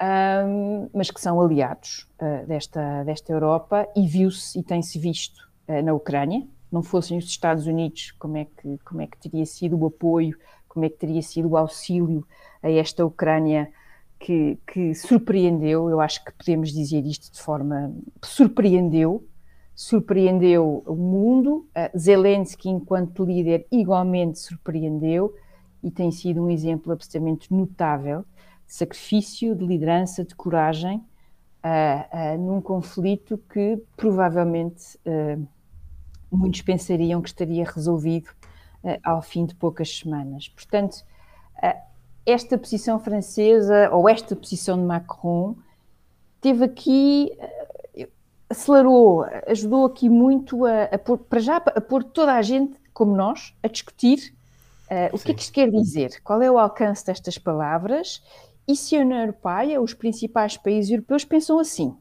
um, 0.00 0.90
mas 0.92 1.10
que 1.10 1.20
são 1.20 1.40
aliados 1.40 2.06
uh, 2.20 2.46
desta, 2.46 3.02
desta 3.04 3.32
Europa 3.32 3.88
e 3.96 4.06
viu-se 4.06 4.58
e 4.58 4.62
tem-se 4.62 4.98
visto 4.98 5.48
uh, 5.68 5.82
na 5.82 5.94
Ucrânia. 5.94 6.46
Não 6.70 6.82
fossem 6.82 7.16
os 7.16 7.24
Estados 7.24 7.66
Unidos, 7.66 8.12
como 8.18 8.36
é, 8.36 8.44
que, 8.44 8.78
como 8.84 9.00
é 9.00 9.06
que 9.06 9.16
teria 9.16 9.46
sido 9.46 9.78
o 9.78 9.86
apoio, 9.86 10.36
como 10.68 10.84
é 10.84 10.88
que 10.88 10.98
teria 10.98 11.22
sido 11.22 11.48
o 11.48 11.56
auxílio 11.56 12.26
a 12.62 12.70
esta 12.70 13.04
Ucrânia 13.04 13.70
que, 14.18 14.58
que 14.66 14.94
surpreendeu, 14.94 15.88
eu 15.88 16.00
acho 16.00 16.24
que 16.24 16.32
podemos 16.32 16.72
dizer 16.72 17.04
isto 17.06 17.32
de 17.32 17.40
forma. 17.40 17.94
surpreendeu, 18.22 19.26
surpreendeu 19.74 20.82
o 20.86 20.94
mundo. 20.94 21.66
Uh, 21.74 21.98
Zelensky, 21.98 22.68
enquanto 22.68 23.24
líder, 23.24 23.66
igualmente 23.70 24.38
surpreendeu 24.38 25.34
e 25.82 25.90
tem 25.90 26.10
sido 26.10 26.42
um 26.42 26.50
exemplo 26.50 26.92
absolutamente 26.92 27.52
notável 27.52 28.24
sacrifício, 28.66 29.54
de 29.54 29.64
liderança, 29.64 30.24
de 30.24 30.34
coragem, 30.34 30.98
uh, 31.64 32.34
uh, 32.34 32.38
num 32.38 32.60
conflito 32.60 33.38
que 33.50 33.80
provavelmente 33.96 34.98
uh, 35.06 35.46
muitos 36.30 36.62
pensariam 36.62 37.22
que 37.22 37.28
estaria 37.28 37.64
resolvido 37.64 38.30
ao 39.02 39.20
fim 39.20 39.44
de 39.44 39.52
poucas 39.52 39.98
semanas. 39.98 40.48
Portanto, 40.48 41.04
esta 42.24 42.56
posição 42.56 43.00
francesa, 43.00 43.90
ou 43.90 44.08
esta 44.08 44.36
posição 44.36 44.76
de 44.78 44.84
Macron, 44.84 45.56
teve 46.40 46.66
aqui, 46.66 47.36
acelerou, 48.48 49.24
ajudou 49.48 49.86
aqui 49.86 50.08
muito 50.08 50.64
a, 50.64 50.84
a 50.84 50.98
pôr, 50.98 51.18
para 51.18 51.40
já, 51.40 51.56
a 51.56 51.80
pôr 51.80 52.04
toda 52.04 52.34
a 52.34 52.42
gente, 52.42 52.78
como 52.92 53.16
nós, 53.16 53.56
a 53.60 53.66
discutir 53.66 54.36
Uh, 54.86 55.10
o 55.12 55.18
Sim. 55.18 55.24
que 55.24 55.30
é 55.32 55.34
que 55.34 55.42
isto 55.42 55.52
quer 55.52 55.70
dizer? 55.70 56.20
Qual 56.22 56.40
é 56.40 56.50
o 56.50 56.58
alcance 56.58 57.04
destas 57.04 57.36
palavras 57.38 58.22
e 58.66 58.74
se 58.74 58.96
a 58.96 59.00
União 59.00 59.20
Europeia, 59.20 59.80
os 59.80 59.94
principais 59.94 60.56
países 60.56 60.90
europeus, 60.90 61.24
pensam 61.24 61.58
assim. 61.58 61.96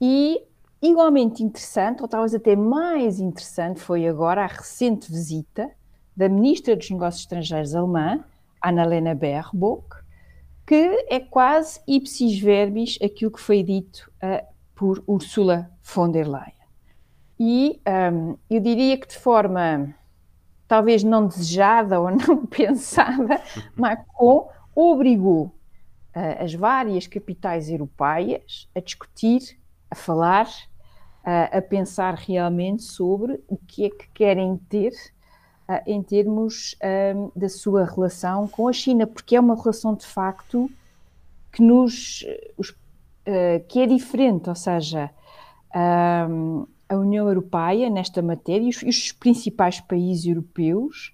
E 0.00 0.42
igualmente 0.80 1.42
interessante, 1.42 2.02
ou 2.02 2.08
talvez 2.08 2.34
até 2.34 2.56
mais 2.56 3.20
interessante, 3.20 3.80
foi 3.80 4.06
agora 4.06 4.42
a 4.42 4.46
recente 4.46 5.10
visita 5.10 5.70
da 6.16 6.28
Ministra 6.28 6.74
dos 6.74 6.90
Negócios 6.90 7.22
Estrangeiros 7.22 7.74
alemã, 7.74 8.24
Annalena 8.60 9.14
Baerbock, 9.14 10.02
que 10.66 11.06
é 11.08 11.20
quase 11.20 11.80
ipsis 11.86 12.38
verbis 12.38 12.98
aquilo 13.02 13.30
que 13.30 13.40
foi 13.40 13.62
dito 13.62 14.10
uh, 14.16 14.44
por 14.74 15.02
Ursula 15.06 15.70
von 15.82 16.10
der 16.10 16.26
Leyen. 16.26 16.52
E 17.38 17.80
um, 18.12 18.36
eu 18.48 18.60
diria 18.60 18.96
que 18.96 19.08
de 19.08 19.16
forma 19.16 19.94
talvez 20.66 21.02
não 21.04 21.26
desejada 21.26 22.00
ou 22.00 22.10
não 22.10 22.46
pensada, 22.46 23.40
Macron 23.76 24.48
obrigou 24.74 25.46
uh, 26.16 26.44
as 26.44 26.54
várias 26.54 27.06
capitais 27.06 27.68
europeias 27.68 28.68
a 28.74 28.80
discutir, 28.80 29.58
a 29.90 29.94
falar, 29.94 30.46
uh, 30.46 31.58
a 31.58 31.62
pensar 31.62 32.14
realmente 32.14 32.82
sobre 32.82 33.40
o 33.48 33.56
que 33.56 33.86
é 33.86 33.90
que 33.90 34.08
querem 34.14 34.56
ter 34.68 34.92
uh, 35.68 35.82
em 35.86 36.02
termos 36.02 36.76
da 37.34 37.48
sua 37.48 37.84
relação 37.84 38.48
com 38.48 38.68
a 38.68 38.72
China, 38.72 39.06
porque 39.06 39.36
é 39.36 39.40
uma 39.40 39.54
relação 39.54 39.94
de 39.94 40.06
facto 40.06 40.70
que 41.50 41.62
nos 41.62 42.24
os, 42.56 42.74
que 43.68 43.78
é 43.78 43.86
diferente, 43.86 44.48
ou 44.48 44.54
seja, 44.54 45.10
a 45.70 46.96
União 46.96 47.28
Europeia 47.28 47.88
nesta 47.88 48.20
matéria 48.20 48.64
e 48.64 48.68
os, 48.68 48.82
os 48.82 49.12
principais 49.12 49.80
países 49.80 50.26
europeus, 50.26 51.12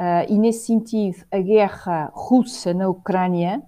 uh, 0.00 0.26
e 0.28 0.36
nesse 0.38 0.66
sentido, 0.66 1.24
a 1.30 1.38
guerra 1.38 2.10
russa 2.14 2.74
na 2.74 2.88
Ucrânia 2.88 3.62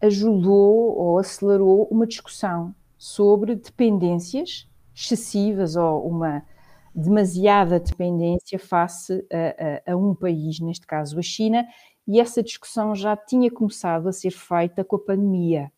ajudou 0.00 0.96
ou 0.96 1.18
acelerou 1.18 1.88
uma 1.90 2.06
discussão 2.06 2.72
sobre 2.96 3.56
dependências 3.56 4.68
excessivas 4.94 5.76
ou 5.76 6.06
uma 6.06 6.42
demasiada 6.94 7.78
dependência 7.78 8.58
face 8.58 9.22
a, 9.32 9.90
a, 9.90 9.92
a, 9.92 9.96
um 9.96 10.14
país, 10.14 10.60
neste 10.60 10.86
caso 10.86 11.18
a 11.18 11.22
China, 11.22 11.66
e 12.06 12.20
essa 12.20 12.42
discussão 12.42 12.94
já 12.94 13.16
tinha 13.16 13.50
começado 13.50 14.08
a 14.08 14.12
ser 14.12 14.32
feita 14.32 14.84
com 14.84 14.96
a 14.96 14.98
pandemia. 14.98 15.72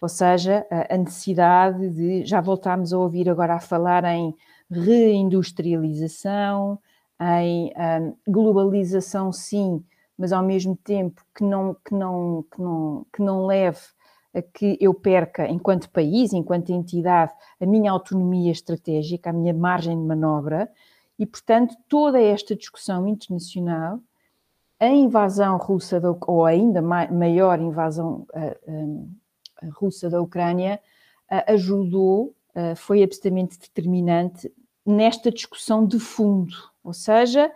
Ou 0.00 0.08
seja, 0.08 0.66
a 0.90 0.96
necessidade 0.96 1.90
de, 1.90 2.24
já 2.24 2.40
voltámos 2.40 2.92
a 2.92 2.98
ouvir 2.98 3.28
agora 3.30 3.54
a 3.54 3.60
falar 3.60 4.04
em 4.04 4.34
reindustrialização, 4.70 6.78
em 7.22 7.72
um, 7.76 8.16
globalização 8.26 9.32
sim, 9.32 9.84
mas 10.18 10.32
ao 10.32 10.42
mesmo 10.42 10.76
tempo 10.76 11.22
que 11.34 11.44
não, 11.44 11.76
que 11.84 11.94
não, 11.94 12.44
que 12.50 12.60
não, 12.60 13.06
que 13.12 13.22
não 13.22 13.46
leve 13.46 13.80
a 14.34 14.40
que 14.40 14.78
eu 14.80 14.94
perca, 14.94 15.46
enquanto 15.46 15.90
país, 15.90 16.32
enquanto 16.32 16.70
entidade, 16.70 17.32
a 17.60 17.66
minha 17.66 17.92
autonomia 17.92 18.50
estratégica, 18.50 19.30
a 19.30 19.32
minha 19.32 19.52
margem 19.52 19.96
de 19.96 20.06
manobra, 20.06 20.70
e 21.18 21.26
portanto 21.26 21.76
toda 21.88 22.20
esta 22.20 22.56
discussão 22.56 23.06
internacional, 23.06 24.00
a 24.80 24.88
invasão 24.88 25.58
russa, 25.58 26.00
ou 26.26 26.44
ainda 26.44 26.82
maior 26.82 27.60
invasão 27.60 28.26
uh, 28.34 29.08
russa 29.74 30.10
da 30.10 30.20
Ucrânia 30.20 30.80
ajudou, 31.46 32.34
foi 32.76 33.02
absolutamente 33.02 33.58
determinante 33.58 34.52
nesta 34.84 35.30
discussão 35.30 35.86
de 35.86 35.98
fundo, 35.98 36.71
ou 36.82 36.92
seja, 36.92 37.50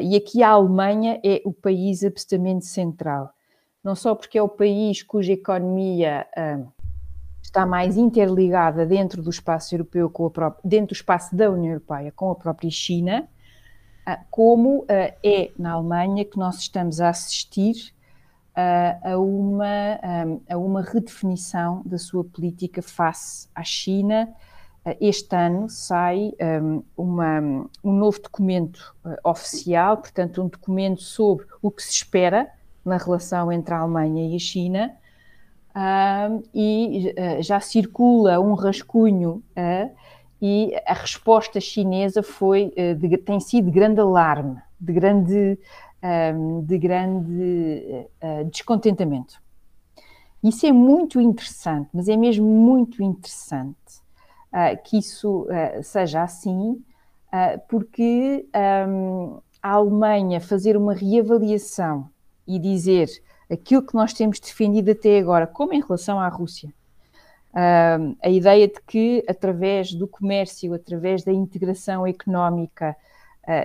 e 0.00 0.16
aqui 0.16 0.42
a 0.42 0.50
Alemanha 0.50 1.20
é 1.24 1.42
o 1.44 1.52
país 1.52 2.02
absolutamente 2.04 2.66
central, 2.66 3.30
não 3.82 3.94
só 3.94 4.14
porque 4.14 4.38
é 4.38 4.42
o 4.42 4.48
país 4.48 5.02
cuja 5.02 5.32
economia 5.32 6.26
está 7.42 7.66
mais 7.66 7.96
interligada 7.96 8.86
dentro 8.86 9.22
do 9.22 9.30
espaço 9.30 9.74
europeu, 9.74 10.08
com 10.08 10.26
a 10.26 10.30
própria, 10.30 10.60
dentro 10.64 10.88
do 10.88 10.94
espaço 10.94 11.34
da 11.34 11.50
União 11.50 11.72
Europeia 11.72 12.12
com 12.12 12.30
a 12.30 12.34
própria 12.34 12.70
China, 12.70 13.28
como 14.30 14.84
é 14.88 15.50
na 15.58 15.72
Alemanha 15.72 16.24
que 16.24 16.38
nós 16.38 16.58
estamos 16.58 17.00
a 17.00 17.08
assistir 17.08 17.92
a, 19.02 19.18
uma, 19.18 20.00
a 20.48 20.58
uma 20.58 20.82
redefinição 20.82 21.82
da 21.84 21.98
sua 21.98 22.24
política 22.24 22.82
face 22.82 23.48
à 23.54 23.62
China. 23.62 24.28
Este 25.00 25.36
ano 25.36 25.68
sai 25.68 26.32
uma, 26.96 27.40
um 27.84 27.92
novo 27.92 28.20
documento 28.20 28.94
oficial, 29.24 29.98
portanto, 29.98 30.42
um 30.42 30.48
documento 30.48 31.02
sobre 31.02 31.46
o 31.60 31.70
que 31.70 31.82
se 31.82 31.92
espera 31.92 32.48
na 32.84 32.96
relação 32.96 33.52
entre 33.52 33.74
a 33.74 33.80
Alemanha 33.80 34.30
e 34.30 34.36
a 34.36 34.38
China, 34.38 34.96
e 36.54 37.14
já 37.40 37.60
circula 37.60 38.40
um 38.40 38.54
rascunho 38.54 39.42
e 40.40 40.74
a 40.86 40.94
resposta 40.94 41.60
chinesa 41.60 42.22
foi, 42.22 42.72
de, 42.98 43.18
tem 43.18 43.38
sido 43.38 43.66
de 43.66 43.70
grande 43.70 44.00
alarme, 44.00 44.56
de 44.80 44.92
grande 44.92 45.58
de 46.64 46.78
grande 46.78 48.08
uh, 48.22 48.44
descontentamento. 48.50 49.40
Isso 50.42 50.64
é 50.64 50.72
muito 50.72 51.20
interessante, 51.20 51.90
mas 51.92 52.08
é 52.08 52.16
mesmo 52.16 52.46
muito 52.46 53.02
interessante 53.02 53.76
uh, 53.76 54.09
que 54.84 54.98
isso 54.98 55.42
uh, 55.42 55.82
seja 55.82 56.22
assim, 56.22 56.82
porque 57.68 58.48
um, 58.88 59.40
a 59.62 59.70
Alemanha 59.70 60.40
fazer 60.40 60.76
uma 60.76 60.92
reavaliação 60.92 62.10
e 62.46 62.58
dizer 62.58 63.08
aquilo 63.48 63.86
que 63.86 63.94
nós 63.94 64.12
temos 64.12 64.40
defendido 64.40 64.90
até 64.90 65.18
agora, 65.18 65.46
como 65.46 65.72
em 65.72 65.80
relação 65.80 66.18
à 66.18 66.26
Rússia, 66.28 66.72
a 67.52 68.28
ideia 68.28 68.66
de 68.66 68.80
que 68.84 69.24
através 69.28 69.92
do 69.92 70.08
comércio, 70.08 70.74
através 70.74 71.22
da 71.22 71.32
integração 71.32 72.04
económica, 72.04 72.96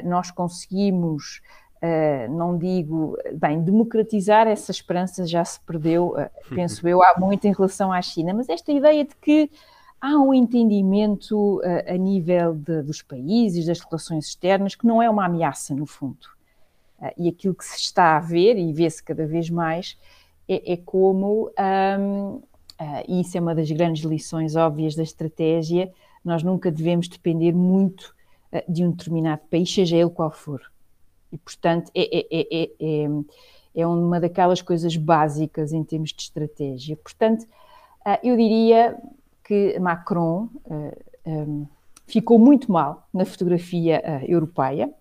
nós 0.03 0.29
conseguimos 0.29 1.41
Uh, 1.85 2.31
não 2.31 2.57
digo, 2.57 3.15
bem, 3.33 3.61
democratizar 3.61 4.47
essa 4.47 4.71
esperança 4.71 5.27
já 5.27 5.45
se 5.45 5.59
perdeu, 5.59 6.15
uh, 6.17 6.29
penso 6.49 6.87
eu, 6.87 7.03
há 7.03 7.13
muito 7.19 7.45
em 7.45 7.53
relação 7.53 7.91
à 7.91 8.01
China, 8.01 8.33
mas 8.33 8.49
esta 8.49 8.71
ideia 8.71 9.03
de 9.03 9.15
que 9.17 9.51
há 10.05 10.19
um 10.19 10.33
entendimento 10.33 11.59
uh, 11.59 11.93
a 11.93 11.97
nível 11.97 12.53
de, 12.53 12.81
dos 12.83 13.01
países, 13.01 13.65
das 13.65 13.79
relações 13.79 14.27
externas, 14.27 14.75
que 14.75 14.85
não 14.85 15.01
é 15.01 15.09
uma 15.09 15.25
ameaça, 15.25 15.73
no 15.73 15.85
fundo. 15.85 16.27
e 17.17 17.27
aquilo 17.27 17.53
que 17.53 17.65
se 17.65 17.77
está 17.77 18.17
a 18.17 18.19
ver, 18.19 18.57
e 18.57 18.71
vê-se 18.73 19.03
cada 19.03 19.25
vez 19.25 19.49
mais, 19.49 19.97
é, 20.47 20.73
é 20.73 20.77
como, 20.77 21.51
um, 21.99 22.41
e 23.07 23.21
isso 23.21 23.37
é 23.37 23.41
uma 23.41 23.55
das 23.55 23.69
grandes 23.71 24.03
lições 24.03 24.55
óbvias 24.55 24.95
da 24.95 25.03
estratégia, 25.03 25.91
nós 26.23 26.43
nunca 26.43 26.71
devemos 26.71 27.07
depender 27.07 27.53
muito 27.53 28.13
de 28.69 28.85
um 28.85 28.91
determinado 28.91 29.41
país, 29.49 29.73
seja 29.73 29.97
ele 29.97 30.09
qual 30.09 30.31
for 30.31 30.61
e, 31.35 31.37
portanto, 31.37 31.91
é, 31.93 32.25
é, 32.31 32.69
é, 32.79 33.07
é, 33.75 33.87
uma 33.87 34.19
daquelas 34.19 34.61
coisas 34.61 34.95
básicas 34.95 35.73
em 35.73 35.83
termos 35.83 36.13
de 36.13 36.21
estratégia. 36.21 36.95
Portanto, 36.95 37.45
eu 38.23 38.37
diria 38.37 38.97
que 39.45 39.79
Macron 39.79 40.49
ficou 42.05 42.37
muito 42.37 42.71
mal 42.71 43.07
na 43.13 43.25
fotografia 43.25 44.01
europeia. 44.27 44.91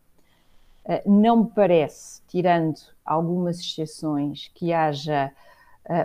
Não 1.06 1.44
me 1.44 1.50
parece, 1.50 2.20
tirando 2.28 2.76
algumas 3.04 3.58
exceções, 3.58 4.50
que 4.54 4.72
haja 4.72 5.32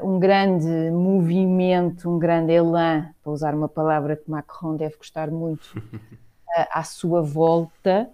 um 0.04 0.20
grande 0.20 0.90
movimento, 0.92 2.10
um 2.10 2.18
grande 2.18 2.54
elan, 2.54 3.14
para 3.22 3.32
usar 3.32 3.54
uma 3.54 3.68
palavra 3.68 4.16
que 4.16 4.30
Macron 4.32 4.76
deve 4.76 4.96
gostar 4.96 5.30
muito, 5.30 5.82
à 6.72 6.84
sua 6.84 7.22
volta. 7.22 8.10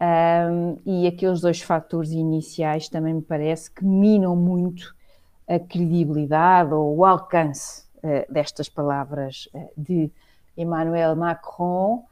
Um, 0.00 0.76
e 0.84 1.06
aqueles 1.06 1.40
dois 1.40 1.62
fatores 1.62 2.10
iniciais 2.10 2.88
também 2.88 3.14
me 3.14 3.22
parece 3.22 3.70
que 3.70 3.84
minam 3.84 4.34
muito 4.34 4.94
a 5.48 5.58
credibilidade 5.58 6.74
ou 6.74 6.96
o 6.96 7.04
alcance 7.04 7.83
destas 8.28 8.68
palavras 8.68 9.48
uh, 9.54 9.70
de 9.76 10.10
Emmanuel 10.56 11.16
Macron. 11.16 12.04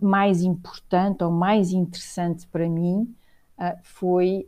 Mais 0.00 0.42
importante 0.42 1.22
ou 1.22 1.30
mais 1.30 1.70
interessante 1.72 2.46
para 2.46 2.66
mim 2.66 3.14
uh, 3.58 3.78
foi 3.82 4.46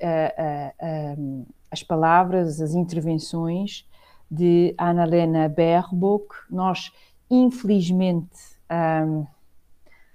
um, 0.83 1.45
as 1.71 1.83
palavras, 1.83 2.63
as 2.63 2.75
intervenções 2.75 3.87
de 4.31 4.75
Annalena 4.79 5.49
Baerbock. 5.49 6.35
Nós, 6.51 6.91
infelizmente, 7.31 8.57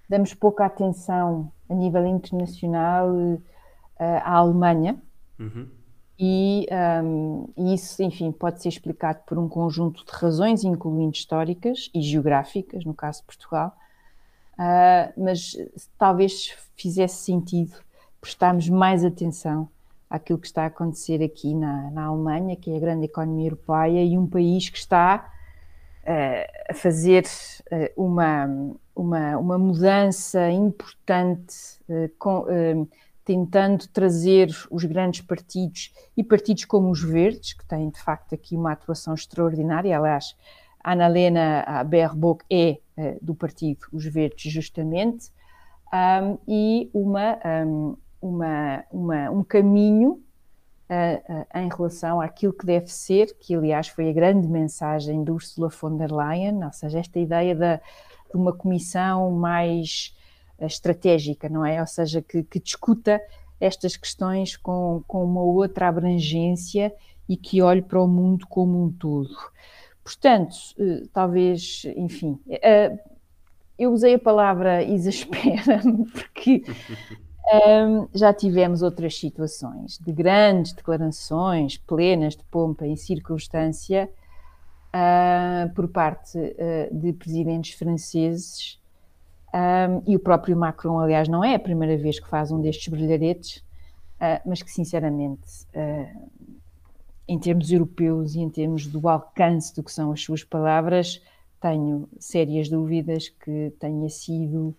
damos 0.10 0.34
pouca 0.34 0.66
atenção 0.66 1.52
a 1.70 1.74
nível 1.76 2.06
internacional 2.08 3.10
à 4.00 4.34
Alemanha. 4.34 4.98
Uhum. 5.38 5.68
E, 6.22 6.68
um, 7.02 7.48
isso, 7.74 8.04
enfim, 8.04 8.30
pode 8.30 8.62
ser 8.62 8.68
explicado 8.68 9.20
por 9.26 9.38
um 9.38 9.48
conjunto 9.48 10.04
de 10.04 10.12
razões, 10.12 10.66
incluindo 10.66 11.16
históricas 11.16 11.90
e 11.96 12.02
geográficas, 12.02 12.84
no 12.84 12.94
caso 12.94 13.22
de 13.22 13.28
Portugal, 13.28 13.74
uh, 14.56 15.14
mas 15.24 15.56
talvez 15.98 16.54
fizesse 16.76 17.24
sentido 17.24 17.78
prestarmos 18.20 18.68
mais 18.68 19.06
atenção 19.06 19.70
àquilo 20.10 20.40
que 20.40 20.48
está 20.48 20.64
a 20.64 20.66
acontecer 20.66 21.24
aqui 21.24 21.56
na, 21.56 21.90
na 21.92 22.06
Alemanha, 22.08 22.58
que 22.58 22.70
é 22.70 22.76
a 22.76 22.80
grande 22.82 23.06
economia 23.06 23.48
europeia 23.48 24.04
e 24.04 24.18
um 24.18 24.28
país 24.28 24.68
que 24.68 24.78
está 24.78 25.32
uh, 26.04 26.72
a 26.72 26.74
fazer 26.74 27.24
uh, 27.72 28.04
uma, 28.04 28.46
uma, 28.94 29.38
uma 29.38 29.58
mudança 29.58 30.52
importante, 30.52 31.80
com, 32.18 32.46
tentando 33.30 33.88
trazer 33.90 34.50
os 34.72 34.84
grandes 34.86 35.22
partidos 35.22 35.94
e 36.18 36.24
partidos 36.24 36.66
como 36.66 36.90
os 36.90 37.04
Verdes, 37.04 37.54
que 37.54 37.64
têm 37.64 37.92
de 37.92 38.02
facto 38.02 38.34
aqui 38.34 38.56
uma 38.56 38.72
atuação 38.72 39.14
extraordinária. 39.14 39.96
Aliás, 39.96 40.36
a 40.84 40.94
Annalena 40.94 41.84
Baerbock 41.84 42.44
é 42.50 42.80
do 43.22 43.36
partido 43.36 43.86
Os 43.94 44.04
Verdes, 44.06 44.52
justamente, 44.52 45.32
um, 45.94 46.38
e 46.48 46.90
uma. 46.92 47.38
Um, 47.46 47.96
uma, 48.22 48.84
uma, 48.92 49.32
um 49.32 49.44
caminho 49.46 50.22
uh, 50.90 51.34
uh, 51.34 51.58
em 51.58 51.70
relação 51.70 52.20
àquilo 52.20 52.52
que 52.52 52.66
deve 52.66 52.92
ser, 52.92 53.34
que 53.40 53.56
aliás 53.56 53.88
foi 53.88 54.10
a 54.10 54.14
grande 54.14 54.48
mensagem 54.48 55.24
de 55.24 55.32
Ursula 55.32 55.70
von 55.70 55.96
der 55.96 56.12
Leyen, 56.12 56.64
ou 56.64 56.74
seja, 56.74 57.00
esta 57.00 57.18
ideia 57.20 57.56
da, 57.56 57.78
de 57.78 58.36
uma 58.36 58.52
comissão 58.52 59.32
mais 59.32 60.14
estratégica, 60.66 61.50
não 61.50 61.66
é? 61.66 61.80
Ou 61.80 61.88
seja, 61.88 62.22
que, 62.22 62.44
que 62.44 62.60
discuta 62.60 63.22
estas 63.60 63.98
questões 63.98 64.56
com, 64.56 65.04
com 65.08 65.24
uma 65.24 65.42
outra 65.42 65.88
abrangência 65.88 66.94
e 67.28 67.38
que 67.38 67.62
olhe 67.62 67.82
para 67.82 68.02
o 68.02 68.08
mundo 68.08 68.48
como 68.48 68.84
um 68.84 68.92
todo. 68.92 69.36
Portanto, 70.04 70.56
talvez, 71.14 71.84
enfim, 71.96 72.40
eu 73.78 73.92
usei 73.92 74.16
a 74.16 74.20
palavra 74.20 74.84
exaspera-me 74.84 76.06
porque 76.10 76.64
um, 77.54 78.08
já 78.14 78.34
tivemos 78.34 78.82
outras 78.82 79.18
situações 79.18 80.00
de 80.00 80.12
grandes 80.12 80.74
declarações 80.74 81.78
plenas 81.78 82.36
de 82.36 82.44
pompa 82.46 82.88
e 82.88 82.98
circunstância 82.98 84.10
uh, 84.96 85.74
por 85.76 85.88
parte 85.90 86.40
de 86.92 87.14
presidentes 87.14 87.78
franceses 87.78 88.79
um, 89.54 90.04
e 90.06 90.16
o 90.16 90.20
próprio 90.20 90.56
Macron, 90.56 91.00
aliás, 91.00 91.28
não 91.28 91.44
é 91.44 91.56
a 91.56 91.60
primeira 91.60 91.98
vez 91.98 92.20
que 92.20 92.28
faz 92.28 92.52
um 92.52 92.62
destes 92.62 92.88
brilharetes, 92.88 93.58
uh, 93.58 94.42
mas 94.46 94.62
que 94.62 94.72
sinceramente, 94.72 95.66
em 97.28 97.40
termos 97.40 97.72
europeus 97.72 98.36
e 98.36 98.40
em 98.40 98.50
termos 98.50 98.88
do 98.88 99.08
alcance 99.08 99.76
do 99.76 99.84
que 99.84 99.92
são 99.92 100.12
as 100.12 100.22
suas 100.22 100.44
palavras, 100.44 101.22
tenho 101.62 102.08
sérias 102.20 102.70
dúvidas 102.70 103.30
que 103.30 103.74
tenha 103.80 104.10
sido 104.10 104.76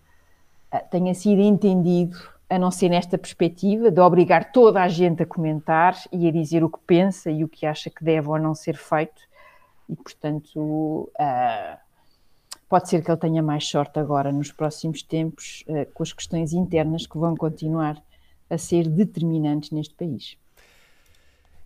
tenha 0.89 1.13
sido 1.13 1.41
entendido 1.41 2.17
a 2.51 2.59
não 2.59 2.69
ser 2.69 2.89
nesta 2.89 3.17
perspectiva 3.17 3.89
de 3.89 4.01
obrigar 4.01 4.51
toda 4.51 4.83
a 4.83 4.87
gente 4.89 5.23
a 5.23 5.25
comentar 5.25 5.95
e 6.11 6.27
a 6.27 6.31
dizer 6.31 6.65
o 6.65 6.69
que 6.69 6.79
pensa 6.85 7.31
e 7.31 7.45
o 7.45 7.47
que 7.47 7.65
acha 7.65 7.89
que 7.89 8.03
deve 8.03 8.27
ou 8.27 8.37
não 8.37 8.53
ser 8.53 8.75
feito. 8.75 9.21
E, 9.89 9.95
portanto, 9.95 11.09
uh, 11.17 11.77
pode 12.71 12.89
ser 12.89 13.03
que 13.03 13.11
ele 13.11 13.19
tenha 13.19 13.43
mais 13.43 13.67
sorte 13.67 13.99
agora 13.99 14.31
nos 14.31 14.49
próximos 14.51 15.03
tempos 15.03 15.65
uh, 15.67 15.85
com 15.93 16.03
as 16.03 16.13
questões 16.13 16.53
internas 16.53 17.05
que 17.05 17.17
vão 17.17 17.35
continuar 17.35 18.01
a 18.49 18.57
ser 18.57 18.87
determinantes 18.87 19.71
neste 19.71 19.93
país. 19.93 20.37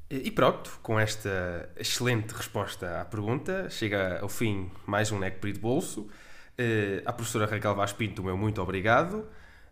E 0.09 0.31
pronto, 0.31 0.79
com 0.81 0.99
esta 0.99 1.69
excelente 1.77 2.31
resposta 2.33 3.01
à 3.01 3.05
pergunta, 3.05 3.69
chega 3.69 4.19
ao 4.19 4.29
fim 4.29 4.71
mais 4.85 5.11
um 5.11 5.19
NEC 5.19 5.39
de 5.53 5.59
Bolso. 5.59 6.01
Uh, 6.01 7.01
à 7.05 7.13
professora 7.13 7.45
Raquel 7.45 7.75
Vaz 7.75 7.93
Pinto, 7.93 8.23
meu 8.23 8.35
muito 8.35 8.59
obrigado. 8.59 9.27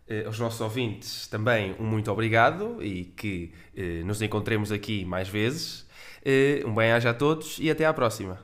Eh, 0.06 0.24
aos 0.26 0.38
nossos 0.38 0.60
ouvintes 0.60 1.26
também 1.28 1.74
um 1.80 1.84
muito 1.84 2.10
obrigado 2.12 2.82
e 2.82 3.06
que 3.06 3.52
eh, 3.74 4.02
nos 4.04 4.20
encontremos 4.20 4.70
aqui 4.70 5.04
mais 5.04 5.28
vezes. 5.28 5.86
Eh, 6.24 6.62
um 6.66 6.74
bem-aja 6.74 7.10
a 7.10 7.14
todos 7.14 7.58
e 7.58 7.70
até 7.70 7.86
à 7.86 7.94
próxima. 7.94 8.38